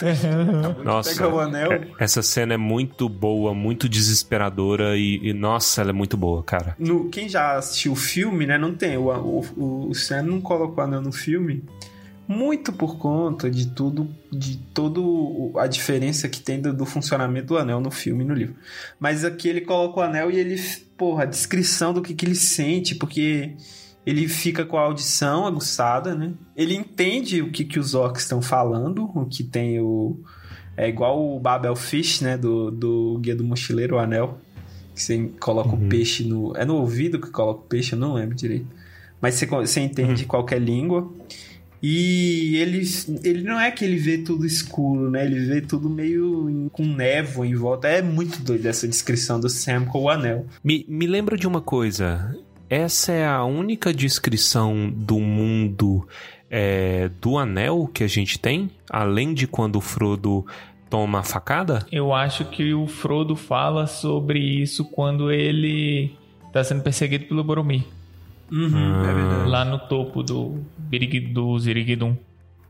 Nossa, 0.82 1.10
Pega 1.10 1.28
o 1.28 1.38
anel. 1.38 1.72
é- 1.72 1.88
essa 1.98 2.22
cena 2.22 2.54
é 2.54 2.56
muito 2.56 3.08
boa, 3.08 3.52
muito 3.54 3.88
desesperadora 3.88 4.96
e, 4.96 5.20
e, 5.22 5.32
nossa, 5.32 5.80
ela 5.80 5.90
é 5.90 5.92
muito 5.92 6.16
boa, 6.16 6.42
cara. 6.42 6.74
No, 6.78 7.08
quem 7.10 7.28
já 7.28 7.56
assistiu 7.56 7.92
o 7.92 7.96
filme, 7.96 8.46
né? 8.46 8.56
Não 8.56 8.74
tem. 8.74 8.96
O, 8.96 9.10
o, 9.10 9.88
o 9.90 9.94
Sam 9.94 10.22
não 10.22 10.40
colocou 10.40 10.82
o 10.82 10.86
anel 10.86 11.02
no 11.02 11.12
filme. 11.12 11.62
Muito 12.26 12.72
por 12.72 12.96
conta 12.96 13.50
de 13.50 13.66
tudo, 13.66 14.08
de 14.32 14.56
todo 14.56 15.52
a 15.56 15.66
diferença 15.66 16.28
que 16.28 16.40
tem 16.40 16.60
do, 16.60 16.72
do 16.72 16.86
funcionamento 16.86 17.48
do 17.48 17.58
anel 17.58 17.80
no 17.80 17.90
filme 17.90 18.24
e 18.24 18.26
no 18.26 18.34
livro. 18.34 18.54
Mas 18.98 19.24
aqui 19.24 19.48
ele 19.48 19.60
coloca 19.60 20.00
o 20.00 20.02
anel 20.02 20.30
e 20.30 20.38
ele, 20.38 20.56
porra, 20.96 21.24
a 21.24 21.26
descrição 21.26 21.92
do 21.92 22.00
que, 22.00 22.14
que 22.14 22.24
ele 22.24 22.34
sente, 22.34 22.94
porque 22.94 23.54
ele 24.06 24.28
fica 24.28 24.64
com 24.64 24.76
a 24.76 24.82
audição 24.82 25.46
aguçada, 25.46 26.14
né? 26.14 26.32
Ele 26.54 26.74
entende 26.74 27.40
o 27.40 27.50
que, 27.50 27.64
que 27.64 27.78
os 27.78 27.94
orcs 27.94 28.22
estão 28.22 28.42
falando, 28.42 29.10
o 29.14 29.24
que 29.24 29.42
tem 29.42 29.80
o. 29.80 30.18
É 30.76 30.88
igual 30.88 31.36
o 31.36 31.38
Babel 31.38 31.74
Fish, 31.76 32.20
né? 32.20 32.36
Do, 32.36 32.70
do 32.70 33.18
Guia 33.20 33.34
do 33.34 33.44
Mochileiro, 33.44 33.96
o 33.96 33.98
anel. 33.98 34.38
Que 34.94 35.02
você 35.02 35.30
coloca 35.40 35.74
o 35.74 35.88
peixe 35.88 36.24
no. 36.24 36.54
É 36.54 36.64
no 36.64 36.76
ouvido 36.76 37.18
que 37.18 37.30
coloca 37.30 37.60
o 37.60 37.64
peixe, 37.64 37.94
eu 37.94 37.98
não 37.98 38.14
lembro 38.14 38.34
direito. 38.34 38.66
Mas 39.20 39.36
você, 39.36 39.46
você 39.46 39.80
entende 39.80 40.26
qualquer 40.26 40.60
língua. 40.60 41.10
E 41.86 42.56
ele, 42.56 42.82
ele 43.22 43.42
não 43.42 43.60
é 43.60 43.70
que 43.70 43.84
ele 43.84 43.96
vê 43.98 44.16
tudo 44.16 44.46
escuro, 44.46 45.10
né? 45.10 45.26
Ele 45.26 45.38
vê 45.40 45.60
tudo 45.60 45.90
meio 45.90 46.48
em- 46.48 46.68
com 46.70 46.82
névoa 46.86 47.46
em 47.46 47.54
volta. 47.54 47.88
É 47.88 48.00
muito 48.00 48.40
doido 48.42 48.64
essa 48.64 48.88
descrição 48.88 49.38
do 49.38 49.50
Sam 49.50 49.84
com 49.84 50.04
o 50.04 50.08
anel. 50.08 50.46
Me, 50.64 50.86
me 50.88 51.06
lembra 51.06 51.36
de 51.36 51.46
uma 51.46 51.60
coisa. 51.60 52.34
Essa 52.70 53.12
é 53.12 53.26
a 53.26 53.44
única 53.44 53.92
descrição 53.92 54.90
do 54.90 55.20
mundo 55.20 56.08
é, 56.50 57.10
do 57.20 57.36
anel 57.36 57.86
que 57.92 58.02
a 58.02 58.08
gente 58.08 58.38
tem? 58.38 58.70
Além 58.88 59.34
de 59.34 59.46
quando 59.46 59.76
o 59.76 59.80
Frodo 59.82 60.46
toma 60.88 61.18
a 61.18 61.22
facada? 61.22 61.84
Eu 61.92 62.14
acho 62.14 62.46
que 62.46 62.72
o 62.72 62.86
Frodo 62.86 63.36
fala 63.36 63.86
sobre 63.86 64.38
isso 64.38 64.86
quando 64.86 65.30
ele 65.30 66.12
tá 66.50 66.64
sendo 66.64 66.82
perseguido 66.82 67.26
pelo 67.26 67.44
Boromir. 67.44 67.82
Uhum, 68.54 69.04
é 69.04 69.12
verdade. 69.14 69.50
Lá 69.50 69.64
no 69.64 69.78
topo 69.80 70.22
do, 70.22 70.60
Birig- 70.78 71.32
do 71.32 71.58
Ziriguidum. 71.58 72.16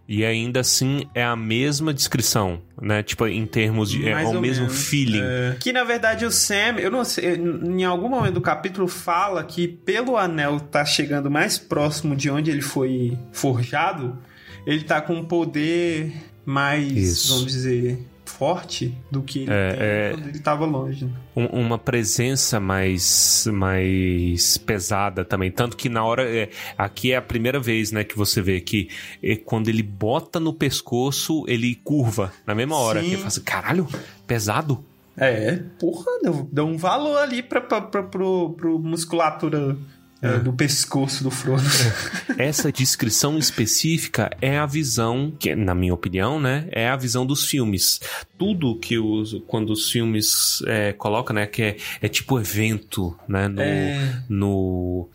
E 0.07 0.23
ainda 0.23 0.61
assim 0.61 1.07
é 1.15 1.25
a 1.25 1.35
mesma 1.35 1.93
descrição, 1.95 2.61
né? 2.81 3.03
Tipo, 3.03 3.27
em 3.27 3.47
termos 3.47 3.91
de. 3.91 4.07
É 4.07 4.13
Mais 4.13 4.29
o 4.29 4.35
ou 4.35 4.41
mesmo 4.41 4.67
menos, 4.67 4.85
feeling. 4.87 5.23
É. 5.23 5.57
Que 5.59 5.73
na 5.73 5.83
verdade 5.83 6.27
o 6.27 6.31
Sam, 6.31 6.77
eu 6.79 6.91
não 6.91 7.05
sei, 7.07 7.37
em 7.37 7.85
algum 7.85 8.11
momento 8.11 8.35
do 8.35 8.41
capítulo 8.43 8.87
fala 8.87 9.43
que 9.45 9.67
pelo 9.67 10.19
anel 10.19 10.61
tá 10.61 10.85
chegando 10.85 11.31
mais 11.31 11.57
próximo 11.59 12.15
de 12.15 12.29
onde 12.31 12.51
ele 12.51 12.61
foi 12.61 13.17
forjado, 13.33 14.19
ele 14.67 14.85
tá 14.85 15.01
com 15.01 15.15
um 15.15 15.25
poder 15.25 16.13
mais, 16.45 16.93
Isso. 16.93 17.33
vamos 17.35 17.51
dizer, 17.51 17.99
forte 18.37 18.95
do 19.11 19.23
que 19.23 19.41
ele 19.41 19.51
É, 19.53 19.73
tem 19.73 19.83
é. 19.87 20.11
quando 20.13 20.29
ele 20.29 20.39
tava 20.41 20.65
longe. 20.67 21.09
Um- 21.37 21.47
uma 21.47 21.79
presença 21.79 22.59
mais 22.61 23.47
mais 23.53 24.57
pesada 24.59 25.25
também 25.25 25.51
tanto 25.51 25.77
que 25.77 25.89
na 25.89 26.05
hora 26.05 26.23
é, 26.29 26.49
aqui 26.77 27.13
é 27.13 27.17
a 27.17 27.23
primeira 27.23 27.59
vez 27.59 27.91
né 27.93 28.05
que 28.05 28.17
você 28.17 28.41
vê 28.43 28.61
que 28.61 28.89
é, 29.23 29.37
quando 29.37 29.69
ele 29.69 29.83
bota 29.83 30.39
no 30.39 30.53
pescoço 30.53 31.45
ele 31.49 31.75
curva 31.75 32.33
na 32.47 32.55
mesma 32.55 32.77
hora 32.77 33.01
Sim. 33.01 33.07
que 33.07 33.11
ele 33.13 33.17
fala 33.19 33.29
assim, 33.29 33.43
caralho 33.43 33.89
pesado 34.27 34.85
É, 35.17 35.61
porra, 35.79 36.07
deu, 36.23 36.49
deu 36.53 36.67
um 36.67 36.77
valor 36.77 37.19
ali 37.19 37.43
pra, 37.43 37.61
pra, 37.61 37.81
pra, 37.81 38.03
pro, 38.03 38.51
pro 38.57 38.79
musculatura 38.81 39.77
é, 40.25 40.39
do 40.39 40.53
pescoço 40.53 41.23
do 41.23 41.31
Frodo. 41.31 41.63
essa 42.39 42.73
descrição 42.73 43.39
específica 43.39 44.31
é 44.41 44.57
a 44.59 44.67
visão 44.67 45.31
que 45.39 45.55
na 45.55 45.75
minha 45.75 45.93
opinião 45.95 46.41
né 46.41 46.67
é 46.73 46.89
a 46.89 46.97
visão 46.97 47.27
dos 47.27 47.45
filmes 47.45 48.01
tudo 48.39 48.79
que 48.79 48.99
os 48.99 49.43
quando 49.47 49.71
os 49.71 49.91
filmes 49.91 50.63
é, 50.67 50.93
colocam 50.93 51.35
né 51.35 51.47
que 51.47 51.63
é, 51.63 51.77
é 52.03 52.09
tipo 52.09 52.39
evento 52.41 53.17
né 53.29 53.49
no, 53.49 53.61
É. 53.63 54.23
no 54.29 55.09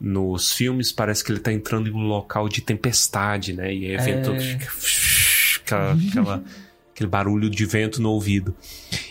nos 0.00 0.52
filmes 0.52 0.90
parece 0.92 1.22
que 1.24 1.30
ele 1.32 1.38
tá 1.40 1.52
entrando 1.52 1.88
em 1.88 1.92
um 1.92 2.06
local 2.06 2.48
de 2.48 2.60
tempestade, 2.60 3.52
né? 3.54 3.72
E 3.72 3.86
aí 3.86 3.96
vento 4.04 4.32
É. 4.32 4.40
fica 4.40 4.72
aquela, 5.62 5.92
aquela- 6.10 6.44
aquele 6.94 7.10
barulho 7.10 7.50
de 7.50 7.66
vento 7.66 8.00
no 8.00 8.10
ouvido. 8.10 8.54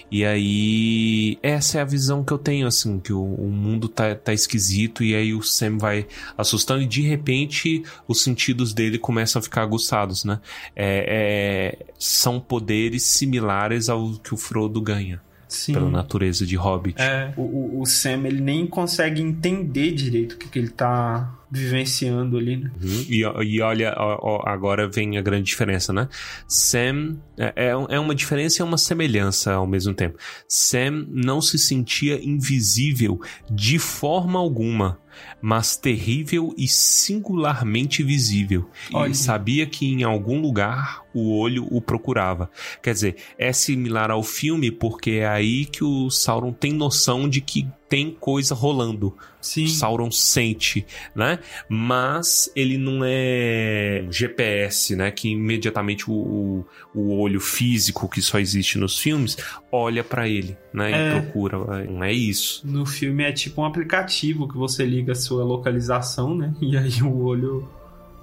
E 0.10 0.24
aí 0.24 1.38
essa 1.44 1.80
é 1.80 1.82
a 1.82 1.86
visão 1.86 2.24
que 2.24 2.32
eu 2.32 2.38
tenho 2.38 2.66
assim, 2.66 3.00
que 3.00 3.12
o, 3.12 3.22
o 3.22 3.52
mundo 3.52 3.90
tá, 3.90 4.16
tá 4.16 4.34
esquisito 4.34 5.04
e 5.04 5.14
aí 5.14 5.34
o 5.34 5.44
Sam 5.44 5.78
vai 5.78 6.08
assustando 6.38 6.82
e 6.82 6.88
de 6.88 7.02
repente 7.02 7.84
os 8.08 8.22
sentidos 8.22 8.74
dele 8.74 8.98
começam 8.98 9.40
a 9.40 9.44
ficar 9.44 9.64
aguçados, 9.64 10.24
né? 10.24 10.40
É- 10.76 11.78
é- 11.82 11.86
são 12.00 12.40
poderes 12.40 13.04
similares 13.04 13.90
ao 13.90 14.14
que 14.20 14.34
o 14.34 14.38
Frodo 14.38 14.82
ganha 14.82 15.22
Sim. 15.54 15.74
pela 15.74 15.89
natureza 15.89 16.45
de 16.45 16.56
Hobbit. 16.56 16.99
O, 17.38 17.41
o, 17.41 17.82
o 17.82 17.86
Sam, 17.86 18.26
ele 18.26 18.41
nem 18.41 18.66
consegue 18.66 19.22
entender 19.22 19.91
direito 19.91 20.34
o 20.34 20.38
que, 20.38 20.49
que 20.49 20.60
ele 20.60 20.70
tá 20.70 21.32
vivenciando 21.49 22.36
ali, 22.36 22.58
né? 22.58 22.72
Uhum. 22.82 23.06
E, 23.08 23.20
e 23.45 23.62
olha, 23.62 23.93
ó, 23.95 24.18
ó, 24.22 24.49
agora 24.49 24.88
vem 24.88 25.20
a 25.20 25.22
grande 25.22 25.43
diferença, 25.43 25.93
né? 25.93 26.10
Sam 26.47 27.18
é, 27.38 27.54
é 27.56 27.74
é 27.89 27.99
uma 27.99 28.16
diferença 28.16 28.60
e 28.60 28.62
é 28.64 28.66
uma 28.66 28.78
semelhança 28.78 29.54
ao 29.54 29.68
mesmo 29.68 29.93
tempo. 29.93 30.18
Sam 30.47 31.06
não 31.10 31.39
se 31.41 31.60
sentia 31.60 32.20
invisível 32.24 33.22
de 33.51 33.78
forma 33.78 34.39
alguma, 34.39 34.99
mas 35.39 35.78
terrível 35.78 36.56
e 36.58 36.68
singularmente 36.68 38.01
visível. 38.01 38.68
E 38.89 38.95
Olha. 38.95 39.14
sabia 39.14 39.68
que 39.68 39.86
em 39.86 40.01
algum 40.01 40.41
lugar 40.41 41.03
o 41.14 41.38
olho 41.38 41.68
o 41.70 41.82
procurava. 41.82 42.49
Quer 42.82 42.93
dizer, 42.93 43.16
é 43.38 43.53
similar 43.53 44.11
ao 44.11 44.24
filme 44.24 44.72
porque 44.72 45.11
é 45.11 45.28
aí 45.28 45.66
que 45.66 45.84
o 45.84 46.09
Sauron 46.09 46.51
tem 46.51 46.74
noção 46.74 47.30
de 47.30 47.41
que 47.41 47.68
tem 47.93 48.09
coisa 48.09 48.55
rolando. 48.55 49.16
Sim. 49.39 49.68
Sauron 49.68 50.09
sente, 50.09 50.84
né? 51.16 51.38
Mas 51.70 52.51
ele 52.55 52.76
não 52.76 53.01
é 53.03 54.03
GPS, 54.09 54.95
né? 54.95 55.11
Que 55.11 55.30
imediatamente 55.30 56.09
o, 56.09 56.66
o, 56.95 57.18
olho 57.20 57.39
físico 57.39 58.09
que 58.09 58.20
só 58.20 58.39
existe 58.39 58.80
nos 58.80 58.97
filmes 58.97 59.38
olha 59.72 60.03
pra 60.03 60.28
ele, 60.28 60.57
né? 60.74 60.89
E 60.89 60.93
É. 60.93 61.20
procura. 61.22 61.86
Não 61.86 62.03
é 62.03 62.11
isso. 62.11 62.66
No 62.66 62.84
filme 62.84 63.24
é 63.24 63.32
tipo 63.32 63.61
um 63.61 63.66
aplicativo 63.66 64.47
que 64.47 64.57
você 64.57 64.84
liga 64.86 65.11
a 65.11 65.16
sua 65.16 65.43
localização, 65.43 66.36
né? 66.36 66.51
E 66.59 66.76
aí 66.76 67.03
o 67.03 67.24
olho 67.24 67.70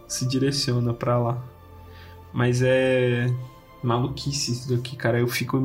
se 0.09 0.27
direciona 0.27 0.93
pra 0.93 1.17
lá. 1.17 1.50
Mas 2.33 2.63
é 2.63 3.27
maluquice 3.83 4.53
isso 4.53 4.75
daqui, 4.75 4.97
cara. 4.97 5.19
Eu 5.19 5.29
fico. 5.29 5.59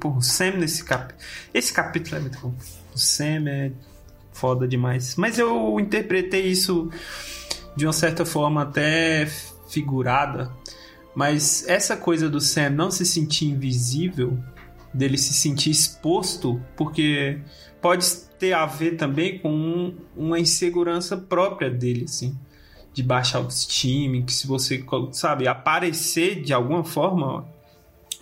pô, 0.00 0.10
o 0.10 0.20
Sam 0.22 0.52
nesse 0.58 0.84
capítulo. 0.84 1.20
Esse 1.52 1.72
capítulo 1.72 2.16
é 2.16 2.20
muito 2.20 2.38
bom. 2.40 2.54
O 2.94 2.98
Sam 2.98 3.48
é 3.48 3.72
foda 4.32 4.66
demais. 4.66 5.16
Mas 5.16 5.38
eu 5.38 5.78
interpretei 5.80 6.46
isso 6.46 6.90
de 7.76 7.86
uma 7.86 7.92
certa 7.92 8.24
forma 8.24 8.62
até 8.62 9.26
figurada. 9.68 10.50
Mas 11.14 11.66
essa 11.66 11.96
coisa 11.96 12.28
do 12.28 12.40
Sam 12.40 12.70
não 12.70 12.90
se 12.90 13.04
sentir 13.04 13.46
invisível, 13.46 14.38
dele 14.92 15.16
se 15.18 15.32
sentir 15.32 15.70
exposto, 15.70 16.60
porque 16.76 17.38
pode 17.80 18.06
ter 18.38 18.52
a 18.52 18.66
ver 18.66 18.96
também 18.96 19.38
com 19.38 19.50
um- 19.50 19.94
uma 20.14 20.38
insegurança 20.38 21.16
própria 21.16 21.70
dele, 21.70 22.04
assim, 22.04 22.36
de 22.96 23.02
baixa 23.02 23.36
autoestima, 23.36 24.22
que 24.22 24.32
se 24.32 24.46
você, 24.46 24.82
sabe, 25.12 25.46
aparecer 25.46 26.40
de 26.40 26.54
alguma 26.54 26.82
forma, 26.82 27.46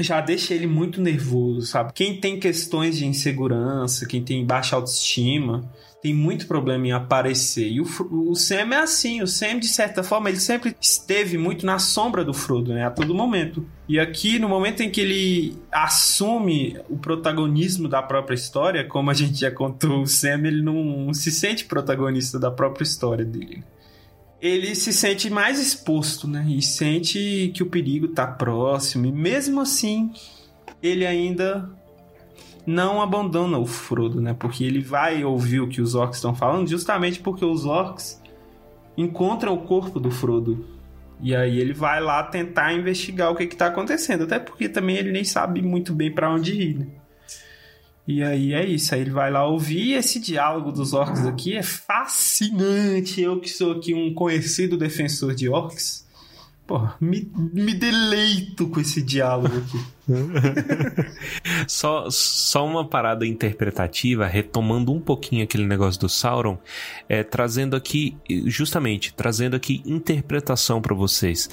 já 0.01 0.21
deixa 0.21 0.53
ele 0.53 0.67
muito 0.67 1.01
nervoso, 1.01 1.65
sabe? 1.65 1.93
Quem 1.93 2.19
tem 2.19 2.41
questões 2.41 2.99
de 2.99 3.07
insegurança, 3.07 4.05
quem 4.05 4.21
tem 4.21 4.45
baixa 4.45 4.75
autoestima, 4.75 5.71
tem 6.03 6.13
muito 6.13 6.49
problema 6.49 6.89
em 6.89 6.91
aparecer. 6.91 7.71
E 7.71 7.81
o, 7.81 7.87
o 8.11 8.35
Sam 8.35 8.75
é 8.75 8.79
assim, 8.79 9.23
o 9.23 9.29
Sam, 9.29 9.61
de 9.61 9.69
certa 9.69 10.03
forma, 10.03 10.29
ele 10.29 10.41
sempre 10.41 10.75
esteve 10.81 11.39
muito 11.39 11.65
na 11.65 11.79
sombra 11.79 12.25
do 12.25 12.35
Frodo, 12.35 12.75
né? 12.75 12.85
A 12.85 12.91
todo 12.91 13.15
momento. 13.15 13.65
E 13.89 14.01
aqui, 14.01 14.41
no 14.41 14.49
momento 14.49 14.83
em 14.83 14.91
que 14.91 15.01
ele 15.01 15.57
assume 15.71 16.81
o 16.91 16.99
protagonismo 16.99 17.89
da 17.89 18.03
própria 18.03 18.35
história, 18.35 18.83
como 18.85 19.09
a 19.09 19.15
gente 19.15 19.39
já 19.39 19.53
contou, 19.53 20.03
o 20.03 20.07
Sam, 20.07 20.49
ele 20.49 20.63
não 20.63 21.15
se 21.15 21.31
sente 21.31 21.65
protagonista 21.65 22.41
da 22.41 22.51
própria 22.51 22.83
história 22.83 23.25
dele 23.25 23.63
ele 24.45 24.75
se 24.75 24.93
sente 24.93 25.31
mais 25.31 25.59
exposto, 25.59 26.29
né? 26.29 26.45
E 26.47 26.61
sente 26.61 27.51
que 27.55 27.63
o 27.63 27.67
perigo 27.67 28.09
tá 28.09 28.27
próximo. 28.27 29.07
E 29.07 29.13
mesmo 29.13 29.59
assim, 29.59 30.13
ele 30.83 31.07
ainda 31.07 31.71
não 32.67 33.01
abandona 33.01 33.57
o 33.57 33.65
Frodo, 33.65 34.21
né? 34.21 34.37
Porque 34.39 34.63
ele 34.63 34.83
vai 34.83 35.25
ouvir 35.25 35.61
o 35.61 35.69
que 35.69 35.81
os 35.81 35.95
orcs 35.95 36.19
estão 36.19 36.35
falando, 36.35 36.69
justamente 36.69 37.21
porque 37.21 37.43
os 37.43 37.65
orcs 37.65 38.21
encontram 38.99 39.55
o 39.55 39.63
corpo 39.63 39.99
do 39.99 40.11
Frodo. 40.11 40.67
E 41.23 41.35
aí 41.35 41.59
ele 41.59 41.73
vai 41.73 42.03
lá 42.03 42.23
tentar 42.23 42.75
investigar 42.75 43.33
o 43.33 43.35
que 43.35 43.47
que 43.47 43.57
tá 43.57 43.69
acontecendo. 43.69 44.25
Até 44.25 44.39
porque 44.39 44.69
também 44.69 44.97
ele 44.97 45.11
nem 45.11 45.25
sabe 45.25 45.63
muito 45.63 45.95
bem 45.95 46.13
para 46.13 46.31
onde 46.31 46.53
ir, 46.53 46.79
né? 46.81 46.87
E 48.07 48.23
aí 48.23 48.53
é 48.53 48.67
isso, 48.67 48.95
aí 48.95 49.01
ele 49.01 49.11
vai 49.11 49.31
lá 49.31 49.47
ouvir 49.47 49.93
esse 49.93 50.21
diálogo 50.21 50.71
dos 50.71 50.93
orcs 50.93 51.25
aqui 51.25 51.57
é 51.57 51.63
fascinante. 51.63 53.21
Eu 53.21 53.41
que 53.41 53.49
sou 53.49 53.73
aqui 53.73 53.95
um 53.95 54.13
conhecido 54.13 54.77
defensor 54.77 55.35
de 55.35 55.49
orcs, 55.49 56.07
porra, 56.67 56.97
me, 57.01 57.31
me 57.35 57.73
deleito 57.73 58.69
com 58.69 58.79
esse 58.79 59.01
diálogo 59.01 59.57
aqui. 59.57 59.95
Só, 61.67 62.11
só 62.11 62.67
uma 62.67 62.87
parada 62.87 63.27
interpretativa, 63.27 64.27
retomando 64.27 64.93
um 64.93 65.01
pouquinho 65.01 65.43
aquele 65.43 65.65
negócio 65.67 65.99
do 65.99 66.11
Sauron, 66.11 66.59
é, 67.09 67.23
trazendo 67.23 67.75
aqui, 67.75 68.15
justamente, 68.45 69.15
trazendo 69.15 69.57
aqui 69.57 69.83
interpretação 69.87 70.83
para 70.83 70.95
vocês. 70.95 71.49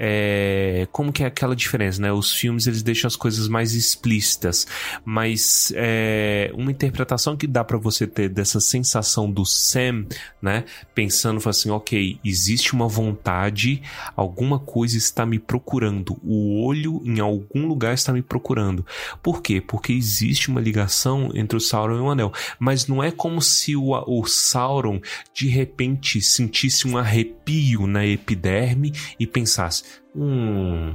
É, 0.00 0.86
como 0.92 1.12
que 1.12 1.24
é 1.24 1.26
aquela 1.26 1.56
diferença, 1.56 2.00
né? 2.00 2.12
Os 2.12 2.32
filmes 2.32 2.68
eles 2.68 2.84
deixam 2.84 3.08
as 3.08 3.16
coisas 3.16 3.48
mais 3.48 3.74
explícitas, 3.74 4.64
mas 5.04 5.72
é, 5.74 6.52
uma 6.54 6.70
interpretação 6.70 7.36
que 7.36 7.48
dá 7.48 7.64
para 7.64 7.76
você 7.76 8.06
ter 8.06 8.28
dessa 8.28 8.60
sensação 8.60 9.28
do 9.28 9.44
Sam, 9.44 10.06
né? 10.40 10.64
Pensando 10.94 11.46
assim, 11.48 11.70
ok, 11.70 12.20
existe 12.24 12.74
uma 12.74 12.86
vontade, 12.86 13.82
alguma 14.14 14.60
coisa 14.60 14.96
está 14.96 15.26
me 15.26 15.40
procurando, 15.40 16.16
o 16.22 16.64
olho 16.64 17.02
em 17.04 17.18
algum 17.18 17.66
lugar 17.66 17.94
está 17.94 18.12
me 18.12 18.22
procurando. 18.22 18.86
Por 19.20 19.42
quê? 19.42 19.60
Porque 19.60 19.92
existe 19.92 20.48
uma 20.48 20.60
ligação 20.60 21.30
entre 21.34 21.56
o 21.56 21.60
Sauron 21.60 21.96
e 21.96 22.00
o 22.00 22.10
Anel, 22.10 22.32
mas 22.58 22.86
não 22.86 23.02
é 23.02 23.10
como 23.10 23.42
se 23.42 23.74
o, 23.74 23.90
o 24.06 24.24
Sauron 24.26 25.00
de 25.34 25.48
repente 25.48 26.20
sentisse 26.20 26.86
um 26.86 26.96
arrepio 26.96 27.86
na 27.88 28.06
epiderme 28.06 28.92
e 29.18 29.26
pensasse 29.26 29.87
Hum. 30.14 30.94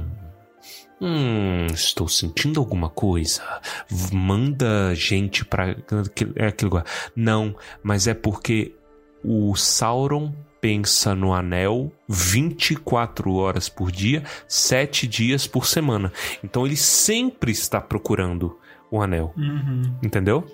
Hum, 1.00 1.66
estou 1.72 2.08
sentindo 2.08 2.60
alguma 2.60 2.88
coisa. 2.88 3.42
Manda 4.12 4.94
gente 4.94 5.44
pra 5.44 5.72
aquele 5.72 6.32
é 6.36 6.46
aquele 6.46 6.70
lugar. 6.70 6.86
Não, 7.14 7.54
mas 7.82 8.06
é 8.06 8.14
porque 8.14 8.74
o 9.22 9.54
Sauron 9.54 10.32
pensa 10.60 11.14
no 11.14 11.34
anel 11.34 11.92
24 12.08 13.34
horas 13.34 13.68
por 13.68 13.92
dia, 13.92 14.22
7 14.48 15.06
dias 15.06 15.46
por 15.46 15.66
semana. 15.66 16.10
Então 16.42 16.64
ele 16.64 16.76
sempre 16.76 17.52
está 17.52 17.80
procurando 17.80 18.58
o 18.90 19.02
anel. 19.02 19.34
Entendeu? 20.02 20.44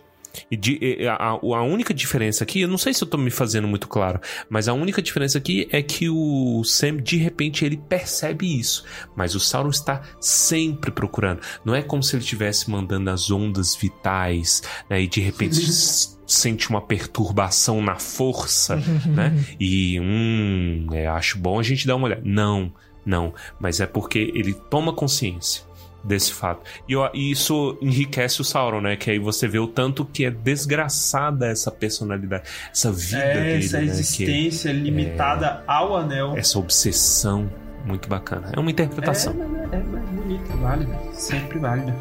E 0.50 0.56
de- 0.56 0.78
e 0.80 1.06
a, 1.06 1.14
a- 1.16 1.62
única 1.62 1.92
diferença 1.92 2.44
aqui, 2.44 2.60
eu 2.60 2.68
não 2.68 2.78
sei 2.78 2.94
se 2.94 3.02
eu 3.02 3.08
tô 3.08 3.16
me 3.18 3.30
fazendo 3.30 3.66
muito 3.66 3.88
claro, 3.88 4.20
mas 4.48 4.68
a 4.68 4.72
única 4.72 5.02
diferença 5.02 5.38
aqui 5.38 5.68
é 5.72 5.82
que 5.82 6.08
o 6.08 6.62
Sam, 6.64 6.98
de 6.98 7.16
repente, 7.16 7.64
ele 7.64 7.76
percebe 7.76 8.58
isso. 8.58 8.84
Mas 9.16 9.34
o 9.34 9.40
Sauron 9.40 9.70
está 9.70 10.02
sempre 10.20 10.90
procurando. 10.90 11.40
Não 11.64 11.74
é 11.74 11.82
como 11.82 12.02
se 12.02 12.14
ele 12.14 12.22
estivesse 12.22 12.70
mandando 12.70 13.10
as 13.10 13.30
ondas 13.30 13.74
vitais, 13.74 14.62
né? 14.88 15.02
E 15.02 15.08
de 15.08 15.20
repente 15.20 15.60
sente 16.26 16.70
uma 16.70 16.80
perturbação 16.80 17.82
na 17.82 17.96
força, 17.96 18.76
né? 19.06 19.32
E, 19.58 19.98
hum, 20.00 20.86
é, 20.92 21.06
acho 21.08 21.38
bom 21.38 21.58
a 21.58 21.62
gente 21.62 21.86
dar 21.86 21.96
uma 21.96 22.06
olhada. 22.06 22.22
Não, 22.24 22.72
não. 23.04 23.34
Mas 23.58 23.80
é 23.80 23.86
porque 23.86 24.30
ele 24.34 24.54
toma 24.54 24.92
consciência 24.92 25.62
desse 26.02 26.32
fato. 26.32 26.62
E, 26.88 26.92
eu- 26.92 27.08
e 27.12 27.30
isso 27.30 27.76
enriquece 27.80 28.40
o 28.40 28.44
Sauron, 28.44 28.80
né? 28.80 28.96
Que 28.96 29.10
aí 29.10 29.18
você 29.18 29.46
vê 29.46 29.58
o 29.58 29.66
tanto 29.66 30.04
que 30.04 30.24
é 30.24 30.30
desgraçada 30.30 31.46
essa 31.46 31.70
personalidade, 31.70 32.44
essa 32.72 32.90
vida 32.90 33.18
É, 33.22 33.34
dele, 33.34 33.64
essa 33.64 33.76
né? 33.78 33.84
Que- 33.84 33.90
existência 33.90 34.72
limitada 34.72 35.62
ao 35.66 35.96
anel. 35.96 36.34
essa 36.36 36.58
obsessão 36.58 37.50
muito 37.84 38.08
bacana. 38.08 38.50
É 38.54 38.60
uma 38.60 38.70
interpretação. 38.70 39.34
É, 39.72 39.76
é, 39.76 39.78
é 39.78 39.82
bonita, 39.82 40.56
válida. 40.56 40.98
Sempre 41.12 41.58
válida. 41.58 41.94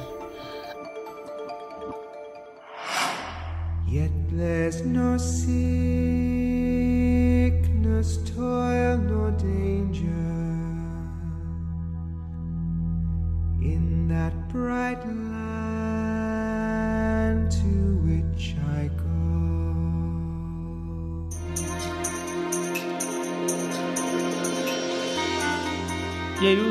Yet 3.91 4.11
there's 4.37 4.81
no 4.85 5.17
sickness, 7.09 8.17
toil, 8.35 8.97
nor 8.99 9.31
danger 9.31 10.09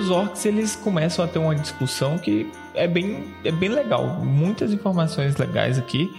os 0.09 0.11
orcs 0.11 0.45
eles 0.47 0.75
começam 0.77 1.25
a 1.25 1.29
ter 1.29 1.39
uma 1.39 1.55
discussão 1.55 2.19
que 2.19 2.51
é 2.75 2.87
bem, 2.89 3.25
é 3.45 3.51
bem 3.53 3.69
legal. 3.69 4.07
Muitas 4.25 4.73
informações 4.73 5.37
legais 5.37 5.79
aqui. 5.79 6.11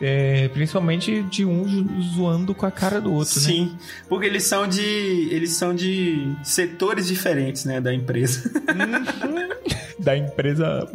é, 0.00 0.48
principalmente 0.48 1.22
de 1.24 1.44
um 1.44 1.64
zo- 1.68 1.86
zoando 2.16 2.54
com 2.56 2.66
a 2.66 2.70
cara 2.72 3.00
do 3.00 3.12
outro, 3.12 3.36
né? 3.36 3.46
Sim, 3.46 3.76
porque 4.08 4.26
eles 4.26 4.42
são 4.42 4.66
de 4.66 5.28
eles 5.30 5.50
são 5.52 5.72
de 5.72 6.26
setores 6.42 7.06
diferentes, 7.06 7.64
né, 7.64 7.80
da 7.80 7.92
empresa. 7.94 8.50
Da 9.98 10.16
empresa 10.16 10.88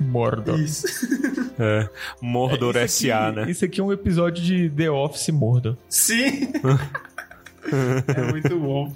Mordor. 0.00 0.58
Isso. 0.58 0.86
É. 1.58 1.88
Mordor 2.20 2.76
Isso 2.76 3.06
aqui- 3.06 3.10
S.A., 3.10 3.32
né? 3.32 3.50
Isso 3.50 3.64
aqui 3.64 3.80
é 3.80 3.84
um 3.84 3.90
episódio 3.92 4.42
de 4.44 4.68
The 4.70 4.90
Office 4.90 5.28
Mordor. 5.30 5.76
Sim. 5.88 6.52
é 8.14 8.22
muito 8.30 8.58
bom. 8.58 8.92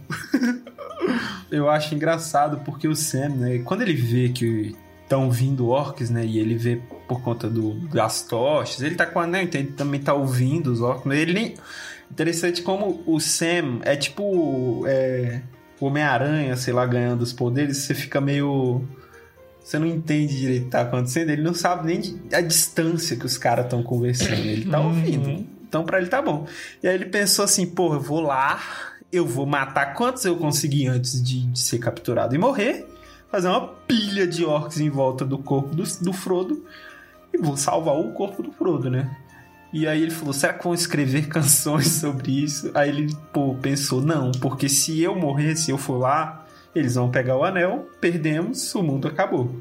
Eu 1.51 1.69
acho 1.69 1.95
engraçado 1.95 2.59
porque 2.65 2.87
o 2.87 2.95
Sam, 2.95 3.31
né, 3.31 3.59
quando 3.59 3.83
ele 3.83 3.95
vê 3.95 4.29
que 4.29 4.77
estão 5.03 5.31
vindo 5.31 5.69
orcs, 5.69 6.09
né, 6.09 6.25
e 6.25 6.39
ele 6.39 6.55
vê 6.55 6.81
por 7.09 7.21
conta 7.21 7.51
do, 7.51 7.75
das 7.89 8.23
tochas, 8.23 8.81
ele 8.81 8.95
tá 8.95 9.05
com 9.05 9.19
a 9.19 9.25
anel, 9.25 9.43
então 9.43 9.61
ele 9.61 9.73
também 9.73 10.01
tá 10.01 10.15
ouvindo 10.15 10.71
os 10.73 10.81
orcs, 10.81 11.05
mas 11.05 11.19
ele 11.19 11.33
nem... 11.33 11.55
Interessante 12.11 12.63
como 12.63 13.05
o 13.07 13.21
Sam 13.21 13.81
é 13.83 13.95
tipo 13.95 14.85
é, 14.87 15.43
Homem-Aranha, 15.81 16.57
sei 16.57 16.75
lá, 16.75 16.85
ganhando 16.85 17.23
os 17.23 17.33
poderes, 17.33 17.79
você 17.79 17.95
fica 17.95 18.21
meio... 18.21 18.83
Você 19.63 19.79
não 19.79 19.87
entende 19.87 20.37
direito 20.37 20.63
o 20.63 20.65
que 20.65 20.71
tá 20.71 20.81
acontecendo, 20.81 21.31
ele 21.31 21.43
não 21.43 21.55
sabe 21.55 21.87
nem 21.87 22.21
a 22.33 22.41
distância 22.41 23.17
que 23.17 23.27
os 23.27 23.39
caras 23.39 23.67
estão 23.67 23.83
conversando, 23.83 24.41
ele 24.41 24.69
tá 24.69 24.81
ouvindo. 24.81 25.47
Então 25.69 25.85
pra 25.85 25.99
ele 25.99 26.09
tá 26.09 26.21
bom. 26.21 26.47
E 26.83 26.89
aí 26.89 26.95
ele 26.97 27.07
pensou 27.07 27.45
assim, 27.45 27.65
porra, 27.65 27.95
eu 27.97 28.01
vou 28.01 28.21
lá, 28.21 28.61
eu 29.13 29.27
vou 29.27 29.47
matar 29.47 29.95
quantos 29.95 30.25
eu 30.25 30.37
conseguir 30.37 30.87
antes 30.89 31.23
de, 31.23 31.47
de 31.47 31.59
ser 31.59 31.79
capturado 31.79 32.35
e 32.35 32.39
morrer, 32.39 32.87
fazer 33.31 33.49
uma 33.49 33.67
pilha 33.67 34.27
de 34.27 34.45
orcs 34.45 34.81
em 34.81 34.91
volta 34.91 35.25
do 35.25 35.39
corpo 35.39 35.75
do, 35.75 35.85
do 36.01 36.13
Frodo 36.13 36.65
e 37.33 37.39
vou 37.39 37.57
salvar 37.57 37.97
o 37.97 38.13
corpo 38.13 38.43
do 38.43 38.53
Frodo, 38.53 38.91
né? 38.91 39.17
E 39.73 39.87
aí 39.87 40.03
ele 40.03 40.11
falou, 40.11 40.33
será 40.33 40.53
que 40.53 40.65
vão 40.65 40.75
escrever 40.75 41.27
canções 41.31 41.89
sobre 41.89 42.45
isso? 42.45 42.71
Aí 42.75 42.89
ele, 42.89 43.17
pô, 43.33 43.55
pensou, 43.55 44.01
não, 44.01 44.33
porque 44.33 44.69
se 44.69 45.01
eu 45.01 45.15
morrer, 45.15 45.57
se 45.57 45.71
eu 45.71 45.79
for 45.79 45.99
lá, 45.99 46.47
eles 46.75 46.95
vão 46.95 47.11
pegar 47.11 47.37
o 47.37 47.45
anel, 47.45 47.89
perdemos, 48.01 48.75
o 48.75 48.83
mundo 48.83 49.07
acabou. 49.07 49.55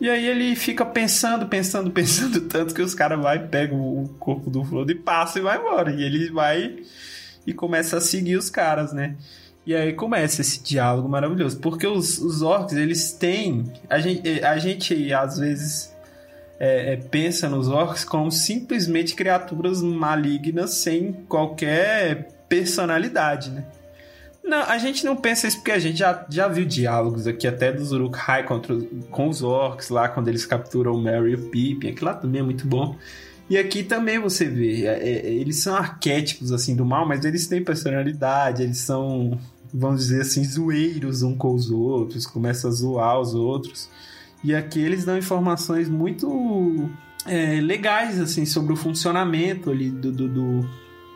E 0.00 0.08
aí 0.08 0.26
ele 0.26 0.56
fica 0.56 0.84
pensando, 0.84 1.46
pensando, 1.46 1.90
pensando 1.92 2.40
tanto 2.42 2.74
que 2.74 2.80
os 2.80 2.94
caras 2.94 3.20
vai 3.20 3.46
pegam 3.48 3.78
o 3.78 4.08
corpo 4.18 4.48
do 4.48 4.64
Frodo 4.64 4.90
e 4.90 4.94
passa 4.94 5.38
e 5.38 5.42
vai 5.42 5.58
embora. 5.58 5.92
E 5.92 6.02
ele 6.02 6.30
vai 6.30 6.78
e 7.46 7.52
começa 7.52 7.98
a 7.98 8.00
seguir 8.00 8.36
os 8.36 8.50
caras, 8.50 8.92
né? 8.92 9.16
E 9.66 9.74
aí 9.74 9.92
começa 9.92 10.40
esse 10.40 10.62
diálogo 10.62 11.08
maravilhoso, 11.08 11.58
porque 11.60 11.86
os, 11.86 12.18
os 12.18 12.42
orcs, 12.42 12.76
eles 12.76 13.12
têm... 13.12 13.64
A 13.88 14.00
gente, 14.00 14.42
a 14.42 14.58
gente 14.58 15.12
às 15.12 15.38
vezes 15.38 15.94
é, 16.58 16.92
é, 16.92 16.96
pensa 16.96 17.48
nos 17.48 17.68
orcs 17.68 18.04
como 18.04 18.30
simplesmente 18.30 19.14
criaturas 19.14 19.82
malignas 19.82 20.74
sem 20.74 21.12
qualquer 21.28 22.28
personalidade, 22.48 23.50
né? 23.50 23.64
Não, 24.42 24.62
a 24.62 24.78
gente 24.78 25.04
não 25.04 25.16
pensa 25.16 25.46
isso 25.46 25.58
porque 25.58 25.70
a 25.70 25.78
gente 25.78 25.98
já, 25.98 26.26
já 26.28 26.48
viu 26.48 26.64
diálogos 26.64 27.26
aqui 27.26 27.46
até 27.46 27.70
dos 27.70 27.92
Uruk-hai 27.92 28.42
contra 28.42 28.76
com 29.10 29.28
os 29.28 29.42
orcs 29.42 29.90
lá, 29.90 30.08
quando 30.08 30.28
eles 30.28 30.46
capturam 30.46 30.94
o 30.94 31.00
Merry 31.00 31.32
e 31.32 31.34
o 31.34 31.50
Pippin. 31.50 31.90
Aquilo 31.90 32.06
lá 32.06 32.14
também 32.14 32.40
é 32.40 32.44
muito 32.44 32.66
bom. 32.66 32.96
E 33.50 33.58
aqui 33.58 33.82
também 33.82 34.18
você 34.20 34.44
vê, 34.46 34.86
é, 34.86 35.08
é, 35.26 35.26
eles 35.34 35.56
são 35.56 35.74
arquétipos 35.74 36.52
assim 36.52 36.76
do 36.76 36.84
mal, 36.86 37.06
mas 37.06 37.24
eles 37.24 37.48
têm 37.48 37.62
personalidade, 37.64 38.62
eles 38.62 38.78
são, 38.78 39.36
vamos 39.74 40.02
dizer 40.02 40.20
assim, 40.22 40.44
zoeiros 40.44 41.22
um 41.24 41.34
com 41.34 41.52
os 41.54 41.68
outros, 41.70 42.26
começam 42.26 42.70
a 42.70 42.72
zoar 42.72 43.20
os 43.20 43.34
outros. 43.34 43.88
E 44.44 44.54
aqui 44.54 44.78
eles 44.78 45.04
dão 45.04 45.18
informações 45.18 45.88
muito 45.88 46.88
é, 47.26 47.60
legais 47.60 48.20
assim 48.20 48.46
sobre 48.46 48.72
o 48.72 48.76
funcionamento 48.76 49.68
ali 49.70 49.90
do, 49.90 50.12
do, 50.12 50.28
do, 50.28 50.70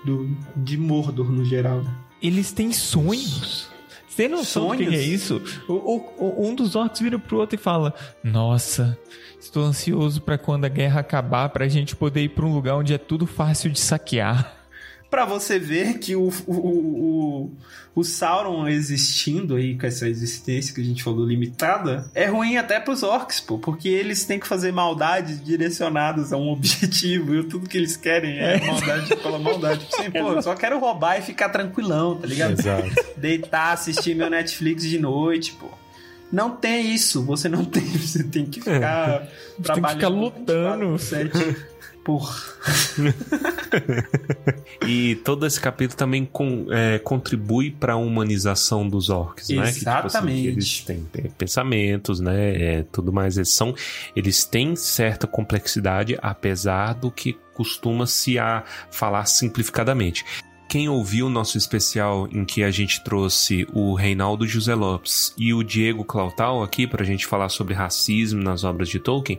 do- 0.05 0.37
de 0.57 0.77
Mordor 0.77 1.31
no 1.31 1.45
geral. 1.45 1.83
né? 1.83 1.95
Eles 2.21 2.51
têm 2.53 2.73
sonhos. 2.73 3.71
Você 4.15 4.23
tem 4.23 4.29
noção 4.29 4.69
do 4.69 4.77
que 4.77 4.85
Sonhos? 4.85 4.95
é 5.01 5.03
isso? 5.03 5.43
O, 5.69 5.73
o- 5.73 6.49
um 6.49 6.55
dos 6.55 6.77
orcs 6.77 7.01
vira 7.01 7.19
pro 7.19 7.39
outro 7.39 7.57
e 7.57 7.59
fala: 7.59 7.93
Nossa, 8.23 8.97
estou 9.41 9.65
ansioso 9.65 10.21
pra 10.23 10.39
quando 10.39 10.65
a 10.65 10.69
guerra 10.69 11.01
acabar, 11.01 11.49
pra 11.49 11.67
gente 11.69 11.97
poder 11.97 12.23
ir 12.23 12.29
pra 12.29 12.45
um 12.47 12.53
lugar 12.55 12.77
onde 12.77 12.95
é 12.95 12.99
tudo 12.99 13.27
fácil 13.27 13.71
de 13.71 13.81
saquear. 13.81 14.64
Pra 15.15 15.25
você 15.25 15.61
ver 15.61 15.99
que 16.01 16.17
o, 16.17 16.29
o, 16.45 16.53
o, 16.53 17.51
o 17.95 18.03
Sauron 18.03 18.67
existindo 18.67 19.55
aí, 19.55 19.79
com 19.79 19.87
essa 19.87 20.09
existência 20.09 20.75
que 20.75 20.81
a 20.81 20.85
gente 20.85 21.05
falou 21.05 21.25
limitada, 21.25 22.11
é 22.13 22.27
ruim 22.27 22.57
até 22.57 22.81
pros 22.81 23.05
orcs, 23.05 23.39
pô, 23.39 23.57
porque 23.57 23.89
eles 23.89 24.25
têm 24.25 24.41
que 24.41 24.47
fazer 24.49 24.73
maldades 24.73 25.41
direcionadas 25.41 26.33
a 26.33 26.37
um 26.37 26.49
objetivo 26.51 27.33
e 27.33 27.45
tudo 27.45 27.69
que 27.69 27.79
eles 27.79 27.97
querem 27.97 28.41
é, 28.41 28.59
maldade 28.67 29.15
pela 29.15 29.39
maldade. 29.39 29.85
Tipo 29.85 30.01
assim, 30.01 30.11
pô, 30.11 30.33
eu 30.33 30.43
só 30.43 30.57
quero 30.57 30.81
roubar 30.81 31.17
e 31.17 31.23
ficar 31.23 31.49
tranquilão, 31.49 32.17
tá 32.17 32.27
ligado? 32.27 32.59
Exato. 32.59 32.91
Deitar, 33.17 33.73
assistir 33.73 34.17
meu 34.17 34.29
Netflix 34.29 34.83
de 34.83 34.99
noite, 34.99 35.53
pô. 35.53 35.69
Não 36.33 36.51
tem 36.51 36.93
isso, 36.93 37.23
você 37.23 37.49
não 37.49 37.65
tem, 37.65 37.85
você 37.97 38.25
tem 38.25 38.47
que 38.47 38.61
ficar 38.61 39.21
tem 39.21 39.29
que 39.59 39.63
trabalhando 39.63 39.95
ficar 39.95 40.09
lutando. 40.09 40.87
24/7. 40.97 41.74
Porra. 42.05 42.35
E 44.87 45.17
todo 45.17 45.47
esse 45.47 45.61
capítulo 45.61 45.97
também 45.97 46.25
com- 46.25 46.67
é, 46.71 46.99
contribui 46.99 47.71
para 47.71 47.95
a 47.95 47.97
humanização 47.97 48.89
dos 48.89 49.09
orcs, 49.11 49.49
né? 49.49 49.57
Que, 49.73 49.79
tipo 49.79 49.91
assim, 49.91 50.07
Exatamente. 50.07 50.47
eles 50.49 50.81
têm, 50.81 51.05
têm 51.13 51.31
pensamentos, 51.31 52.21
né? 52.21 52.63
É, 52.63 52.83
tudo 52.93 53.13
mais. 53.13 53.37
Eles 53.37 53.49
são, 53.51 53.75
eles 54.15 54.45
têm 54.45 54.77
certa 54.77 55.27
complexidade, 55.27 56.17
apesar 56.23 56.95
do 56.95 57.11
que 57.11 57.37
costuma 57.55 58.07
se 58.07 58.39
a 58.39 58.63
falar 58.91 59.25
simplificadamente. 59.27 60.25
Quem 60.75 60.89
ouviu 60.89 61.27
o 61.27 61.31
nosso 61.31 61.57
especial 61.57 62.29
em 62.33 62.45
que 62.45 62.65
a 62.65 62.71
gente 62.73 63.05
trouxe 63.05 63.65
o 63.73 63.95
Reinaldo 63.95 64.45
José 64.45 64.75
Lopes 64.75 65.33
e 65.39 65.55
o 65.55 65.63
Diego 65.63 66.05
Clautal 66.05 66.65
aqui 66.65 66.85
para 66.85 67.05
a 67.05 67.07
gente 67.07 67.27
falar 67.27 67.49
sobre 67.49 67.75
racismo 67.75 68.43
nas 68.43 68.65
obras 68.65 68.89
de 68.89 68.99
Tolkien, 68.99 69.39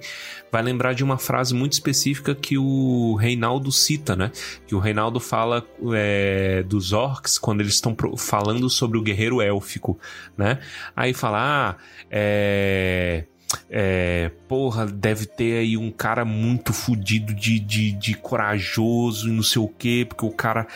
vai 0.50 0.64
lembrar 0.64 0.94
de 0.94 1.04
uma 1.04 1.18
frase 1.18 1.54
muito 1.54 1.74
específica 1.74 2.34
que 2.34 2.58
o 2.58 3.16
Reinaldo 3.16 3.70
cita, 3.70 4.16
né? 4.16 4.32
Que 4.66 4.76
o 4.76 4.80
Reinaldo 4.80 5.20
fala 5.20 5.62
é, 5.94 6.64
dos 6.64 6.94
orcs 6.94 7.38
quando 7.38 7.60
eles 7.60 7.74
estão 7.74 7.94
falando 8.18 8.70
sobre 8.70 8.98
o 8.98 9.02
guerreiro 9.02 9.42
élfico, 9.42 10.00
né? 10.38 10.60
Aí 10.96 11.14
fala, 11.14 11.40
ah, 11.42 11.76
é. 12.10 13.26
É, 13.70 14.32
porra, 14.48 14.86
deve 14.86 15.26
ter 15.26 15.60
aí 15.60 15.78
um 15.78 15.92
cara 15.92 16.24
muito 16.26 16.74
fudido 16.74 17.34
de, 17.34 17.60
de, 17.60 17.92
de 17.92 18.14
corajoso 18.16 19.30
e 19.30 19.32
não 19.32 19.44
sei 19.44 19.62
o 19.62 19.68
que, 19.68 20.06
porque 20.06 20.26
o 20.26 20.32
cara 20.32 20.68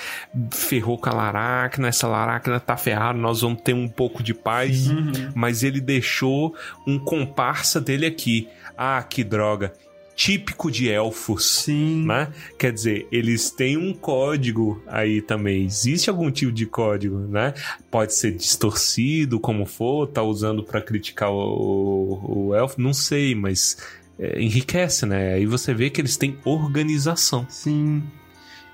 ferrou 0.52 0.98
com 0.98 1.10
a 1.10 1.14
Laracna, 1.14 1.88
essa 1.88 2.08
Laracna 2.08 2.60
tá 2.60 2.78
ferrada, 2.78 3.18
nós 3.18 3.42
vamos 3.42 3.62
ter 3.62 3.74
um 3.74 3.88
pouco 3.88 4.22
de 4.24 4.34
paz, 4.34 4.88
mas 5.36 5.64
ele 5.64 5.82
deixou 5.82 6.56
um 6.88 6.98
comparsa 6.98 7.80
dele 7.80 8.06
aqui. 8.06 8.48
Ah, 8.78 9.04
que 9.04 9.24
droga. 9.24 9.74
Típico 10.20 10.70
de 10.70 10.90
elfos 10.90 11.64
Sim. 11.64 12.06
né? 12.06 12.28
Quer 12.58 12.74
dizer, 12.74 13.08
eles 13.10 13.50
têm 13.50 13.78
um 13.78 13.94
código 13.94 14.84
aí 14.86 15.22
também. 15.22 15.64
Existe 15.64 16.10
algum 16.10 16.30
tipo 16.30 16.52
de 16.52 16.66
código, 16.66 17.20
né? 17.20 17.54
Pode 17.90 18.14
ser 18.14 18.36
distorcido, 18.36 19.40
como 19.40 19.66
for, 19.66 20.08
tá 20.08 20.22
usando 20.22 20.62
pra 20.62 20.82
criticar 20.82 21.32
o, 21.32 21.38
o, 21.38 22.48
o 22.48 22.54
elfo, 22.54 22.82
não 22.82 22.92
sei, 22.92 23.34
mas 23.34 23.78
é, 24.20 24.42
enriquece, 24.42 25.06
né? 25.06 25.36
Aí 25.36 25.46
você 25.46 25.74
vê 25.74 25.90
que 25.90 26.02
eles 26.02 26.18
têm 26.18 26.38
organização. 26.44 27.46
Sim. 27.48 28.04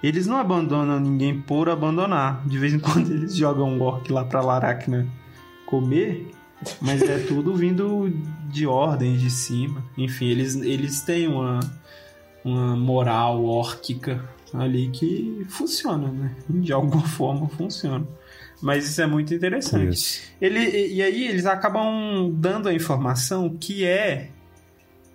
Eles 0.01 0.25
não 0.25 0.37
abandonam 0.37 0.99
ninguém 0.99 1.39
por 1.39 1.69
abandonar. 1.69 2.43
De 2.47 2.57
vez 2.57 2.73
em 2.73 2.79
quando 2.79 3.11
eles 3.13 3.35
jogam 3.35 3.69
um 3.69 3.83
orc 3.83 4.11
lá 4.11 4.25
pra 4.25 4.41
Laracna 4.41 5.07
comer, 5.67 6.25
mas 6.81 7.01
é 7.01 7.19
tudo 7.19 7.55
vindo 7.55 8.09
de 8.49 8.65
ordens 8.65 9.21
de 9.21 9.29
cima. 9.29 9.83
Enfim, 9.97 10.27
eles, 10.27 10.55
eles 10.55 11.01
têm 11.01 11.27
uma, 11.27 11.59
uma 12.43 12.75
moral 12.75 13.43
órquica 13.45 14.23
ali 14.53 14.89
que 14.89 15.45
funciona, 15.49 16.07
né? 16.07 16.35
De 16.49 16.71
alguma 16.71 17.03
forma 17.03 17.47
funciona. 17.49 18.07
Mas 18.61 18.87
isso 18.87 19.01
é 19.01 19.07
muito 19.07 19.33
interessante. 19.33 19.93
Isso. 19.93 20.21
Ele, 20.41 20.59
e 20.87 21.01
aí 21.01 21.27
eles 21.27 21.45
acabam 21.45 22.31
dando 22.33 22.69
a 22.69 22.73
informação 22.73 23.49
que 23.59 23.85
é, 23.85 24.29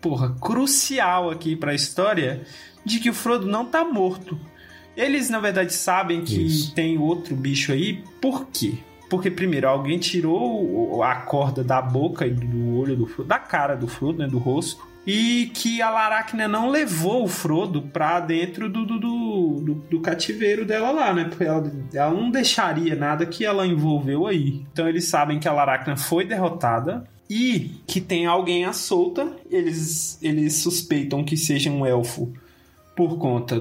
porra, 0.00 0.34
crucial 0.40 1.30
aqui 1.30 1.56
pra 1.56 1.74
história 1.74 2.42
de 2.84 3.00
que 3.00 3.10
o 3.10 3.14
Frodo 3.14 3.46
não 3.46 3.64
tá 3.64 3.84
morto. 3.84 4.38
Eles, 4.96 5.30
na 5.30 5.40
verdade, 5.40 5.72
sabem 5.72 6.22
que 6.22 6.46
Isso. 6.46 6.74
tem 6.74 6.98
outro 6.98 7.34
bicho 7.34 7.72
aí. 7.72 8.04
Por 8.20 8.46
quê? 8.48 8.74
Porque, 9.10 9.30
primeiro, 9.30 9.68
alguém 9.68 9.98
tirou 9.98 11.02
a 11.02 11.16
corda 11.16 11.62
da 11.64 11.82
boca 11.82 12.26
e 12.26 12.30
do 12.30 12.76
olho 12.78 12.96
do 12.96 13.06
Frodo, 13.06 13.28
da 13.28 13.38
cara 13.38 13.74
do 13.74 13.88
Frodo, 13.88 14.18
né? 14.20 14.26
Do 14.28 14.38
rosto. 14.38 14.88
E 15.06 15.50
que 15.54 15.82
a 15.82 15.90
Laracna 15.90 16.46
não 16.46 16.70
levou 16.70 17.24
o 17.24 17.28
Frodo 17.28 17.82
pra 17.82 18.20
dentro 18.20 18.68
do, 18.68 18.84
do, 18.86 18.98
do, 19.00 19.74
do- 19.90 20.00
cativeiro 20.00 20.64
dela 20.64 20.90
lá, 20.92 21.12
né? 21.12 21.24
Porque 21.24 21.42
ela, 21.42 21.72
ela 21.92 22.14
não 22.14 22.30
deixaria 22.30 22.94
nada 22.94 23.26
que 23.26 23.44
ela 23.44 23.66
envolveu 23.66 24.26
aí. 24.26 24.64
Então 24.72 24.88
eles 24.88 25.06
sabem 25.08 25.40
que 25.40 25.48
a 25.48 25.52
Laracna 25.52 25.96
foi 25.96 26.24
derrotada 26.24 27.02
e 27.28 27.80
que 27.86 28.00
tem 28.00 28.26
alguém 28.26 28.64
à 28.66 28.72
solta. 28.72 29.32
Eles, 29.50 30.18
eles 30.22 30.56
suspeitam 30.56 31.24
que 31.24 31.36
seja 31.36 31.70
um 31.70 31.84
elfo 31.84 32.32
por 32.94 33.16
conta 33.18 33.58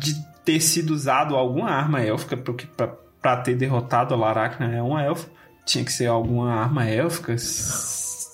de 0.00 0.14
ter 0.44 0.60
sido 0.60 0.90
usado 0.94 1.36
alguma 1.36 1.68
arma 1.70 2.00
élfica, 2.00 2.36
porque 2.36 2.66
pra, 2.66 2.94
pra 3.20 3.36
ter 3.36 3.56
derrotado 3.56 4.14
a 4.14 4.16
Laracna 4.16 4.72
é 4.74 4.82
um 4.82 4.98
elfo. 4.98 5.28
Tinha 5.64 5.84
que 5.84 5.92
ser 5.92 6.06
alguma 6.06 6.52
arma 6.52 6.86
élfica. 6.86 7.36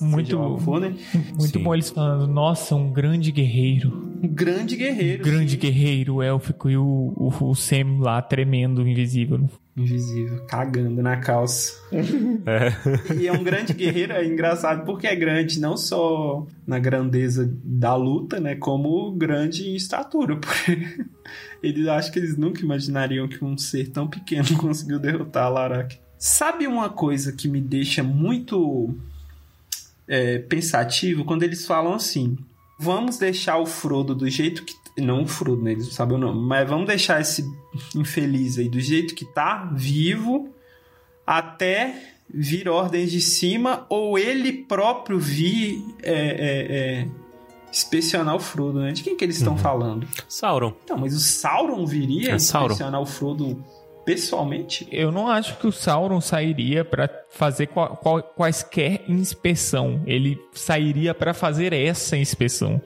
Muito- 0.00 0.58
for, 0.60 0.80
né? 0.80 0.94
Muito 1.34 1.58
Sim. 1.58 1.62
bom 1.62 1.74
eles 1.74 1.90
falando, 1.90 2.26
nossa, 2.26 2.74
um 2.74 2.92
grande 2.92 3.30
guerreiro. 3.32 4.18
Um 4.22 4.28
grande 4.28 4.76
guerreiro. 4.76 5.24
grande 5.24 5.52
sim. 5.52 5.58
guerreiro 5.58 6.22
élfico 6.22 6.68
e 6.70 6.76
o, 6.76 7.12
o, 7.16 7.32
o 7.50 7.54
Sam 7.54 7.98
lá 8.00 8.20
tremendo, 8.20 8.86
invisível. 8.86 9.48
Invisível, 9.76 10.44
cagando 10.46 11.02
na 11.02 11.16
calça. 11.16 11.82
E 13.18 13.26
é 13.26 13.32
um 13.32 13.42
grande 13.42 13.72
guerreiro, 13.72 14.12
é 14.12 14.24
engraçado 14.24 14.84
porque 14.84 15.06
é 15.06 15.16
grande 15.16 15.58
não 15.58 15.76
só 15.76 16.46
na 16.64 16.78
grandeza 16.78 17.52
da 17.64 17.96
luta, 17.96 18.38
né? 18.38 18.54
Como 18.54 19.10
grande 19.12 19.68
em 19.68 19.74
estatura. 19.74 20.36
Porque 20.38 21.06
eles 21.62 21.88
acho 21.88 22.12
que 22.12 22.18
eles 22.18 22.36
nunca 22.36 22.62
imaginariam 22.62 23.26
que 23.26 23.44
um 23.44 23.58
ser 23.58 23.88
tão 23.90 24.06
pequeno 24.06 24.46
conseguiu 24.58 24.98
derrotar 24.98 25.46
a 25.46 25.48
Larak. 25.48 25.98
Sabe 26.18 26.66
uma 26.66 26.88
coisa 26.88 27.32
que 27.32 27.48
me 27.48 27.60
deixa 27.60 28.02
muito 28.02 28.94
é, 30.06 30.38
pensativo 30.38 31.24
quando 31.24 31.42
eles 31.42 31.66
falam 31.66 31.94
assim: 31.94 32.38
vamos 32.78 33.18
deixar 33.18 33.58
o 33.58 33.66
Frodo 33.66 34.14
do 34.14 34.28
jeito 34.28 34.64
que. 34.64 34.83
Não 34.96 35.22
o 35.22 35.26
Frodo, 35.26 35.62
né? 35.62 35.72
Eles 35.72 35.86
não 35.86 35.92
sabem 35.92 36.16
o 36.16 36.20
nome. 36.20 36.40
Mas 36.46 36.68
vamos 36.68 36.86
deixar 36.86 37.20
esse 37.20 37.44
infeliz 37.94 38.58
aí 38.58 38.68
do 38.68 38.80
jeito 38.80 39.14
que 39.14 39.24
tá, 39.24 39.68
vivo, 39.74 40.48
até 41.26 41.94
vir 42.32 42.68
ordens 42.68 43.10
de 43.10 43.20
cima, 43.20 43.84
ou 43.88 44.18
ele 44.18 44.52
próprio 44.52 45.18
vir 45.18 45.84
é, 46.02 46.12
é, 46.12 47.02
é, 47.02 47.08
inspecionar 47.70 48.34
o 48.36 48.40
Frodo, 48.40 48.80
né? 48.80 48.92
De 48.92 49.02
quem 49.02 49.16
que 49.16 49.24
eles 49.24 49.36
estão 49.36 49.56
falando? 49.58 50.06
Sauron. 50.28 50.72
Então, 50.84 50.96
mas 50.96 51.14
o 51.14 51.20
Sauron 51.20 51.84
viria 51.84 52.32
É 52.32 52.38
Sauron. 52.38 52.66
inspecionar 52.72 53.00
o 53.00 53.06
Frodo 53.06 53.62
pessoalmente? 54.04 54.86
Eu 54.90 55.10
não 55.10 55.28
acho 55.28 55.56
que 55.58 55.66
o 55.66 55.72
Sauron 55.72 56.20
sairia 56.20 56.84
pra 56.84 57.08
fazer 57.30 57.66
qual- 57.68 57.96
qual- 57.96 58.22
quaisquer 58.22 59.02
inspeção. 59.08 60.02
Ele 60.06 60.38
sairia 60.52 61.14
pra 61.14 61.34
fazer 61.34 61.72
essa 61.72 62.16
inspeção. 62.16 62.80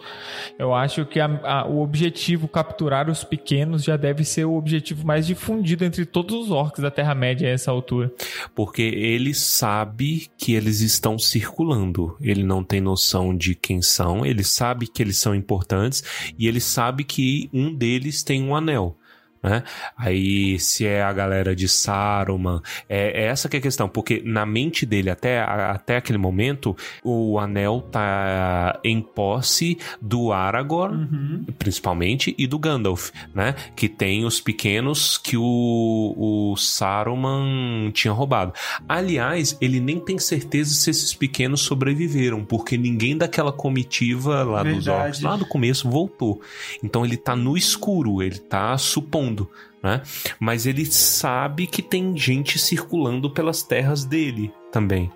Eu 0.58 0.74
acho 0.74 1.04
que 1.04 1.20
a- 1.20 1.40
a- 1.44 1.66
o 1.66 1.80
objetivo 1.82 2.48
capturar 2.48 3.10
os 3.10 3.24
pequenos 3.24 3.84
já 3.84 3.96
deve 3.96 4.24
ser 4.24 4.44
o 4.46 4.54
objetivo 4.56 5.06
mais 5.06 5.26
difundido 5.26 5.84
entre 5.84 6.06
todos 6.06 6.34
os 6.34 6.50
orcs 6.50 6.82
da 6.82 6.90
Terra-média 6.90 7.48
a 7.48 7.52
essa 7.52 7.70
altura. 7.70 8.12
Porque 8.54 8.82
ele 8.82 9.34
sabe 9.34 10.30
que 10.38 10.54
eles 10.54 10.80
estão 10.80 11.18
circulando. 11.18 12.16
Ele 12.20 12.42
não 12.42 12.62
tem 12.64 12.80
noção 12.80 13.36
de 13.36 13.54
quem 13.54 13.82
são, 13.82 14.24
ele 14.24 14.44
sabe 14.44 14.86
que 14.86 15.02
eles 15.02 15.18
são 15.18 15.34
importantes 15.34 16.02
e 16.38 16.46
ele 16.48 16.60
sabe 16.60 17.04
que 17.04 17.48
um 17.52 17.74
deles 17.74 18.22
tem 18.22 18.42
um 18.42 18.54
anel. 18.54 18.96
Né? 19.42 19.62
Aí, 19.96 20.58
se 20.58 20.86
é 20.86 21.02
a 21.02 21.12
galera 21.12 21.54
de 21.54 21.68
Saruman, 21.68 22.60
é, 22.88 23.22
é 23.22 23.26
essa 23.26 23.48
que 23.48 23.56
é 23.56 23.58
a 23.58 23.62
questão, 23.62 23.88
porque 23.88 24.22
na 24.24 24.44
mente 24.44 24.84
dele, 24.84 25.10
até, 25.10 25.40
até 25.40 25.96
aquele 25.96 26.18
momento, 26.18 26.76
o 27.02 27.38
anel 27.38 27.86
tá 27.90 28.78
em 28.84 29.00
posse 29.00 29.78
do 30.00 30.32
Aragorn, 30.32 31.44
principalmente, 31.58 32.34
e 32.38 32.46
do 32.46 32.58
Gandalf, 32.58 33.10
né? 33.34 33.54
Que 33.76 33.88
tem 33.88 34.24
os 34.24 34.40
pequenos 34.40 35.18
que 35.18 35.36
o, 35.36 36.14
o 36.16 36.56
Saruman 36.56 37.90
tinha 37.92 38.12
roubado. 38.12 38.52
Aliás, 38.88 39.56
ele 39.60 39.80
nem 39.80 39.98
tem 39.98 40.18
certeza 40.18 40.74
se 40.74 40.90
esses 40.90 41.14
pequenos 41.14 41.60
sobreviveram, 41.60 42.44
porque 42.44 42.76
ninguém 42.76 43.16
daquela 43.16 43.52
comitiva 43.52 44.42
lá 44.42 44.62
dos 44.62 44.84
Verdade. 44.84 45.04
orcs, 45.04 45.20
lá 45.20 45.36
do 45.36 45.46
começo, 45.46 45.88
voltou. 45.88 46.40
Então 46.82 47.04
ele 47.04 47.16
tá 47.16 47.34
no 47.36 47.56
escuro, 47.56 48.22
ele 48.22 48.38
tá 48.38 48.76
supondo, 48.78 49.37
né? 49.82 50.02
Mas 50.40 50.66
ele 50.66 50.86
sabe 50.86 51.66
que 51.66 51.82
tem 51.82 52.16
gente 52.16 52.58
circulando 52.58 53.30
pelas 53.30 53.62
terras 53.62 54.04
dele 54.04 54.50
também. 54.72 55.12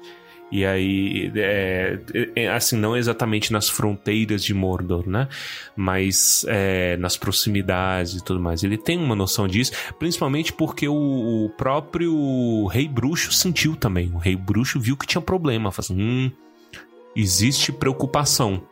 E 0.52 0.66
aí, 0.66 1.32
é, 1.34 1.98
é, 2.36 2.48
assim, 2.50 2.76
não 2.76 2.94
exatamente 2.94 3.50
nas 3.50 3.70
fronteiras 3.70 4.44
de 4.44 4.52
Mordor, 4.52 5.08
né? 5.08 5.26
Mas 5.74 6.44
é, 6.46 6.94
nas 6.98 7.16
proximidades 7.16 8.16
e 8.16 8.22
tudo 8.22 8.38
mais. 8.38 8.62
Ele 8.62 8.76
tem 8.76 8.98
uma 8.98 9.16
noção 9.16 9.48
disso, 9.48 9.72
principalmente 9.98 10.52
porque 10.52 10.86
o, 10.86 11.46
o 11.46 11.50
próprio 11.56 12.66
Rei 12.66 12.86
Bruxo 12.86 13.32
sentiu 13.32 13.74
também. 13.76 14.12
O 14.12 14.18
Rei 14.18 14.36
Bruxo 14.36 14.78
viu 14.78 14.94
que 14.94 15.06
tinha 15.06 15.22
problema. 15.22 15.72
Falou 15.72 15.86
assim, 15.86 16.02
hum, 16.02 16.30
existe 17.16 17.72
preocupação. 17.72 18.62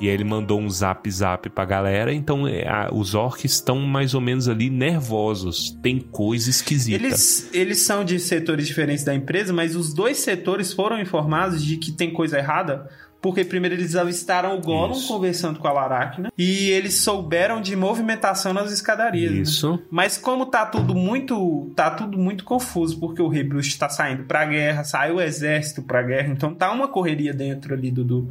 E 0.00 0.08
aí 0.08 0.14
ele 0.14 0.24
mandou 0.24 0.60
um 0.60 0.68
zap 0.68 1.08
zap 1.10 1.48
pra 1.50 1.64
galera, 1.64 2.12
então 2.12 2.46
é, 2.48 2.66
a- 2.66 2.88
os 2.92 3.14
orcs 3.14 3.52
estão 3.52 3.78
mais 3.80 4.14
ou 4.14 4.20
menos 4.20 4.48
ali 4.48 4.68
nervosos. 4.70 5.70
Tem 5.82 5.98
coisa 6.00 6.50
esquisita. 6.50 7.04
Eles, 7.04 7.48
eles 7.52 7.78
são 7.82 8.04
de 8.04 8.18
setores 8.18 8.66
diferentes 8.66 9.04
da 9.04 9.14
empresa, 9.14 9.52
mas 9.52 9.76
os 9.76 9.92
dois 9.94 10.18
setores 10.18 10.72
foram 10.72 11.00
informados 11.00 11.62
de 11.64 11.76
que 11.76 11.92
tem 11.92 12.12
coisa 12.12 12.38
errada. 12.38 12.88
Porque 13.22 13.44
primeiro 13.44 13.74
eles 13.76 13.96
avistaram 13.96 14.56
o 14.56 14.62
Gollum 14.62 14.92
Isso. 14.94 15.06
conversando 15.06 15.58
com 15.58 15.68
a 15.68 15.72
Laracna 15.72 16.32
e 16.38 16.70
eles 16.70 16.94
souberam 17.00 17.60
de 17.60 17.76
movimentação 17.76 18.54
nas 18.54 18.72
escadarias. 18.72 19.30
né? 19.32 19.40
Isso. 19.42 19.78
Mas 19.90 20.16
como 20.16 20.46
tá 20.46 20.64
tudo 20.64 20.94
muito, 20.94 21.70
tá 21.76 21.90
tudo 21.90 22.16
muito 22.16 22.44
confuso, 22.44 22.98
porque 22.98 23.20
o 23.20 23.28
Rei 23.28 23.44
Bruxo 23.44 23.78
tá 23.78 23.90
saindo 23.90 24.24
pra 24.24 24.46
guerra, 24.46 24.84
saiu 24.84 25.16
o 25.16 25.20
exército 25.20 25.82
pra 25.82 26.02
guerra, 26.02 26.32
então 26.32 26.54
tá 26.54 26.72
uma 26.72 26.88
correria 26.88 27.34
dentro 27.34 27.74
ali 27.74 27.90
do, 27.90 28.02
do-. 28.02 28.30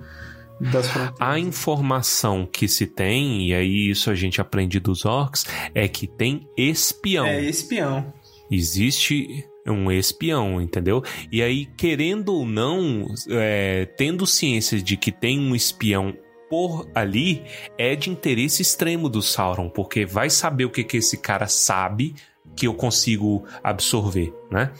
A 1.20 1.40
informação 1.40 2.46
que 2.46 2.68
se 2.68 2.86
tem, 2.86 3.48
e 3.48 3.54
aí 3.54 3.90
isso 3.90 4.10
a 4.10 4.16
gente 4.16 4.42
aprende 4.42 4.80
dos 4.80 5.06
orcs, 5.06 5.46
é 5.74 5.88
que 5.88 6.08
tem 6.08 6.48
espião. 6.58 7.26
É 7.26 7.42
espião. 7.42 8.14
Existe 8.52 9.46
um 9.66 9.92
espião, 9.92 10.62
entendeu? 10.62 11.04
E 11.32 11.42
aí, 11.42 11.66
querendo 11.66 12.34
ou 12.34 12.46
não, 12.46 13.06
é, 13.30 13.86
tendo 13.98 14.26
ciência 14.26 14.82
de 14.82 14.98
que 14.98 15.12
tem 15.12 15.40
um 15.40 15.56
espião 15.56 16.16
por 16.50 16.90
ali, 16.96 17.44
é 17.78 17.96
de 17.96 18.10
interesse 18.10 18.62
extremo 18.62 19.08
do 19.08 19.22
Sauron, 19.22 19.70
porque 19.70 20.06
vai 20.06 20.30
saber 20.30 20.66
o 20.66 20.72
que, 20.72 20.84
que 20.84 20.98
esse 20.98 21.18
cara 21.18 21.48
sabe 21.48 22.16
que 22.56 22.66
eu 22.66 22.74
consigo 22.74 23.46
absorver, 23.64 24.34
né? 24.52 24.72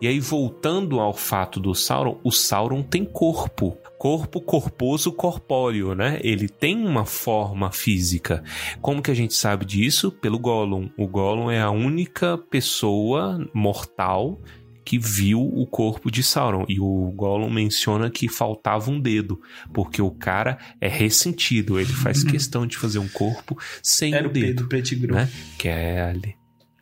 E 0.00 0.08
aí, 0.08 0.18
voltando 0.18 0.98
ao 0.98 1.14
fato 1.14 1.60
do 1.60 1.74
Sauron, 1.74 2.18
o 2.24 2.32
Sauron 2.32 2.82
tem 2.82 3.04
corpo. 3.04 3.78
Corpo 4.04 4.38
corposo 4.38 5.10
corpóreo, 5.10 5.94
né? 5.94 6.20
Ele 6.22 6.46
tem 6.46 6.86
uma 6.86 7.06
forma 7.06 7.72
física. 7.72 8.44
Como 8.82 9.00
que 9.00 9.10
a 9.10 9.14
gente 9.14 9.32
sabe 9.32 9.64
disso? 9.64 10.12
Pelo 10.12 10.38
Gollum. 10.38 10.90
O 10.94 11.08
Gollum 11.08 11.50
é 11.50 11.62
a 11.62 11.70
única 11.70 12.36
pessoa 12.36 13.42
mortal 13.54 14.42
que 14.84 14.98
viu 14.98 15.40
o 15.40 15.66
corpo 15.66 16.10
de 16.10 16.22
Sauron. 16.22 16.66
E 16.68 16.78
o 16.78 17.10
Gollum 17.16 17.48
menciona 17.48 18.10
que 18.10 18.28
faltava 18.28 18.90
um 18.90 19.00
dedo, 19.00 19.40
porque 19.72 20.02
o 20.02 20.10
cara 20.10 20.58
é 20.82 20.86
ressentido. 20.86 21.80
Ele 21.80 21.90
faz 21.90 22.22
questão 22.22 22.66
de 22.66 22.76
fazer 22.76 22.98
um 22.98 23.08
corpo 23.08 23.58
sem 23.82 24.12
Era 24.12 24.26
o 24.28 24.30
o 24.30 24.32
dedo, 24.34 24.68
Pedro 24.68 25.14
né? 25.14 25.30
Que 25.58 25.68
é 25.68 26.02
ali. 26.02 26.36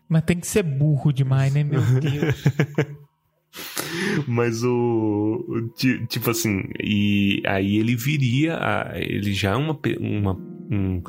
Mas 0.08 0.24
tem 0.24 0.40
que 0.40 0.46
ser 0.48 0.64
burro 0.64 1.12
demais, 1.12 1.54
né, 1.54 1.62
meu 1.62 1.80
Deus? 2.00 2.34
Mas 4.26 4.62
o. 4.64 5.44
o 5.48 5.68
ti- 5.68 6.06
Tipo 6.06 6.30
assim, 6.30 6.62
e 6.82 7.42
aí 7.46 7.76
ele 7.76 7.94
viria. 7.96 8.56
a- 8.56 8.92
ele 8.94 9.32
já 9.32 9.52
é 9.52 9.56
uma, 9.56 9.78
uma, 10.00 10.32
um, 10.70 11.02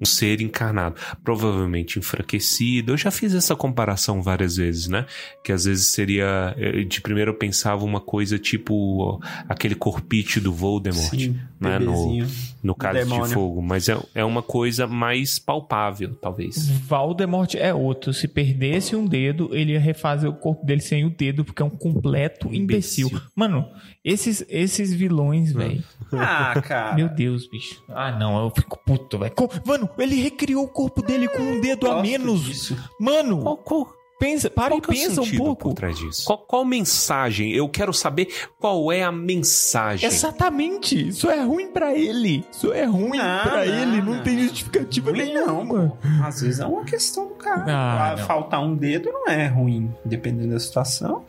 um 0.00 0.04
ser 0.06 0.40
encarnado, 0.40 0.96
provavelmente 1.22 1.98
enfraquecido. 1.98 2.92
Eu 2.92 2.96
já 2.96 3.10
fiz 3.10 3.34
essa 3.34 3.54
comparação 3.54 4.22
várias 4.22 4.56
vezes, 4.56 4.88
né? 4.88 5.06
Que 5.44 5.52
às 5.52 5.64
vezes 5.64 5.88
seria. 5.88 6.54
eh, 6.58 6.84
De 6.84 7.00
primeiro 7.00 7.30
eu 7.32 7.34
pensava 7.36 7.84
uma 7.84 8.00
coisa 8.00 8.38
tipo 8.38 8.74
ó, 9.02 9.18
aquele 9.48 9.74
corpite 9.74 10.40
do 10.40 10.52
Voldemort. 10.52 11.10
Sim, 11.10 11.38
né, 11.60 11.78
no-. 11.78 12.26
No 12.62 12.74
Cálice 12.74 13.06
de. 13.10 13.28
Fogo, 13.32 13.62
mas 13.62 13.88
é, 13.88 13.98
é 14.14 14.24
uma 14.24 14.42
coisa 14.42 14.86
mais 14.86 15.38
palpável, 15.38 16.14
talvez. 16.14 16.68
Valdemort 16.68 17.54
é 17.54 17.72
outro. 17.72 18.12
Se 18.12 18.28
perdesse 18.28 18.94
um 18.94 19.06
dedo, 19.06 19.48
ele 19.52 19.72
ia 19.72 19.80
refazer 19.80 20.28
o 20.28 20.34
corpo 20.34 20.64
dele 20.66 20.80
sem 20.82 21.04
o 21.06 21.10
dedo, 21.10 21.42
porque 21.44 21.62
é 21.62 21.64
um 21.64 21.70
completo 21.70 22.48
imbecil. 22.52 23.08
Imbecil. 23.08 23.28
Mano, 23.34 23.66
esses, 24.04 24.44
esses 24.48 24.92
vilões, 24.92 25.52
velho. 25.52 25.82
Ah, 26.12 26.60
cara. 26.60 26.94
Meu 26.96 27.08
Deus, 27.08 27.48
bicho. 27.48 27.82
Ah, 27.88 28.12
não, 28.12 28.44
eu 28.44 28.50
fico 28.50 28.78
puto, 28.84 29.18
velho. 29.18 29.32
Mano, 29.64 29.88
ele 29.98 30.16
recriou 30.16 30.64
o 30.64 30.68
corpo 30.68 31.02
dele 31.02 31.28
com 31.28 31.42
um 31.42 31.60
dedo 31.60 31.90
a 31.90 32.02
menos. 32.02 32.42
disso. 32.44 32.74
Qual, 32.76 32.88
Mano, 32.98 33.56
qual, 33.58 33.92
pensa, 34.18 34.50
para 34.50 34.76
e 34.76 34.80
qual 34.80 34.82
que 34.82 34.90
é 35.00 35.04
o 35.04 35.08
pensa 35.08 35.20
um 35.20 35.24
sentido 35.24 35.44
pouco. 35.44 35.68
por 35.70 35.74
trás 35.74 35.98
disso? 35.98 36.24
Qual, 36.26 36.38
qual 36.38 36.64
mensagem? 36.64 37.52
Eu 37.52 37.68
quero 37.68 37.92
saber 37.94 38.28
qual 38.58 38.92
é 38.92 39.02
a 39.02 39.10
mensagem. 39.12 40.06
Exatamente. 40.08 41.08
Isso 41.08 41.28
é 41.30 41.40
ruim 41.42 41.68
pra 41.68 41.94
ele. 41.94 42.44
Isso 42.52 42.72
é 42.72 42.84
ruim 42.84 43.18
Não, 43.18 43.42
pra 43.42 43.56
não, 43.56 43.62
ele. 43.64 44.02
Não, 44.02 44.14
não. 44.16 44.22
tem 44.22 44.38
justificativa 44.40 45.10
Ruim 45.10 45.32
não, 45.34 45.64
nenhuma. 45.64 45.98
Às 46.24 46.40
vezes 46.42 46.60
é 46.60 46.66
uma 46.66 46.84
questão 46.84 47.28
do 47.28 47.34
cara. 47.34 47.64
Ah, 47.66 48.16
não. 48.18 48.26
Faltar 48.26 48.62
um 48.62 48.74
dedo 48.76 49.10
não 49.10 49.26
é 49.28 49.46
ruim, 49.46 49.92
dependendo 50.04 50.52
da 50.52 50.60
situação. 50.60 51.24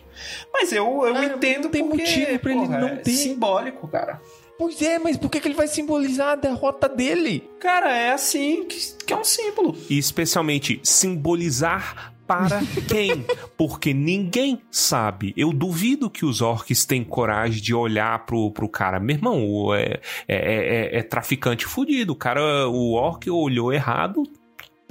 Mas 0.54 0.72
eu, 0.72 0.86
eu 1.06 1.16
Ah, 1.16 1.26
entendo 1.26 1.64
não 1.64 1.72
tem 1.72 1.88
porque, 1.88 2.04
motivo 2.04 2.40
pra 2.40 2.52
ele 2.52 2.60
porra, 2.62 2.78
não 2.80 2.88
é 2.90 2.96
ter. 2.98 3.12
simbólico, 3.12 3.88
cara. 3.88 4.22
Pois 4.62 4.80
é, 4.80 5.00
mas 5.00 5.18
por 5.18 5.28
que, 5.32 5.40
que 5.40 5.48
ele 5.48 5.56
vai 5.56 5.68
simbolizar 5.68 6.34
a 6.34 6.36
derrota 6.36 6.88
dele? 6.88 7.50
Cara, 7.60 7.98
é 7.98 8.12
assim 8.12 8.64
que, 8.66 8.78
que 9.08 9.12
é 9.12 9.18
um 9.18 9.24
símbolo. 9.24 9.76
E 9.90 9.98
especialmente 9.98 10.80
simbolizar 10.84 12.14
para 12.28 12.60
quem? 12.88 13.26
Porque 13.58 13.92
ninguém 13.92 14.62
sabe. 14.70 15.34
Eu 15.36 15.52
duvido 15.52 16.12
que 16.12 16.24
os 16.26 16.42
orcs 16.42 16.86
têm 16.86 17.04
coragem 17.04 17.60
de 17.62 17.74
olhar 17.74 18.24
pro, 18.26 18.52
pro 18.52 18.70
cara. 18.70 19.00
Meu 19.00 19.16
irmão, 19.16 19.44
o- 19.44 19.74
é, 19.74 20.00
é, 20.28 20.90
é- 20.96 21.00
é 21.00 21.02
traficante 21.02 21.66
fudido. 21.66 22.14
O 22.14 22.16
cara, 22.16 22.68
o 22.70 22.94
orc 22.94 23.28
olhou 23.30 23.74
errado, 23.74 24.24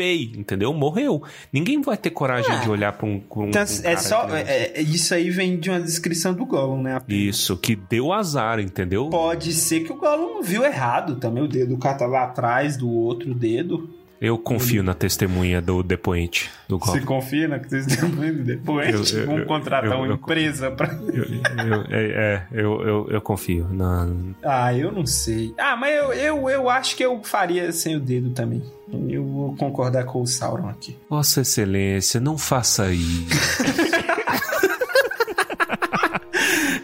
entendeu? 0.02 0.72
Morreu. 0.72 1.22
Ninguém 1.52 1.80
vai 1.80 1.96
ter 1.96 2.10
coragem 2.10 2.60
de 2.60 2.70
olhar 2.70 2.92
pra 2.92 3.06
um, 3.06 3.22
um, 3.36 3.48
Então, 3.48 3.62
um 3.62 3.88
é 3.88 3.96
só, 3.96 4.28
é- 4.34 4.72
é- 4.76 4.80
isso 4.82 5.14
aí 5.14 5.30
vem 5.30 5.58
de 5.58 5.70
uma 5.70 5.80
descrição 5.80 6.32
do 6.34 6.44
Gollum, 6.46 6.82
né? 6.82 7.00
Isso, 7.08 7.56
que 7.56 7.74
deu 7.76 8.12
azar, 8.12 8.58
entendeu? 8.60 9.08
Pode 9.10 9.52
ser 9.52 9.80
que 9.80 9.92
o 9.92 9.96
Gollum 9.96 10.42
viu 10.42 10.64
errado 10.64 11.16
também. 11.16 11.42
O 11.42 11.48
dedo 11.48 11.70
do 11.74 11.78
cara 11.78 11.98
tá 11.98 12.06
lá 12.06 12.24
atrás 12.24 12.76
do 12.76 12.88
outro 12.90 13.34
dedo. 13.34 13.88
Eu 14.20 14.36
confio 14.36 14.82
na 14.82 14.92
testemunha 14.92 15.62
do 15.62 15.82
depoente 15.82 16.50
do 16.68 16.78
Você 16.78 16.86
golpe. 17.00 17.06
confia 17.06 17.48
na 17.48 17.58
estão 17.94 18.10
vendo 18.10 18.44
depois? 18.44 19.12
Eu- 19.12 19.20
eu- 19.20 19.26
Vamos 19.26 19.46
contratar 19.46 19.90
eu- 19.90 19.96
uma 19.98 20.12
empresa 20.12 20.70
eu- 21.08 21.82
é, 21.88 22.04
é, 22.04 22.42
eu, 22.52 22.82
eu, 22.82 23.06
eu 23.10 23.20
confio. 23.22 23.66
Na, 23.70 24.06
Ah, 24.42 24.74
eu 24.74 24.92
não 24.92 25.06
sei. 25.06 25.54
Ah, 25.58 25.74
mas 25.74 25.94
eu, 25.96 26.12
eu, 26.12 26.50
eu 26.50 26.68
acho 26.68 26.96
que 26.96 27.02
eu 27.02 27.22
faria 27.24 27.72
sem 27.72 27.96
o 27.96 28.00
dedo 28.00 28.28
também. 28.30 28.62
Eu 29.08 29.24
vou 29.24 29.56
concordar 29.56 30.04
com 30.04 30.20
o 30.20 30.26
Sauron 30.26 30.68
aqui. 30.68 30.96
Vossa 31.08 31.40
Excelência, 31.40 32.20
não 32.20 32.36
faça 32.36 32.92
isso. 32.92 33.62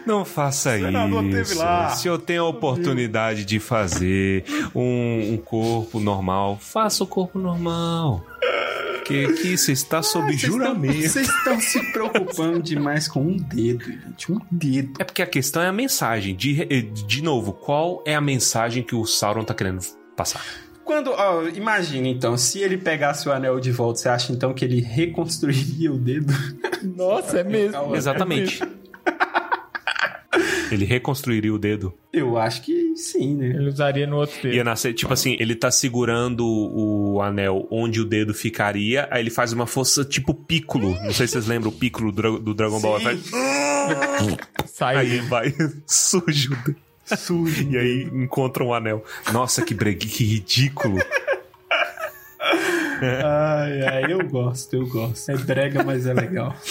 Não 0.07 0.23
faça 0.23 0.77
senador 0.77 1.25
isso. 1.25 1.57
lá. 1.57 1.89
Se 1.89 2.07
eu 2.07 2.17
tenho 2.17 2.43
a 2.43 2.47
oportunidade 2.47 3.43
de 3.43 3.59
fazer 3.59 4.45
um, 4.73 5.33
um 5.33 5.37
corpo 5.37 5.99
normal, 5.99 6.57
faça 6.59 7.03
o 7.03 7.07
corpo 7.07 7.37
normal. 7.37 8.25
Que 9.05 9.25
aqui 9.25 9.57
você 9.57 9.71
está 9.71 10.01
sob 10.01 10.27
Vocês 10.27 10.41
juramento. 10.41 11.07
Vocês 11.07 11.29
estão 11.29 11.59
se 11.59 11.91
preocupando 11.93 12.61
demais 12.61 13.07
com 13.07 13.21
um 13.21 13.37
dedo, 13.37 13.85
gente. 13.85 14.31
Um 14.31 14.39
dedo. 14.51 14.93
É 14.99 15.03
porque 15.03 15.21
a 15.21 15.27
questão 15.27 15.61
é 15.61 15.67
a 15.67 15.71
mensagem. 15.71 16.35
De, 16.35 16.65
de 16.65 17.21
novo, 17.21 17.53
qual 17.53 18.03
é 18.05 18.15
a 18.15 18.21
mensagem 18.21 18.83
que 18.83 18.95
o 18.95 19.05
Sauron 19.05 19.43
tá 19.43 19.53
querendo 19.53 19.79
passar? 20.15 20.43
Quando, 20.83 21.11
ó, 21.11 21.43
imagina 21.49 22.07
então, 22.07 22.37
se 22.37 22.59
ele 22.59 22.77
pegasse 22.77 23.27
o 23.27 23.31
anel 23.33 23.59
de 23.59 23.71
volta, 23.71 23.99
você 23.99 24.09
acha 24.09 24.31
então 24.31 24.53
que 24.53 24.63
ele 24.63 24.79
reconstruiria 24.79 25.91
o 25.91 25.97
dedo? 25.97 26.33
Nossa, 26.95 27.39
é 27.39 27.43
mesmo. 27.43 27.93
Exatamente. 27.93 28.61
Ele 30.71 30.85
reconstruiria 30.85 31.53
o 31.53 31.57
dedo. 31.57 31.93
Eu 32.11 32.37
acho 32.37 32.61
que 32.63 32.95
sim, 32.95 33.35
né? 33.35 33.47
Ele 33.47 33.69
usaria 33.69 34.05
no 34.07 34.17
outro 34.17 34.41
dedo. 34.41 34.55
Ia 34.55 34.63
nascer, 34.63 34.93
tipo 34.93 35.13
assim, 35.13 35.35
ele 35.39 35.55
tá 35.55 35.69
segurando 35.71 36.45
o 36.45 37.21
anel 37.21 37.67
onde 37.71 38.01
o 38.01 38.05
dedo 38.05 38.33
ficaria, 38.33 39.07
aí 39.11 39.21
ele 39.21 39.29
faz 39.29 39.53
uma 39.53 39.65
força 39.67 40.03
tipo 40.03 40.33
Piccolo. 40.33 40.95
Não 41.03 41.13
sei 41.13 41.27
se 41.27 41.33
vocês 41.33 41.47
lembram 41.47 41.69
o 41.69 41.73
Piccolo 41.73 42.11
do, 42.11 42.15
Dra- 42.21 42.39
do 42.39 42.53
Dragon 42.53 42.79
Ball. 42.79 42.99
Faz... 42.99 43.21
Sai. 44.65 44.95
Aí 44.97 45.19
vai 45.21 45.53
sujo. 45.85 46.57
Sujo. 47.05 47.69
E 47.71 47.77
aí 47.77 48.03
encontra 48.13 48.63
um 48.63 48.73
anel. 48.73 49.03
Nossa, 49.31 49.61
que 49.63 49.73
bregue, 49.73 50.07
que 50.07 50.23
ridículo. 50.25 50.97
Ai, 52.99 53.81
ai, 53.83 54.11
eu 54.13 54.27
gosto, 54.27 54.73
eu 54.75 54.87
gosto. 54.87 55.29
É 55.31 55.37
brega, 55.37 55.83
mas 55.83 56.05
é 56.05 56.13
legal. 56.13 56.55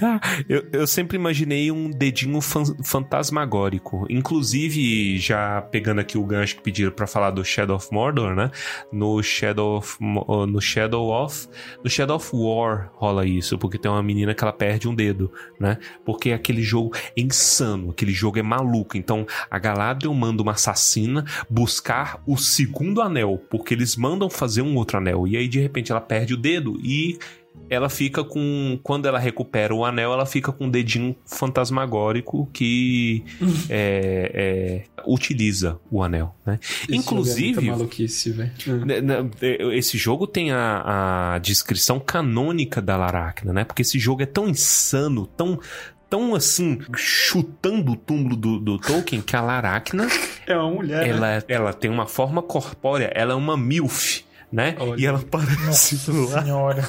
Eu, 0.48 0.66
eu 0.72 0.86
sempre 0.86 1.16
imaginei 1.16 1.70
um 1.70 1.90
dedinho 1.90 2.40
fan- 2.40 2.76
fantasmagórico. 2.84 4.06
Inclusive, 4.08 5.18
já 5.18 5.60
pegando 5.62 6.00
aqui 6.00 6.16
o 6.16 6.24
gancho 6.24 6.56
que 6.56 6.62
pediram 6.62 6.92
pra 6.92 7.06
falar 7.06 7.30
do 7.30 7.44
Shadow 7.44 7.76
of 7.76 7.88
Mordor, 7.92 8.34
né? 8.34 8.50
No 8.92 9.22
Shadow 9.22 9.76
of, 9.78 9.96
no 10.00 10.60
Shadow 10.60 11.08
of 11.10 11.48
no 11.82 11.90
Shadow 11.90 12.16
of 12.16 12.30
War 12.32 12.90
rola 12.94 13.26
isso, 13.26 13.58
porque 13.58 13.78
tem 13.78 13.90
uma 13.90 14.02
menina 14.02 14.34
que 14.34 14.42
ela 14.42 14.52
perde 14.52 14.88
um 14.88 14.94
dedo, 14.94 15.32
né? 15.58 15.78
Porque 16.04 16.32
aquele 16.32 16.62
jogo 16.62 16.94
é 17.16 17.20
insano, 17.20 17.90
aquele 17.90 18.12
jogo 18.12 18.38
é 18.38 18.42
maluco. 18.42 18.96
Então, 18.96 19.26
a 19.50 19.58
Galadriel 19.58 20.14
manda 20.14 20.42
uma 20.42 20.52
assassina 20.52 21.24
buscar 21.48 22.22
o 22.26 22.36
segundo 22.36 23.00
anel, 23.02 23.42
porque 23.50 23.74
eles 23.74 23.96
mandam 23.96 24.30
fazer 24.30 24.62
um 24.62 24.76
outro 24.76 24.98
anel. 24.98 25.26
E 25.26 25.36
aí 25.36 25.48
de 25.48 25.60
repente 25.60 25.90
ela 25.92 26.00
perde 26.00 26.34
o 26.34 26.36
dedo 26.36 26.78
e 26.82 27.18
ela 27.70 27.88
fica 27.88 28.24
com. 28.24 28.78
Quando 28.82 29.06
ela 29.06 29.18
recupera 29.18 29.74
o 29.74 29.84
anel, 29.84 30.12
ela 30.12 30.26
fica 30.26 30.50
com 30.52 30.64
um 30.66 30.70
dedinho 30.70 31.14
fantasmagórico 31.26 32.48
que 32.52 33.24
é, 33.68 34.84
é, 34.94 35.02
utiliza 35.06 35.78
o 35.90 36.02
anel, 36.02 36.34
né? 36.44 36.58
Esse 36.62 36.96
Inclusive. 36.96 37.54
jogo 37.54 37.66
é 37.66 37.70
maluquice, 37.70 38.30
velho. 38.30 38.86
né, 38.86 39.00
né, 39.00 39.30
Esse 39.74 39.96
jogo 39.98 40.26
tem 40.26 40.50
a, 40.52 41.34
a 41.34 41.38
descrição 41.38 42.00
canônica 42.00 42.80
da 42.80 42.96
Laracna, 42.96 43.52
né? 43.52 43.64
Porque 43.64 43.82
esse 43.82 43.98
jogo 43.98 44.22
é 44.22 44.26
tão 44.26 44.48
insano, 44.48 45.26
tão. 45.26 45.58
Tão 46.10 46.34
assim, 46.34 46.78
chutando 46.96 47.92
o 47.92 47.96
túmulo 47.96 48.34
do, 48.34 48.58
do 48.58 48.78
Tolkien, 48.78 49.20
que 49.20 49.36
a 49.36 49.42
Laracna 49.42 50.06
É 50.46 50.56
uma 50.56 50.70
mulher. 50.70 51.02
né? 51.02 51.10
ela, 51.10 51.44
ela 51.46 51.72
tem 51.74 51.90
uma 51.90 52.06
forma 52.06 52.40
corpórea, 52.40 53.12
ela 53.14 53.34
é 53.34 53.36
uma 53.36 53.58
MILF, 53.58 54.24
né? 54.50 54.74
Olha. 54.78 55.00
E 55.00 55.06
ela 55.06 55.22
parece 55.30 56.10
lá. 56.10 56.42
Senhora. 56.42 56.84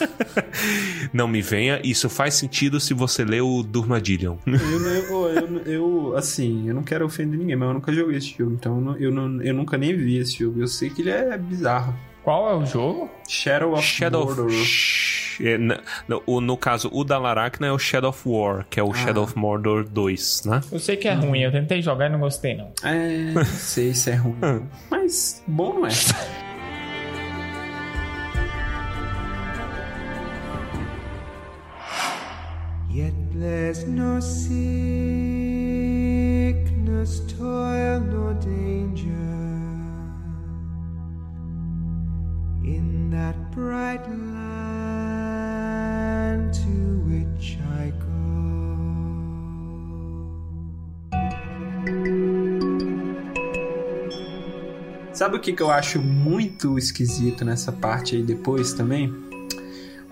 Não 1.13 1.27
me 1.27 1.41
venha, 1.41 1.79
isso 1.83 2.09
faz 2.09 2.33
sentido 2.35 2.79
se 2.79 2.93
você 2.93 3.23
lê 3.23 3.41
o 3.41 3.63
Durmadillion. 3.63 4.37
Eu, 4.45 4.55
eu, 4.59 5.27
eu, 5.29 5.61
eu, 5.65 6.17
assim, 6.17 6.67
eu 6.67 6.75
não 6.75 6.83
quero 6.83 7.05
ofender 7.05 7.39
ninguém, 7.39 7.55
mas 7.55 7.67
eu 7.67 7.73
nunca 7.73 7.91
joguei 7.93 8.17
esse 8.17 8.35
jogo, 8.37 8.53
então 8.53 8.95
eu, 8.99 9.11
não- 9.11 9.41
eu, 9.41 9.53
nunca 9.53 9.77
nem 9.77 9.95
vi 9.95 10.17
esse 10.17 10.37
jogo. 10.39 10.61
Eu 10.61 10.67
sei 10.67 10.89
que 10.89 11.01
ele 11.01 11.09
é 11.11 11.37
bizarro. 11.37 11.95
Qual 12.23 12.49
é 12.49 12.55
o 12.55 12.65
jogo? 12.65 13.09
Shadow 13.27 13.73
of 13.73 13.83
Shadow 13.83 14.25
Mordor. 14.25 14.45
of... 14.47 15.37
É, 15.41 15.57
no, 15.57 16.41
no 16.41 16.57
caso, 16.57 16.89
o 16.91 17.03
da 17.03 17.17
Laracna 17.17 17.67
é 17.67 17.71
o 17.71 17.79
Shadow 17.79 18.09
of 18.09 18.21
War, 18.27 18.65
que 18.69 18.79
é 18.79 18.83
o 18.83 18.93
Shadow 18.93 19.23
of 19.23 19.37
Mordor 19.37 19.87
2, 19.87 20.43
né? 20.45 20.61
Eu 20.71 20.79
sei 20.79 20.97
que 20.97 21.07
é 21.07 21.13
ruim, 21.13 21.39
eu 21.41 21.51
tentei 21.51 21.81
jogar 21.81 22.07
e 22.07 22.09
não 22.09 22.19
gostei, 22.19 22.55
não. 22.57 22.71
É, 22.83 23.43
sei 23.45 23.93
se 23.93 24.11
é 24.11 24.15
ruim. 24.15 24.35
mas 24.91 25.41
bom 25.47 25.75
não 25.75 25.87
é. 25.87 25.89
Yet 32.89 33.13
there's 33.33 33.85
no 33.85 34.19
sickness, 34.19 34.49
toil, 37.37 37.99
nor 37.99 38.33
danger 38.33 39.13
in 42.65 43.11
that 43.11 43.51
bright 43.51 44.09
land 44.09 44.41
to 46.51 46.99
which 47.05 47.59
I 47.79 47.91
go. 47.91 48.09
Sabe 55.13 55.37
o 55.37 55.39
que, 55.39 55.53
que 55.53 55.61
eu 55.61 55.69
acho 55.69 56.01
muito 56.01 56.75
esquisito 56.75 57.45
nessa 57.45 57.71
parte 57.71 58.15
aí 58.15 58.23
depois 58.23 58.73
também? 58.73 59.28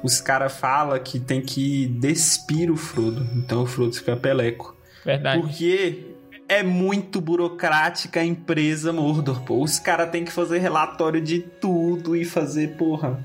Os 0.04 0.22
caras 0.22 0.54
falam 0.58 0.98
que 1.00 1.20
tem 1.20 1.42
que 1.42 1.88
despir 1.88 2.72
o 2.72 2.78
Frodo. 2.78 3.28
Então 3.36 3.64
o 3.64 3.66
Frodo 3.66 3.94
fica 3.94 4.16
peleco. 4.16 4.76
Verdade. 5.04 5.42
Porque 5.42 6.06
é 6.48 6.64
muito 6.64 7.20
burocrática 7.20 8.20
a 8.20 8.26
empresa 8.26 8.94
Mordor, 8.94 9.42
pô. 9.42 9.62
Os 9.64 9.80
caras 9.80 10.10
têm 10.12 10.24
que 10.24 10.32
fazer 10.32 10.60
relatório 10.60 11.20
de 11.22 11.40
tudo 11.40 12.16
e 12.16 12.24
fazer, 12.24 12.76
porra, 12.78 13.20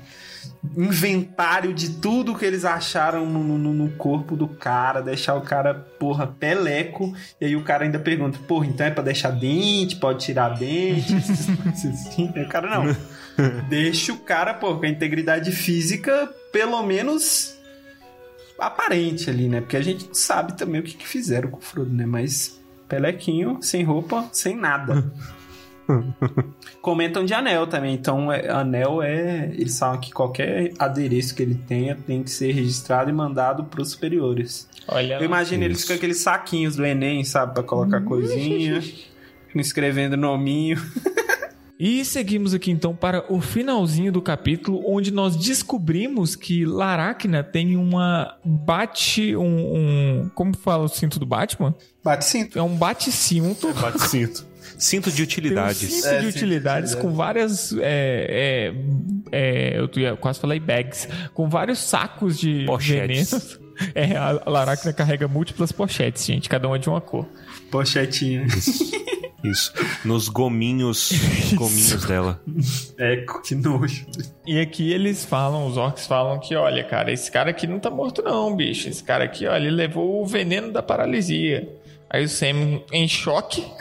inventário 0.75 1.73
de 1.73 1.89
tudo 2.01 2.35
que 2.35 2.45
eles 2.45 2.65
acharam 2.65 3.25
no, 3.25 3.43
no- 3.57 3.73
no 3.73 3.89
corpo 3.91 4.35
do 4.35 4.47
cara, 4.47 5.01
deixar 5.01 5.35
o 5.35 5.41
cara, 5.41 5.73
porra, 5.73 6.27
peleco. 6.27 7.13
E 7.39 7.45
aí 7.45 7.55
o 7.55 7.63
cara 7.63 7.83
ainda 7.85 7.99
pergunta, 7.99 8.39
porra, 8.47 8.65
então 8.65 8.85
é 8.85 8.91
pra 8.91 9.03
deixar 9.03 9.31
dente, 9.31 9.95
pode 9.97 10.23
tirar 10.25 10.49
dente? 10.57 11.13
assim. 11.67 12.29
O 12.35 12.47
cara, 12.49 12.69
não. 12.83 12.95
Deixa 13.69 14.13
o 14.13 14.17
cara, 14.19 14.53
pô, 14.53 14.75
com 14.75 14.85
a 14.85 14.89
integridade 14.89 15.51
física, 15.51 16.29
pelo 16.53 16.81
menos 16.83 17.57
aparente 18.57 19.29
ali, 19.29 19.49
né? 19.49 19.59
Porque 19.59 19.75
a 19.75 19.81
gente 19.81 20.05
não 20.07 20.13
sabe 20.13 20.55
também 20.57 20.79
o 20.79 20.83
que, 20.83 20.93
que 20.95 21.07
fizeram 21.07 21.49
com 21.49 21.57
o 21.57 21.61
Frodo, 21.61 21.91
né? 21.93 22.05
Mas 22.05 22.61
pelequinho, 22.87 23.57
sem 23.61 23.83
roupa, 23.83 24.29
sem 24.31 24.55
nada. 24.55 25.11
Comentam 26.81 27.25
de 27.25 27.33
anel 27.33 27.67
também. 27.67 27.93
Então, 27.93 28.31
é- 28.31 28.49
anel 28.49 29.01
é. 29.01 29.49
Eles 29.53 29.77
falam 29.77 29.99
que 29.99 30.11
qualquer 30.13 30.71
adereço 30.79 31.35
que 31.35 31.41
ele 31.41 31.55
tenha 31.55 31.95
tem 31.95 32.23
que 32.23 32.29
ser 32.29 32.51
registrado 32.53 33.09
e 33.09 33.13
mandado 33.13 33.65
pros 33.65 33.91
superiores. 33.91 34.69
Olha, 34.87 35.15
Eu 35.15 35.25
imagino 35.25 35.63
eles 35.63 35.83
com 35.83 35.93
aqueles 35.93 36.17
saquinhos 36.19 36.75
do 36.75 36.85
Enem, 36.85 37.23
sabe? 37.23 37.53
Pra 37.53 37.63
colocar 37.63 38.01
coisinha. 38.01 38.81
escrevendo 39.55 40.15
nominho. 40.15 40.77
E 41.79 42.05
seguimos 42.05 42.53
aqui 42.53 42.71
então 42.71 42.95
para 42.95 43.25
o 43.33 43.41
finalzinho 43.41 44.11
do 44.11 44.21
capítulo, 44.21 44.83
onde 44.87 45.11
nós 45.11 45.35
descobrimos 45.35 46.35
que 46.35 46.65
Laracna 46.65 47.43
tem 47.43 47.75
uma 47.75 48.37
bate. 48.45 49.35
Um, 49.35 49.43
um- 50.23 50.31
como 50.35 50.55
fala 50.55 50.83
o 50.83 50.87
cinto 50.87 51.19
do 51.19 51.25
Batman? 51.25 51.73
Bate 52.03 52.25
cinto. 52.25 52.57
É 52.57 52.61
um 52.61 52.75
bate-cinto. 52.75 53.73
Bate 53.73 53.99
cinto. 54.07 54.45
Cinto 54.77 55.09
de 55.09 55.15
Tem 55.17 55.23
um 55.23 55.27
utilidades. 55.27 55.77
cinto 55.77 55.91
É, 55.91 55.95
de 55.95 55.99
cinto 55.99 56.21
de 56.21 56.27
utilidades 56.37 56.91
utilidades. 56.91 56.95
com 56.95 57.13
várias. 57.13 57.73
É, 57.73 58.71
é, 59.31 59.73
é, 59.75 59.79
eu 59.79 59.89
ia- 60.01 60.15
quase 60.15 60.39
falei 60.39 60.59
bags. 60.59 61.07
Com 61.33 61.49
vários 61.49 61.79
sacos 61.79 62.37
de 62.39 62.65
Pochetes. 62.65 63.31
venenos. 63.31 63.59
É, 63.95 64.15
a 64.15 64.41
Laracna 64.45 64.93
carrega 64.93 65.27
múltiplas 65.27 65.71
pochetes, 65.71 66.25
gente, 66.25 66.47
cada 66.49 66.67
uma 66.67 66.77
de 66.79 66.89
uma 66.89 67.01
cor. 67.01 67.27
Pochetinha. 67.71 68.45
Isso. 69.43 69.73
Nos 70.05 70.29
gominhos, 70.29 71.11
gominhos 71.53 72.05
dela. 72.05 72.41
Eco, 72.97 73.41
que 73.41 73.55
nojo. 73.55 74.05
E 74.47 74.59
aqui 74.59 74.91
eles 74.91 75.25
falam, 75.25 75.67
os 75.67 75.75
orcs 75.75 76.07
falam 76.07 76.39
que, 76.39 76.55
olha, 76.55 76.83
cara, 76.83 77.11
esse 77.11 77.29
cara 77.31 77.49
aqui 77.49 77.67
não 77.67 77.79
tá 77.79 77.89
morto 77.89 78.21
não, 78.21 78.55
bicho. 78.55 78.87
Esse 78.87 79.03
cara 79.03 79.25
aqui, 79.25 79.45
olha, 79.45 79.67
ele 79.67 79.75
levou 79.75 80.21
o 80.21 80.25
veneno 80.25 80.71
da 80.71 80.81
paralisia. 80.81 81.67
Aí 82.09 82.23
o 82.23 82.29
Sam, 82.29 82.81
em 82.91 83.07
choque, 83.07 83.61
Cho- 83.61 83.75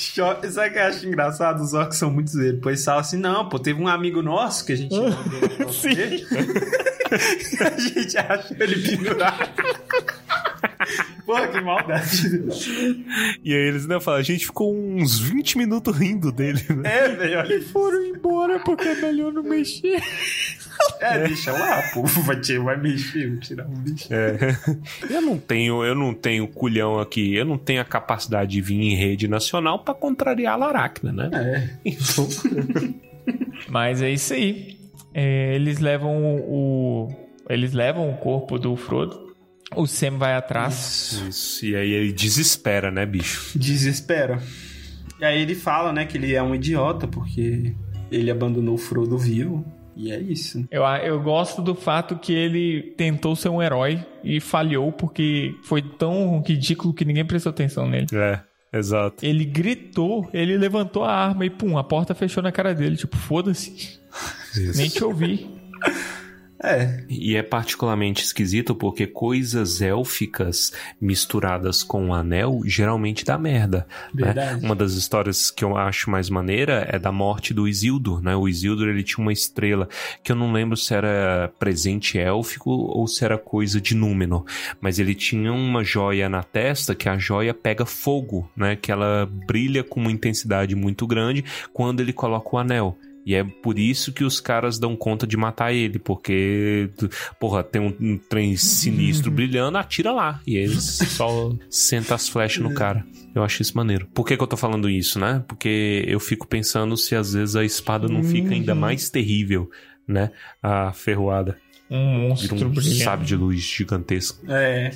Sabe 0.00 0.68
o 0.68 0.72
que 0.72 0.78
eu 0.78 0.82
acho 0.84 1.06
engraçado? 1.06 1.62
Os 1.62 1.74
orcs 1.74 1.98
são 1.98 2.10
muito 2.10 2.30
zoeiros. 2.30 2.56
Depois 2.56 2.84
falam 2.84 3.00
assim: 3.00 3.18
não, 3.18 3.48
pô, 3.48 3.58
teve 3.58 3.80
um 3.80 3.88
amigo 3.88 4.22
nosso 4.22 4.64
que 4.64 4.72
a 4.72 4.76
gente 4.76 4.94
Sim. 5.72 6.26
a 7.64 7.78
gente 7.78 8.18
achou 8.18 8.56
ele 8.58 8.88
pendurado. 8.88 9.50
Pô, 11.30 11.48
que 11.48 11.60
maldade. 11.60 12.42
E 13.44 13.54
aí 13.54 13.68
eles 13.68 13.82
ainda 13.82 14.00
falam, 14.00 14.20
a 14.20 14.22
gente 14.22 14.46
ficou 14.46 14.74
uns 14.76 15.18
20 15.18 15.58
minutos 15.58 15.96
rindo 15.96 16.30
dele, 16.32 16.60
né? 16.70 16.82
É, 17.04 17.08
velho, 17.08 17.38
olha. 17.38 17.62
foram 17.62 18.04
embora 18.06 18.58
porque 18.60 18.88
é 18.88 18.94
melhor 19.00 19.32
não 19.32 19.42
mexer. 19.42 20.00
É, 21.00 21.26
deixa 21.26 21.52
lá, 21.52 21.82
pô. 21.94 22.02
Vai, 22.02 22.40
vai 22.58 22.76
mexer, 22.80 23.28
vai 23.30 23.38
tirar 23.38 23.66
um 23.66 23.74
bicho. 23.74 24.08
É. 24.12 24.56
Eu 25.08 25.20
não 25.22 25.38
tenho, 25.38 25.84
eu 25.84 25.94
não 25.94 26.12
tenho 26.14 26.46
culhão 26.48 26.98
aqui, 26.98 27.34
eu 27.34 27.44
não 27.44 27.58
tenho 27.58 27.80
a 27.80 27.84
capacidade 27.84 28.50
de 28.52 28.60
vir 28.60 28.80
em 28.80 28.94
rede 28.96 29.28
nacional 29.28 29.78
pra 29.84 29.94
contrariar 29.94 30.54
a 30.54 30.56
Laracna, 30.56 31.12
né? 31.12 31.30
É. 31.32 31.70
Então, 31.84 32.28
Mas 33.68 34.02
é 34.02 34.10
isso 34.10 34.32
aí. 34.34 34.76
É, 35.14 35.54
eles 35.54 35.78
levam 35.80 36.36
o- 36.40 37.08
Eles 37.48 37.72
levam 37.72 38.10
o 38.10 38.16
corpo 38.16 38.58
do 38.58 38.76
Frodo. 38.76 39.29
O 39.76 39.86
Sam 39.86 40.18
vai 40.18 40.34
atrás. 40.34 41.22
isso. 41.28 41.64
E 41.64 41.76
aí 41.76 41.90
ele 41.90 42.12
desespera, 42.12 42.90
né, 42.90 43.06
bicho? 43.06 43.58
Desespera. 43.58 44.42
E 45.20 45.24
aí 45.24 45.40
ele 45.40 45.54
fala, 45.54 45.92
né, 45.92 46.04
que 46.04 46.16
ele 46.16 46.34
é 46.34 46.42
um 46.42 46.54
idiota 46.54 47.06
porque 47.06 47.74
ele 48.10 48.30
abandonou 48.30 48.74
o 48.74 48.78
Frodo 48.78 49.16
vivo. 49.18 49.64
E 49.96 50.10
é 50.10 50.18
isso. 50.18 50.66
Eu, 50.70 50.82
eu 50.82 51.20
gosto 51.20 51.60
do 51.60 51.74
fato 51.74 52.16
que 52.16 52.32
ele 52.32 52.94
tentou 52.96 53.36
ser 53.36 53.50
um 53.50 53.62
herói 53.62 54.04
e 54.24 54.40
falhou 54.40 54.90
porque 54.92 55.54
foi 55.62 55.82
tão 55.82 56.42
ridículo 56.46 56.94
que 56.94 57.04
ninguém 57.04 57.24
prestou 57.24 57.50
atenção 57.50 57.86
nele. 57.88 58.06
É. 58.12 58.40
Exato. 58.72 59.26
Ele 59.26 59.44
gritou, 59.44 60.30
ele 60.32 60.56
levantou 60.56 61.02
a 61.04 61.12
arma 61.12 61.44
e 61.44 61.50
pum, 61.50 61.76
a 61.76 61.82
porta 61.82 62.14
fechou 62.14 62.40
na 62.42 62.52
cara 62.52 62.72
dele. 62.72 62.96
Tipo, 62.96 63.16
foda-se. 63.16 63.98
Nem 64.76 64.88
te 64.88 65.02
ouvi. 65.02 65.50
É, 66.62 67.04
E 67.08 67.36
é 67.36 67.42
particularmente 67.42 68.22
esquisito 68.22 68.74
porque 68.74 69.06
coisas 69.06 69.80
élficas 69.80 70.72
misturadas 71.00 71.82
com 71.82 72.08
o 72.08 72.14
anel 72.14 72.60
geralmente 72.64 73.24
dá 73.24 73.38
merda. 73.38 73.86
né? 74.14 74.58
Uma 74.62 74.74
das 74.74 74.92
histórias 74.92 75.50
que 75.50 75.64
eu 75.64 75.76
acho 75.76 76.10
mais 76.10 76.28
maneira 76.28 76.86
é 76.90 76.98
da 76.98 77.10
morte 77.10 77.54
do 77.54 77.66
Isildur, 77.66 78.22
né? 78.22 78.36
O 78.36 78.46
Isildur 78.46 78.88
ele 78.88 79.02
tinha 79.02 79.24
uma 79.24 79.32
estrela 79.32 79.88
que 80.22 80.30
eu 80.30 80.36
não 80.36 80.52
lembro 80.52 80.76
se 80.76 80.94
era 80.94 81.50
presente 81.58 82.18
élfico 82.18 82.70
ou 82.70 83.06
se 83.06 83.24
era 83.24 83.38
coisa 83.38 83.80
de 83.80 83.94
Númenor, 83.94 84.44
mas 84.80 84.98
ele 84.98 85.14
tinha 85.14 85.52
uma 85.52 85.82
joia 85.82 86.28
na 86.28 86.42
testa 86.42 86.94
que 86.94 87.08
a 87.08 87.16
joia 87.16 87.54
pega 87.54 87.86
fogo, 87.86 88.50
né? 88.54 88.76
Que 88.76 88.92
ela 88.92 89.26
brilha 89.46 89.82
com 89.82 90.00
uma 90.00 90.12
intensidade 90.12 90.74
muito 90.74 91.06
grande 91.06 91.44
quando 91.72 92.00
ele 92.00 92.12
coloca 92.12 92.54
o 92.54 92.58
anel. 92.58 92.96
E 93.24 93.34
é 93.34 93.44
por 93.44 93.78
isso 93.78 94.12
que 94.12 94.24
os 94.24 94.40
caras 94.40 94.78
dão 94.78 94.96
conta 94.96 95.26
de 95.26 95.36
matar 95.36 95.72
ele, 95.72 95.98
porque, 95.98 96.88
porra, 97.38 97.62
tem 97.62 97.80
um, 97.80 97.94
um 98.00 98.16
trem 98.18 98.56
sinistro 98.56 99.30
brilhando, 99.30 99.76
atira 99.78 100.10
lá. 100.10 100.40
E 100.46 100.56
eles 100.56 100.82
só 101.16 101.54
sentam 101.68 102.14
as 102.14 102.28
flechas 102.28 102.62
no 102.62 102.72
cara. 102.74 103.04
Eu 103.34 103.44
acho 103.44 103.62
isso 103.62 103.76
maneiro. 103.76 104.06
Por 104.14 104.26
que, 104.26 104.36
que 104.36 104.42
eu 104.42 104.46
tô 104.46 104.56
falando 104.56 104.88
isso, 104.88 105.18
né? 105.20 105.44
Porque 105.46 106.02
eu 106.08 106.18
fico 106.18 106.46
pensando 106.46 106.96
se 106.96 107.14
às 107.14 107.34
vezes 107.34 107.54
a 107.56 107.64
espada 107.64 108.08
não 108.08 108.22
fica 108.24 108.54
ainda 108.54 108.74
mais 108.74 109.10
terrível, 109.10 109.70
né? 110.08 110.30
A 110.62 110.92
ferroada. 110.92 111.56
Um 111.90 112.16
Vira 112.16 112.28
monstro 112.28 112.66
um 112.66 112.70
brilhante. 112.70 113.04
sábio 113.04 113.26
de 113.26 113.36
luz 113.36 113.60
gigantesco. 113.60 114.38
é. 114.50 114.90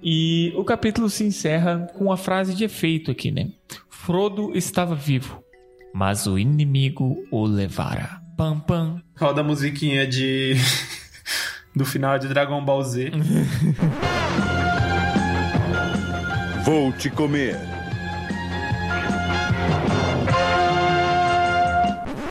E 0.00 0.52
o 0.54 0.62
capítulo 0.62 1.10
se 1.10 1.24
encerra 1.24 1.90
com 1.94 2.12
a 2.12 2.16
frase 2.16 2.54
de 2.54 2.62
efeito 2.62 3.10
aqui, 3.10 3.32
né? 3.32 3.50
Frodo 3.90 4.56
estava 4.56 4.94
vivo, 4.94 5.42
mas 5.98 6.26
o 6.28 6.38
inimigo 6.38 7.26
o 7.28 7.44
levara. 7.44 8.22
Pam, 8.36 8.60
pam. 8.60 9.02
Roda 9.18 9.40
a 9.40 9.44
musiquinha 9.44 10.06
de. 10.06 10.54
do 11.74 11.84
final 11.84 12.16
de 12.20 12.28
Dragon 12.28 12.64
Ball 12.64 12.84
Z. 12.84 13.10
Vou 16.64 16.92
te 16.92 17.10
comer. 17.10 17.56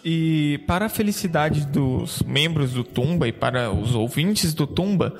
E 0.02 0.37
para 0.56 0.86
a 0.86 0.90
felicidade 0.90 1.66
dos 1.66 2.22
membros 2.22 2.74
do 2.74 2.84
Tumba 2.84 3.28
e 3.28 3.32
para 3.32 3.72
os 3.72 3.96
ouvintes 3.96 4.54
do 4.54 4.68
Tumba, 4.68 5.18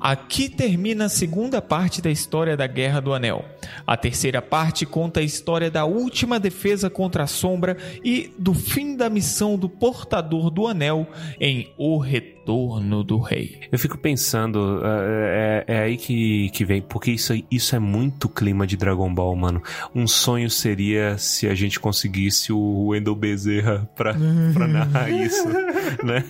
aqui 0.00 0.48
termina 0.48 1.04
a 1.04 1.10
segunda 1.10 1.60
parte 1.60 2.00
da 2.00 2.10
história 2.10 2.56
da 2.56 2.66
Guerra 2.66 3.00
do 3.00 3.12
Anel. 3.12 3.44
A 3.86 3.98
terceira 3.98 4.40
parte 4.40 4.86
conta 4.86 5.20
a 5.20 5.22
história 5.22 5.70
da 5.70 5.84
última 5.84 6.40
defesa 6.40 6.88
contra 6.88 7.24
a 7.24 7.26
sombra 7.26 7.76
e 8.02 8.32
do 8.38 8.54
fim 8.54 8.96
da 8.96 9.10
missão 9.10 9.58
do 9.58 9.68
portador 9.68 10.48
do 10.48 10.66
anel 10.66 11.06
em 11.38 11.74
O 11.76 11.98
Retorno 11.98 12.35
do 12.46 13.18
Rei. 13.18 13.60
Eu 13.70 13.78
fico 13.78 13.98
pensando, 13.98 14.80
é, 14.84 15.64
é- 15.68 15.74
é 15.74 15.78
aí 15.82 15.96
que, 15.96 16.50
que 16.50 16.64
vem, 16.64 16.80
porque 16.80 17.10
isso, 17.10 17.32
isso 17.50 17.74
é 17.74 17.78
muito 17.78 18.28
clima 18.28 18.66
de 18.66 18.76
Dragon 18.76 19.12
Ball, 19.12 19.34
mano. 19.36 19.62
Um 19.94 20.06
sonho 20.06 20.48
seria 20.50 21.18
se 21.18 21.48
a 21.48 21.54
gente 21.54 21.80
conseguisse 21.80 22.52
o 22.52 22.86
Wendell 22.88 23.14
Bezerra 23.16 23.88
pra, 23.96 24.14
pra 24.52 24.66
narrar 24.68 25.10
isso, 25.10 25.48
né? 26.04 26.24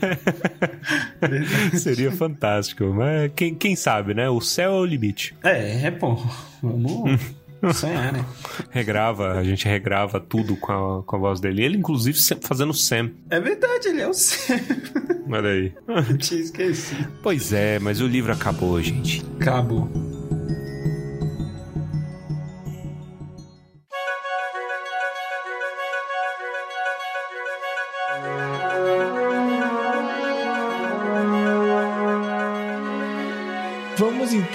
seria 1.74 2.10
fantástico, 2.12 2.84
mas 2.86 3.30
quem, 3.34 3.54
quem 3.54 3.76
sabe, 3.76 4.14
né? 4.14 4.28
O 4.28 4.40
céu 4.40 4.72
é 4.72 4.80
o 4.80 4.84
limite. 4.84 5.34
É, 5.42 5.86
é 5.86 5.90
bom. 5.90 6.24
Vamos 6.62 7.20
sonhar, 7.72 8.12
né? 8.12 8.24
Regrava, 8.70 9.32
a 9.32 9.42
gente 9.42 9.66
regrava 9.66 10.20
tudo 10.20 10.56
com 10.56 10.72
a, 10.72 11.02
com 11.02 11.16
a 11.16 11.18
voz 11.18 11.40
dele. 11.40 11.64
Ele, 11.64 11.76
inclusive, 11.78 12.18
fazendo 12.42 12.72
Sam. 12.72 13.10
É 13.30 13.40
verdade, 13.40 13.88
ele 13.88 14.02
é 14.02 14.08
o 14.08 14.14
Sam. 14.14 14.60
Olha 15.30 15.50
aí. 15.50 15.72
Eu 16.08 16.18
tinha 16.18 16.40
esquecido. 16.40 17.08
Pois 17.22 17.52
é, 17.52 17.78
mas 17.78 18.00
o 18.00 18.06
livro 18.06 18.32
acabou, 18.32 18.80
gente. 18.80 19.24
Acabou. 19.40 20.15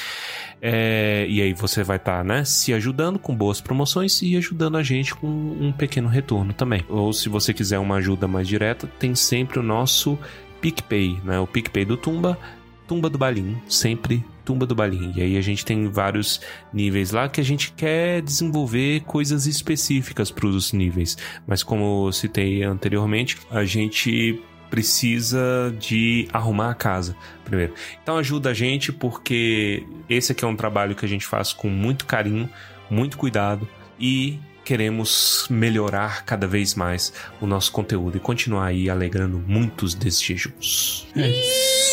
É, 0.61 1.27
e 1.29 1.43
aí 1.43 1.53
você 1.53 1.83
vai 1.83 1.97
estar, 1.97 2.25
né, 2.25 2.45
se 2.45 2.73
ajudando 2.73 3.19
com 3.19 3.35
boas 3.35 3.61
promoções 3.61 4.23
e 4.23 4.37
ajudando 4.37 4.77
a 4.77 4.83
gente 4.83 5.15
com 5.15 5.27
um 5.27 5.73
pequeno 5.73 6.09
retorno 6.09 6.53
também. 6.53 6.83
Ou 6.89 7.13
se 7.13 7.29
você 7.29 7.53
quiser 7.53 7.79
uma 7.79 7.97
ajuda 7.97 8.27
mais 8.27 8.49
direta, 8.49 8.87
tem 8.99 9.15
sempre 9.15 9.59
o 9.59 9.63
nosso 9.63 10.19
PicPay, 10.61 11.21
né? 11.23 11.39
O 11.39 11.47
PicPay 11.47 11.85
do 11.85 11.97
Tumba, 11.97 12.39
Tumba 12.87 13.09
do 13.09 13.19
Balim, 13.19 13.57
sempre 13.69 14.25
Tumba 14.45 14.67
do 14.67 14.75
Balim. 14.75 15.13
E 15.17 15.23
aí 15.23 15.37
a 15.37 15.41
gente 15.41 15.65
tem 15.65 15.89
vários 15.89 16.41
níveis 16.73 17.11
lá 17.11 17.29
que 17.29 17.41
a 17.41 17.45
gente 17.45 17.73
quer 17.73 18.21
desenvolver 18.21 19.01
coisas 19.01 19.47
específicas 19.47 20.31
para 20.31 20.47
os 20.47 20.73
níveis. 20.73 21.17
Mas 21.47 21.63
como 21.63 22.07
eu 22.09 22.13
citei 22.13 22.63
anteriormente, 22.63 23.39
a 23.51 23.65
gente 23.65 24.41
precisa 24.71 25.75
de 25.79 26.29
arrumar 26.33 26.71
a 26.71 26.75
casa 26.75 27.17
primeiro. 27.45 27.75
Então 28.03 28.17
ajuda 28.17 28.51
a 28.51 28.55
gente 28.55 28.93
porque 28.93 29.87
esse 30.09 30.33
aqui 30.33 30.45
é 30.45 30.49
um 30.49 30.57
trabalho 30.57 30.95
que 30.95 31.05
a 31.05 31.09
gente 31.09 31.27
faz 31.27 31.53
com 31.53 31.69
muito 31.69 32.07
carinho, 32.07 32.51
muito 32.91 33.17
cuidado 33.17 33.69
e 33.99 34.39
queremos 34.65 35.47
melhorar 35.51 36.25
cada 36.25 36.47
vez 36.47 36.75
mais 36.75 37.13
o 37.41 37.47
nosso 37.47 37.71
conteúdo 37.71 38.17
e 38.17 38.21
continuar 38.21 38.67
aí 38.67 38.91
alegrando 38.91 39.39
muitos 39.47 39.95
desejos. 39.95 41.07
E 41.15 41.84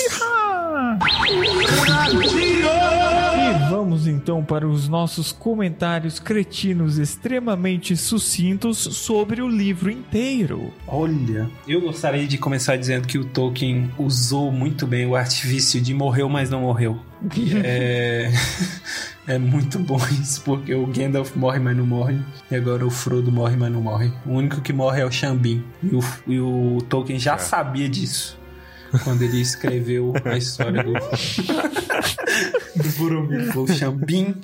vamos 4.01 4.07
então 4.07 4.43
para 4.43 4.67
os 4.67 4.87
nossos 4.87 5.31
comentários 5.31 6.19
cretinos 6.19 6.97
extremamente 6.97 7.95
sucintos 7.95 8.77
sobre 8.77 9.41
o 9.41 9.47
livro 9.47 9.91
inteiro. 9.91 10.73
Olha, 10.87 11.49
eu 11.67 11.81
gostaria 11.81 12.27
de 12.27 12.37
começar 12.37 12.77
dizendo 12.77 13.07
que 13.07 13.17
o 13.17 13.25
Tolkien 13.25 13.91
usou 13.97 14.51
muito 14.51 14.87
bem 14.87 15.05
o 15.05 15.15
artifício 15.15 15.79
de 15.79 15.93
morreu, 15.93 16.27
mas 16.29 16.49
não 16.49 16.61
morreu. 16.61 16.99
é... 17.63 18.31
é 19.27 19.37
muito 19.37 19.77
bom 19.77 19.99
isso, 20.19 20.41
porque 20.41 20.73
o 20.73 20.87
Gandalf 20.87 21.35
morre, 21.35 21.59
mas 21.59 21.77
não 21.77 21.85
morre. 21.85 22.19
E 22.49 22.55
agora 22.55 22.85
o 22.85 22.89
Frodo 22.89 23.31
morre, 23.31 23.55
mas 23.55 23.71
não 23.71 23.81
morre. 23.81 24.11
O 24.25 24.31
único 24.31 24.61
que 24.61 24.73
morre 24.73 25.01
é 25.01 25.05
o 25.05 25.11
Xambin. 25.11 25.63
E 25.83 25.95
o, 25.95 26.03
e 26.27 26.39
o 26.39 26.79
Tolkien 26.89 27.19
já 27.19 27.37
sabia 27.37 27.87
disso. 27.87 28.40
Quando 29.03 29.21
ele 29.21 29.39
escreveu 29.41 30.13
a 30.25 30.37
história 30.37 30.83
do, 30.83 30.93
do 32.75 32.89
Boromir. 32.97 33.57
O 33.57 33.67
Xambin 33.67 34.35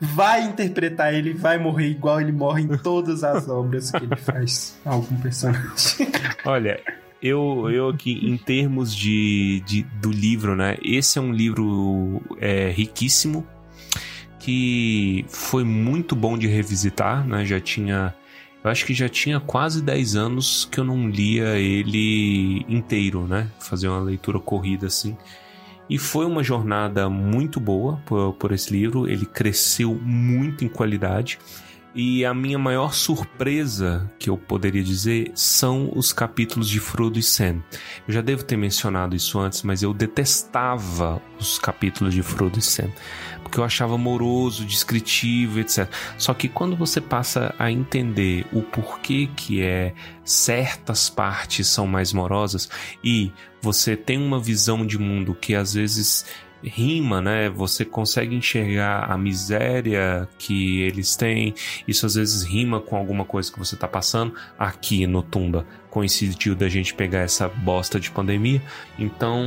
vai 0.00 0.44
interpretar 0.44 1.14
ele, 1.14 1.32
vai 1.32 1.58
morrer 1.58 1.88
igual 1.88 2.20
ele 2.20 2.32
morre 2.32 2.62
em 2.62 2.76
todas 2.78 3.24
as 3.24 3.48
obras 3.48 3.90
que 3.90 4.04
ele 4.04 4.16
faz. 4.16 4.76
Algum 4.84 5.16
personagem. 5.16 6.08
Olha, 6.44 6.80
eu, 7.24 7.70
eu 7.70 7.88
aqui, 7.88 8.12
em 8.22 8.36
termos 8.36 8.94
de, 8.94 9.62
de, 9.66 9.82
do 10.00 10.10
livro, 10.10 10.54
né? 10.54 10.76
Esse 10.84 11.18
é 11.18 11.22
um 11.22 11.32
livro 11.32 12.20
é, 12.38 12.70
riquíssimo, 12.70 13.46
que 14.38 15.24
foi 15.28 15.64
muito 15.64 16.14
bom 16.14 16.36
de 16.36 16.46
revisitar, 16.46 17.26
né? 17.26 17.44
Já 17.44 17.58
tinha. 17.58 18.14
Eu 18.64 18.70
acho 18.70 18.86
que 18.86 18.94
já 18.94 19.10
tinha 19.10 19.38
quase 19.38 19.82
10 19.82 20.16
anos 20.16 20.66
que 20.70 20.80
eu 20.80 20.84
não 20.84 21.06
lia 21.06 21.58
ele 21.58 22.64
inteiro, 22.66 23.26
né? 23.26 23.50
Fazer 23.60 23.88
uma 23.88 24.00
leitura 24.00 24.40
corrida 24.40 24.86
assim. 24.86 25.14
E 25.88 25.98
foi 25.98 26.24
uma 26.24 26.42
jornada 26.42 27.10
muito 27.10 27.60
boa 27.60 28.00
por, 28.06 28.32
por 28.32 28.52
esse 28.52 28.72
livro. 28.72 29.06
Ele 29.06 29.26
cresceu 29.26 29.94
muito 29.94 30.64
em 30.64 30.68
qualidade. 30.68 31.38
E 31.94 32.24
a 32.24 32.34
minha 32.34 32.58
maior 32.58 32.92
surpresa, 32.92 34.10
que 34.18 34.28
eu 34.28 34.36
poderia 34.36 34.82
dizer, 34.82 35.30
são 35.34 35.92
os 35.94 36.12
capítulos 36.12 36.68
de 36.68 36.80
Frodo 36.80 37.20
e 37.20 37.22
Sam. 37.22 37.62
Eu 38.08 38.14
já 38.14 38.20
devo 38.20 38.42
ter 38.42 38.56
mencionado 38.56 39.14
isso 39.14 39.38
antes, 39.38 39.62
mas 39.62 39.80
eu 39.80 39.94
detestava 39.94 41.22
os 41.38 41.56
capítulos 41.56 42.12
de 42.12 42.20
Frodo 42.20 42.58
e 42.58 42.62
Sam, 42.62 42.90
porque 43.54 43.60
eu 43.60 43.64
achava 43.64 43.96
moroso, 43.96 44.64
descritivo, 44.64 45.60
etc. 45.60 45.88
Só 46.18 46.34
que 46.34 46.48
quando 46.48 46.74
você 46.74 47.00
passa 47.00 47.54
a 47.56 47.70
entender 47.70 48.44
o 48.52 48.62
porquê 48.62 49.28
que 49.36 49.62
é 49.62 49.94
certas 50.24 51.08
partes 51.08 51.68
são 51.68 51.86
mais 51.86 52.12
morosas 52.12 52.68
e 53.02 53.30
você 53.62 53.96
tem 53.96 54.18
uma 54.18 54.40
visão 54.40 54.84
de 54.84 54.98
mundo 54.98 55.36
que 55.40 55.54
às 55.54 55.74
vezes 55.74 56.26
rima, 56.64 57.20
né? 57.20 57.48
Você 57.50 57.84
consegue 57.84 58.34
enxergar 58.34 59.10
a 59.10 59.16
miséria 59.16 60.28
que 60.38 60.80
eles 60.82 61.16
têm. 61.16 61.54
Isso 61.86 62.06
às 62.06 62.14
vezes 62.14 62.42
rima 62.42 62.80
com 62.80 62.96
alguma 62.96 63.24
coisa 63.24 63.52
que 63.52 63.58
você 63.58 63.76
tá 63.76 63.86
passando. 63.86 64.34
Aqui 64.58 65.06
no 65.06 65.22
Tumba 65.22 65.66
coincidiu 65.90 66.56
da 66.56 66.68
gente 66.68 66.92
pegar 66.92 67.20
essa 67.20 67.48
bosta 67.48 68.00
de 68.00 68.10
pandemia. 68.10 68.60
Então, 68.98 69.40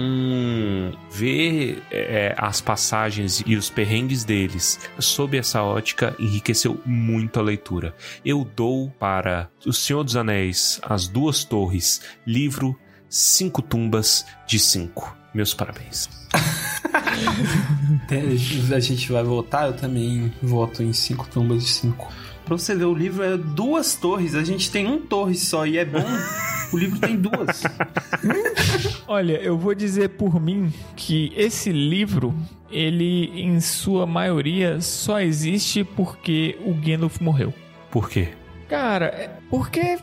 ver 1.12 1.84
é, 1.92 2.34
as 2.38 2.62
passagens 2.62 3.44
e 3.46 3.58
os 3.58 3.70
perrengues 3.70 4.24
deles 4.24 4.80
sob 4.98 5.38
essa 5.38 5.62
ótica 5.62 6.16
enriqueceu 6.18 6.80
muito 6.86 7.38
a 7.40 7.44
leitura. 7.44 7.94
Eu 8.24 8.46
dou 8.56 8.90
para 8.92 9.50
O 9.66 9.74
Senhor 9.74 10.04
dos 10.04 10.16
Anéis, 10.16 10.80
As 10.84 11.08
Duas 11.10 11.44
Torres, 11.44 12.02
livro 12.26 12.80
Cinco 13.10 13.62
Tumbas 13.62 14.26
de 14.48 14.58
Cinco. 14.58 15.16
Meus 15.34 15.54
parabéns. 15.54 16.27
A 18.76 18.80
gente 18.80 19.12
vai 19.12 19.24
votar, 19.24 19.68
eu 19.68 19.74
também 19.74 20.32
voto 20.42 20.84
em 20.84 20.94
cinco 20.94 21.28
tumbas 21.28 21.64
de 21.64 21.70
cinco. 21.70 22.12
Pra 22.46 22.58
você 22.58 22.74
ver, 22.76 22.86
o 22.86 22.94
livro 22.94 23.24
é 23.24 23.36
duas 23.36 23.96
torres, 23.96 24.34
a 24.34 24.44
gente 24.44 24.72
tem 24.72 24.88
um 24.88 25.00
torre 25.00 25.36
só 25.36 25.68
e 25.68 25.78
é 25.78 25.84
bom. 25.84 26.06
o 26.72 26.78
livro 26.78 26.98
tem 27.00 27.18
duas. 27.18 27.64
Olha, 29.08 29.34
eu 29.42 29.58
vou 29.58 29.76
dizer 29.76 30.10
por 30.10 30.40
mim 30.40 30.72
que 30.96 31.34
esse 31.36 31.72
livro, 31.72 32.34
ele 32.72 33.42
em 33.42 33.60
sua 33.60 34.06
maioria 34.06 34.80
só 34.80 35.20
existe 35.20 35.84
porque 35.84 36.58
o 36.66 36.74
Gandalf 36.74 37.20
morreu. 37.20 37.54
Por 37.92 38.10
quê? 38.10 38.30
Cara, 38.70 39.08
é 39.08 39.30
porque 39.50 39.98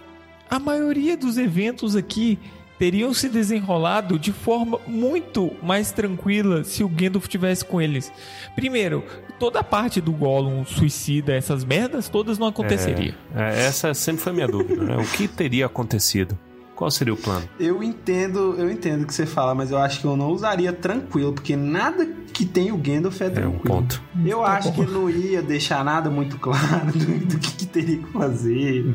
a 0.50 0.58
maioria 0.58 1.16
dos 1.16 1.38
eventos 1.38 1.96
aqui 1.96 2.38
teriam 2.78 3.12
se 3.14 3.28
desenrolado 3.28 4.18
de 4.18 4.32
forma 4.32 4.78
muito 4.86 5.52
mais 5.62 5.92
tranquila 5.92 6.64
se 6.64 6.82
o 6.82 6.88
Gandalf 6.88 7.26
tivesse 7.26 7.64
com 7.64 7.80
eles. 7.80 8.12
Primeiro, 8.54 9.04
toda 9.38 9.60
a 9.60 9.64
parte 9.64 10.00
do 10.00 10.12
Gollum 10.12 10.64
suicida, 10.64 11.34
essas 11.34 11.64
merdas, 11.64 12.08
todas 12.08 12.38
não 12.38 12.46
aconteceria. 12.46 13.14
É, 13.34 13.42
é, 13.42 13.66
essa 13.66 13.94
sempre 13.94 14.22
foi 14.22 14.32
minha 14.32 14.48
dúvida, 14.48 14.82
né? 14.82 14.96
O 14.96 15.06
que 15.06 15.28
teria 15.28 15.66
acontecido? 15.66 16.38
Qual 16.74 16.90
seria 16.90 17.14
o 17.14 17.16
plano? 17.16 17.48
Eu 17.58 17.84
entendo, 17.84 18.56
eu 18.58 18.68
entendo 18.68 19.02
o 19.04 19.06
que 19.06 19.14
você 19.14 19.26
fala, 19.26 19.54
mas 19.54 19.70
eu 19.70 19.78
acho 19.78 20.00
que 20.00 20.06
eu 20.06 20.16
não 20.16 20.30
usaria 20.30 20.72
tranquilo, 20.72 21.32
porque 21.32 21.54
nada 21.54 22.04
que 22.32 22.44
tem 22.44 22.72
o 22.72 22.76
Gandalf 22.76 23.20
é 23.20 23.30
tranquilo. 23.30 23.54
É 23.54 23.56
um 23.56 23.80
ponto. 23.80 24.02
Eu 24.26 24.38
tá 24.38 24.56
acho 24.56 24.68
bom. 24.70 24.74
que 24.74 24.80
ele 24.80 24.90
não 24.90 25.08
ia 25.08 25.40
deixar 25.40 25.84
nada 25.84 26.10
muito 26.10 26.36
claro 26.36 26.90
do, 26.90 27.26
do 27.26 27.38
que, 27.38 27.52
que 27.52 27.66
teria 27.66 27.98
que 27.98 28.12
fazer. 28.12 28.92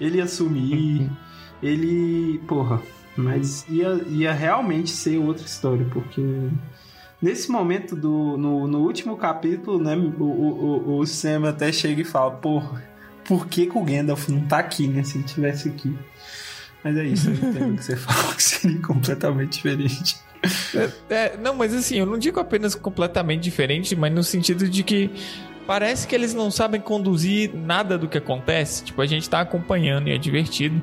Ele 0.00 0.18
ia 0.18 0.24
assumir. 0.24 1.08
ele, 1.62 2.40
porra, 2.48 2.80
mas 3.16 3.66
ia, 3.68 4.02
ia 4.08 4.32
realmente 4.32 4.90
ser 4.90 5.18
outra 5.18 5.44
história, 5.44 5.86
porque 5.92 6.22
nesse 7.20 7.50
momento 7.50 7.94
do. 7.94 8.36
No, 8.36 8.66
no 8.66 8.78
último 8.80 9.16
capítulo, 9.16 9.82
né? 9.82 9.94
O, 9.96 10.24
o, 10.24 10.98
o 10.98 11.06
Sam 11.06 11.48
até 11.48 11.72
chega 11.72 12.00
e 12.00 12.04
fala, 12.04 12.30
pô, 12.32 12.62
por 13.24 13.46
que, 13.46 13.66
que 13.66 13.78
o 13.78 13.84
Gandalf 13.84 14.28
não 14.28 14.42
tá 14.46 14.58
aqui, 14.58 14.88
né? 14.88 15.02
Se 15.02 15.18
ele 15.18 15.24
tivesse 15.24 15.68
aqui. 15.68 15.96
Mas 16.82 16.96
é 16.96 17.04
isso, 17.04 17.28
eu 17.28 17.34
entendo 17.34 17.76
que 17.76 17.84
você 17.84 17.96
fala 17.96 18.34
que 18.34 18.42
seria 18.42 18.80
completamente 18.80 19.52
diferente. 19.52 20.16
É, 20.74 21.14
é, 21.14 21.36
não, 21.36 21.54
mas 21.54 21.74
assim, 21.74 21.96
eu 21.98 22.06
não 22.06 22.16
digo 22.16 22.40
apenas 22.40 22.74
completamente 22.74 23.42
diferente, 23.42 23.94
mas 23.94 24.10
no 24.12 24.24
sentido 24.24 24.66
de 24.66 24.82
que 24.82 25.10
parece 25.66 26.08
que 26.08 26.14
eles 26.14 26.32
não 26.32 26.50
sabem 26.50 26.80
conduzir 26.80 27.54
nada 27.54 27.98
do 27.98 28.08
que 28.08 28.16
acontece. 28.16 28.84
Tipo, 28.84 29.02
a 29.02 29.06
gente 29.06 29.28
tá 29.28 29.40
acompanhando 29.40 30.08
e 30.08 30.12
é 30.12 30.18
divertido, 30.18 30.82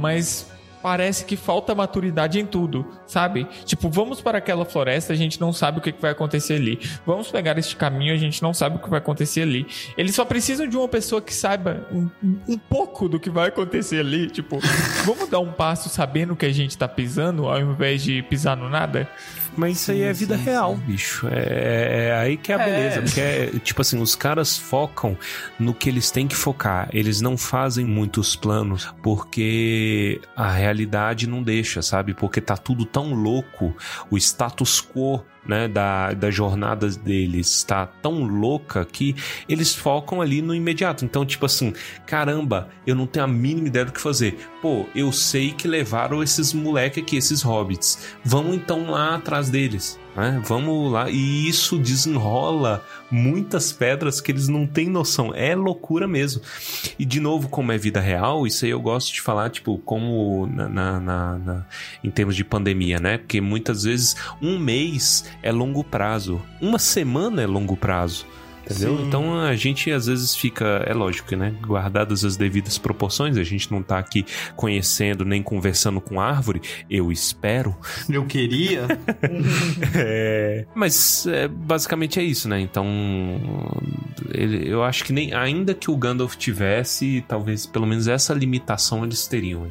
mas 0.00 0.46
parece 0.84 1.24
que 1.24 1.34
falta 1.34 1.74
maturidade 1.74 2.38
em 2.38 2.44
tudo, 2.44 2.86
sabe? 3.06 3.48
Tipo, 3.64 3.88
vamos 3.88 4.20
para 4.20 4.36
aquela 4.36 4.66
floresta, 4.66 5.14
a 5.14 5.16
gente 5.16 5.40
não 5.40 5.50
sabe 5.50 5.78
o 5.78 5.80
que 5.80 5.94
vai 5.98 6.10
acontecer 6.10 6.56
ali. 6.56 6.78
Vamos 7.06 7.30
pegar 7.30 7.56
este 7.56 7.74
caminho, 7.74 8.12
a 8.12 8.18
gente 8.18 8.42
não 8.42 8.52
sabe 8.52 8.76
o 8.76 8.78
que 8.78 8.90
vai 8.90 8.98
acontecer 8.98 9.40
ali. 9.40 9.66
Eles 9.96 10.14
só 10.14 10.26
precisam 10.26 10.68
de 10.68 10.76
uma 10.76 10.86
pessoa 10.86 11.22
que 11.22 11.32
saiba 11.32 11.88
um, 11.90 12.10
um 12.46 12.58
pouco 12.58 13.08
do 13.08 13.18
que 13.18 13.30
vai 13.30 13.48
acontecer 13.48 14.00
ali. 14.00 14.28
Tipo, 14.28 14.58
vamos 15.06 15.26
dar 15.30 15.40
um 15.40 15.52
passo 15.52 15.88
sabendo 15.88 16.36
que 16.36 16.44
a 16.44 16.52
gente 16.52 16.76
tá 16.76 16.86
pisando 16.86 17.46
ao 17.46 17.58
invés 17.58 18.02
de 18.02 18.22
pisar 18.22 18.54
no 18.54 18.68
nada? 18.68 19.08
Mas 19.56 19.80
isso 19.80 19.90
aí 19.90 20.02
é 20.02 20.12
vida 20.12 20.36
sim, 20.36 20.44
real, 20.44 20.76
sim. 20.76 20.82
bicho. 20.82 21.28
É, 21.28 22.08
é, 22.08 22.16
aí 22.16 22.36
que 22.36 22.52
é 22.52 22.54
a 22.54 22.58
beleza. 22.58 22.98
É. 22.98 23.02
Porque, 23.02 23.20
é, 23.20 23.58
tipo 23.62 23.80
assim, 23.80 24.00
os 24.00 24.14
caras 24.14 24.56
focam 24.56 25.16
no 25.58 25.74
que 25.74 25.88
eles 25.88 26.10
têm 26.10 26.26
que 26.26 26.34
focar. 26.34 26.88
Eles 26.92 27.20
não 27.20 27.36
fazem 27.36 27.84
muitos 27.84 28.36
planos 28.36 28.92
porque 29.02 30.20
a 30.36 30.50
realidade 30.50 31.28
não 31.28 31.42
deixa, 31.42 31.82
sabe? 31.82 32.14
Porque 32.14 32.40
tá 32.40 32.56
tudo 32.56 32.84
tão 32.84 33.14
louco. 33.14 33.76
O 34.10 34.16
status 34.16 34.80
quo 34.80 35.24
né, 35.46 35.68
da, 35.68 36.12
da 36.12 36.30
jornada 36.30 36.88
deles 36.88 37.50
está 37.50 37.86
tão 37.86 38.24
louca 38.24 38.84
que 38.84 39.14
eles 39.48 39.74
focam 39.74 40.20
ali 40.20 40.40
no 40.40 40.54
imediato. 40.54 41.04
Então, 41.04 41.24
tipo 41.24 41.46
assim, 41.46 41.72
caramba, 42.06 42.68
eu 42.86 42.94
não 42.94 43.06
tenho 43.06 43.24
a 43.24 43.28
mínima 43.28 43.68
ideia 43.68 43.84
do 43.84 43.92
que 43.92 44.00
fazer. 44.00 44.38
Pô, 44.60 44.86
eu 44.94 45.12
sei 45.12 45.52
que 45.52 45.68
levaram 45.68 46.22
esses 46.22 46.52
moleque 46.52 47.00
aqui, 47.00 47.16
esses 47.16 47.42
hobbits. 47.42 48.16
Vamos 48.24 48.54
então 48.54 48.90
lá 48.90 49.16
atrás 49.16 49.50
deles. 49.50 49.98
Né? 50.16 50.40
Vamos 50.44 50.92
lá. 50.92 51.10
E 51.10 51.48
isso 51.48 51.78
desenrola 51.78 52.84
muitas 53.10 53.72
pedras 53.72 54.20
que 54.20 54.30
eles 54.30 54.48
não 54.48 54.66
têm 54.66 54.88
noção. 54.88 55.34
É 55.34 55.54
loucura 55.54 56.06
mesmo. 56.06 56.42
E 56.98 57.04
de 57.04 57.20
novo, 57.20 57.48
como 57.48 57.72
é 57.72 57.78
vida 57.78 58.00
real, 58.00 58.46
isso 58.46 58.64
aí 58.64 58.70
eu 58.70 58.80
gosto 58.80 59.12
de 59.12 59.20
falar, 59.20 59.50
tipo, 59.50 59.78
como 59.78 60.46
na, 60.46 60.68
na, 60.68 61.00
na, 61.00 61.38
na 61.38 61.66
em 62.02 62.10
termos 62.10 62.36
de 62.36 62.44
pandemia, 62.44 62.98
né? 62.98 63.18
Porque 63.18 63.40
muitas 63.40 63.84
vezes 63.84 64.16
um 64.40 64.58
mês 64.58 65.24
é 65.42 65.50
longo 65.50 65.82
prazo, 65.82 66.40
uma 66.60 66.78
semana 66.78 67.42
é 67.42 67.46
longo 67.46 67.76
prazo. 67.76 68.26
Entendeu? 68.64 68.96
Sim. 68.96 69.06
Então 69.06 69.40
a 69.40 69.54
gente 69.54 69.90
às 69.90 70.06
vezes 70.06 70.34
fica, 70.34 70.82
é 70.86 70.94
lógico, 70.94 71.36
né? 71.36 71.54
Guardadas 71.60 72.24
as 72.24 72.36
devidas 72.36 72.78
proporções, 72.78 73.36
a 73.36 73.42
gente 73.42 73.70
não 73.70 73.82
tá 73.82 73.98
aqui 73.98 74.24
conhecendo 74.56 75.24
nem 75.24 75.42
conversando 75.42 76.00
com 76.00 76.20
árvore, 76.20 76.62
eu 76.88 77.12
espero. 77.12 77.76
Eu 78.08 78.24
queria. 78.24 78.86
é, 79.94 80.64
mas 80.74 81.26
é, 81.26 81.46
basicamente 81.46 82.18
é 82.18 82.22
isso, 82.22 82.48
né? 82.48 82.60
Então 82.60 82.86
ele, 84.32 84.68
eu 84.68 84.82
acho 84.82 85.04
que 85.04 85.12
nem 85.12 85.34
ainda 85.34 85.74
que 85.74 85.90
o 85.90 85.96
Gandalf 85.96 86.36
tivesse, 86.36 87.24
talvez 87.28 87.66
pelo 87.66 87.86
menos 87.86 88.08
essa 88.08 88.32
limitação 88.32 89.04
eles 89.04 89.26
teriam. 89.26 89.68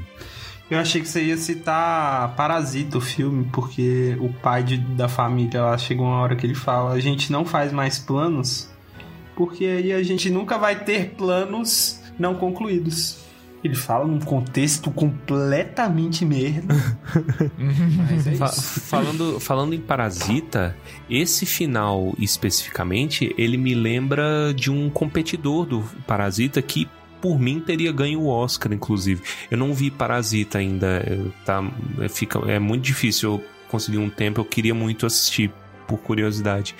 Eu 0.69 0.79
achei 0.79 1.01
que 1.01 1.07
você 1.07 1.23
ia 1.23 1.37
citar 1.37 2.35
Parasita, 2.35 2.97
o 2.97 3.01
filme, 3.01 3.47
porque 3.51 4.17
o 4.19 4.29
pai 4.29 4.63
de, 4.63 4.77
da 4.77 5.07
família 5.07 5.61
lá 5.61 5.77
chegou 5.77 6.07
uma 6.07 6.17
hora 6.17 6.35
que 6.35 6.45
ele 6.45 6.55
fala: 6.55 6.93
a 6.93 6.99
gente 6.99 7.31
não 7.31 7.45
faz 7.45 7.71
mais 7.71 7.99
planos 7.99 8.72
porque 9.35 9.65
aí 9.65 9.91
a 9.91 10.03
gente 10.03 10.29
nunca 10.29 10.57
vai 10.57 10.83
ter 10.83 11.11
planos 11.11 12.01
não 12.17 12.35
concluídos. 12.35 13.23
Ele 13.63 13.75
fala 13.75 14.05
num 14.05 14.19
contexto 14.19 14.91
completamente 14.91 16.25
merda. 16.25 16.75
Mas 17.97 18.27
é 18.27 18.33
isso. 18.33 18.81
falando, 18.81 19.39
falando 19.39 19.73
em 19.73 19.79
Parasita, 19.79 20.75
esse 21.09 21.45
final 21.45 22.13
especificamente, 22.19 23.33
ele 23.37 23.55
me 23.55 23.73
lembra 23.73 24.53
de 24.53 24.69
um 24.69 24.89
competidor 24.89 25.65
do 25.65 25.81
Parasita 26.05 26.61
que 26.61 26.89
por 27.21 27.39
mim 27.39 27.61
teria 27.61 27.89
ganho 27.93 28.19
o 28.19 28.27
Oscar, 28.27 28.73
inclusive. 28.73 29.21
Eu 29.49 29.57
não 29.57 29.73
vi 29.73 29.89
Parasita 29.89 30.57
ainda, 30.57 31.01
tá, 31.45 31.63
fica, 32.09 32.39
é 32.51 32.59
muito 32.59 32.83
difícil 32.83 33.31
eu 33.31 33.43
conseguir 33.69 33.97
um 33.97 34.09
tempo, 34.09 34.41
eu 34.41 34.45
queria 34.45 34.75
muito 34.75 35.05
assistir 35.05 35.49
por 35.93 35.99
curiosidade. 35.99 36.75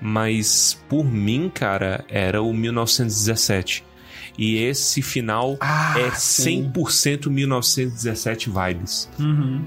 Mas 0.00 0.78
por 0.88 1.04
mim, 1.04 1.50
cara, 1.52 2.04
era 2.08 2.40
o 2.42 2.52
1917. 2.52 3.84
E 4.36 4.56
esse 4.64 5.00
final 5.00 5.56
Ah, 5.60 5.94
é 5.96 6.10
sim. 6.10 6.68
100% 6.74 7.30
1917 7.30 8.50
vibes. 8.50 9.08
Uhum. 9.18 9.62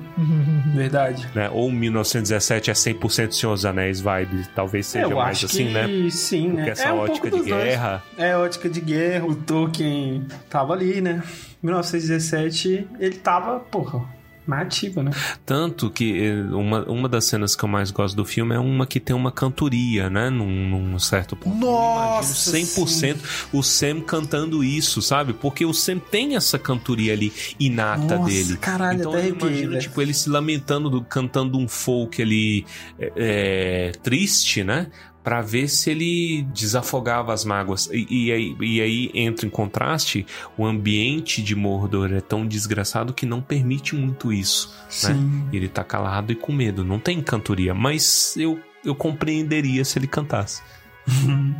Verdade. 0.75 1.25
Né? 1.33 1.49
Ou 1.49 1.71
1917 1.71 2.69
é 2.71 2.73
100% 2.73 3.31
Senhor 3.31 3.53
dos 3.53 3.65
Anéis 3.65 4.01
vibes. 4.01 4.49
Talvez 4.53 4.87
seja 4.87 5.05
eu 5.05 5.15
mais 5.15 5.37
acho 5.37 5.45
assim, 5.45 5.67
que 5.67 5.73
né? 5.73 6.09
sim, 6.09 6.47
né? 6.49 6.55
Porque 6.55 6.69
essa 6.71 6.83
é 6.89 6.93
um 6.93 6.97
ótica 6.97 7.29
de 7.31 7.37
dos 7.37 7.47
dois. 7.47 7.63
guerra. 7.63 8.03
É, 8.17 8.35
ótica 8.35 8.69
de 8.69 8.81
guerra. 8.81 9.25
O 9.25 9.35
Tolkien 9.35 10.27
tava 10.49 10.73
ali, 10.73 10.99
né? 10.99 11.23
1917, 11.63 12.87
ele 12.99 13.15
tava, 13.15 13.59
porra, 13.59 14.16
ativa, 14.55 15.03
né? 15.03 15.11
Tanto 15.45 15.89
que 15.89 16.17
eh, 16.21 16.41
uma, 16.53 16.83
uma 16.85 17.09
das 17.09 17.25
cenas 17.25 17.55
que 17.55 17.63
eu 17.63 17.69
mais 17.69 17.91
gosto 17.91 18.15
do 18.15 18.23
filme 18.25 18.55
é 18.55 18.59
uma 18.59 18.85
que 18.87 18.99
tem 18.99 19.15
uma 19.15 19.31
cantoria, 19.31 20.09
né? 20.09 20.29
Num, 20.29 20.69
num 20.69 20.99
certo 20.99 21.35
ponto. 21.35 21.55
Nossa, 21.57 22.49
Eu 22.55 22.59
imagino 22.59 22.85
100% 22.85 23.17
o 23.53 23.61
Sam 23.63 24.01
cantando 24.01 24.63
isso, 24.63 25.01
sabe? 25.01 25.33
Porque 25.33 25.65
o 25.65 25.73
Sam 25.73 25.99
tem 25.99 26.35
essa 26.35 26.57
cantoria 26.57 27.13
ali 27.13 27.31
inata 27.59 28.17
Nossa, 28.17 28.29
dele. 28.29 28.57
caralho, 28.57 28.99
então 28.99 29.13
eu 29.17 29.29
imagino, 29.29 29.69
velho. 29.71 29.81
tipo, 29.81 30.01
ele 30.01 30.13
se 30.13 30.29
lamentando, 30.29 30.89
do- 30.89 31.01
cantando 31.03 31.57
um 31.57 31.67
folk 31.67 32.21
ali 32.21 32.65
é, 32.99 33.11
é, 33.17 33.91
triste, 34.03 34.63
né? 34.63 34.87
Pra 35.27 35.41
ver 35.41 35.67
se 35.67 35.89
ele 35.89 36.47
desafogava 36.53 37.33
as 37.33 37.43
mágoas. 37.43 37.89
E, 37.91 38.27
e 38.27 38.31
aí, 38.31 38.55
e 38.61 38.81
aí 38.81 39.11
entra 39.13 39.45
em 39.45 39.49
contraste, 39.49 40.25
o 40.57 40.65
ambiente 40.65 41.43
de 41.43 41.53
Mordor 41.53 42.13
é 42.13 42.21
tão 42.21 42.47
desgraçado 42.47 43.11
que 43.13 43.25
não 43.25 43.41
permite 43.41 43.93
muito 43.93 44.31
isso. 44.31 44.73
Né? 44.85 44.89
Sim. 44.89 45.49
Ele 45.51 45.67
tá 45.67 45.83
calado 45.83 46.31
e 46.31 46.35
com 46.35 46.53
medo. 46.53 46.81
Não 46.81 46.97
tem 46.97 47.21
cantoria, 47.21 47.73
mas 47.73 48.37
eu, 48.37 48.57
eu 48.85 48.95
compreenderia 48.95 49.83
se 49.83 49.99
ele 49.99 50.07
cantasse. 50.07 50.63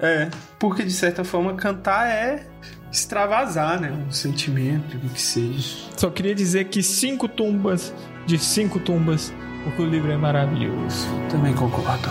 É, 0.00 0.30
porque 0.60 0.84
de 0.84 0.92
certa 0.92 1.24
forma 1.24 1.54
cantar 1.54 2.06
é 2.06 2.46
extravasar, 2.88 3.80
né? 3.80 3.90
Um 3.90 4.12
sentimento 4.12 4.96
do 4.96 5.08
que 5.08 5.20
seja. 5.20 5.76
Só 5.96 6.08
queria 6.08 6.36
dizer 6.36 6.66
que 6.66 6.84
cinco 6.84 7.26
tumbas 7.26 7.92
de 8.24 8.38
cinco 8.38 8.78
tumbas, 8.78 9.34
porque 9.64 9.82
o 9.82 9.86
livro 9.86 10.12
é 10.12 10.16
maravilhoso. 10.16 11.08
Também 11.28 11.52
concordo. 11.52 12.08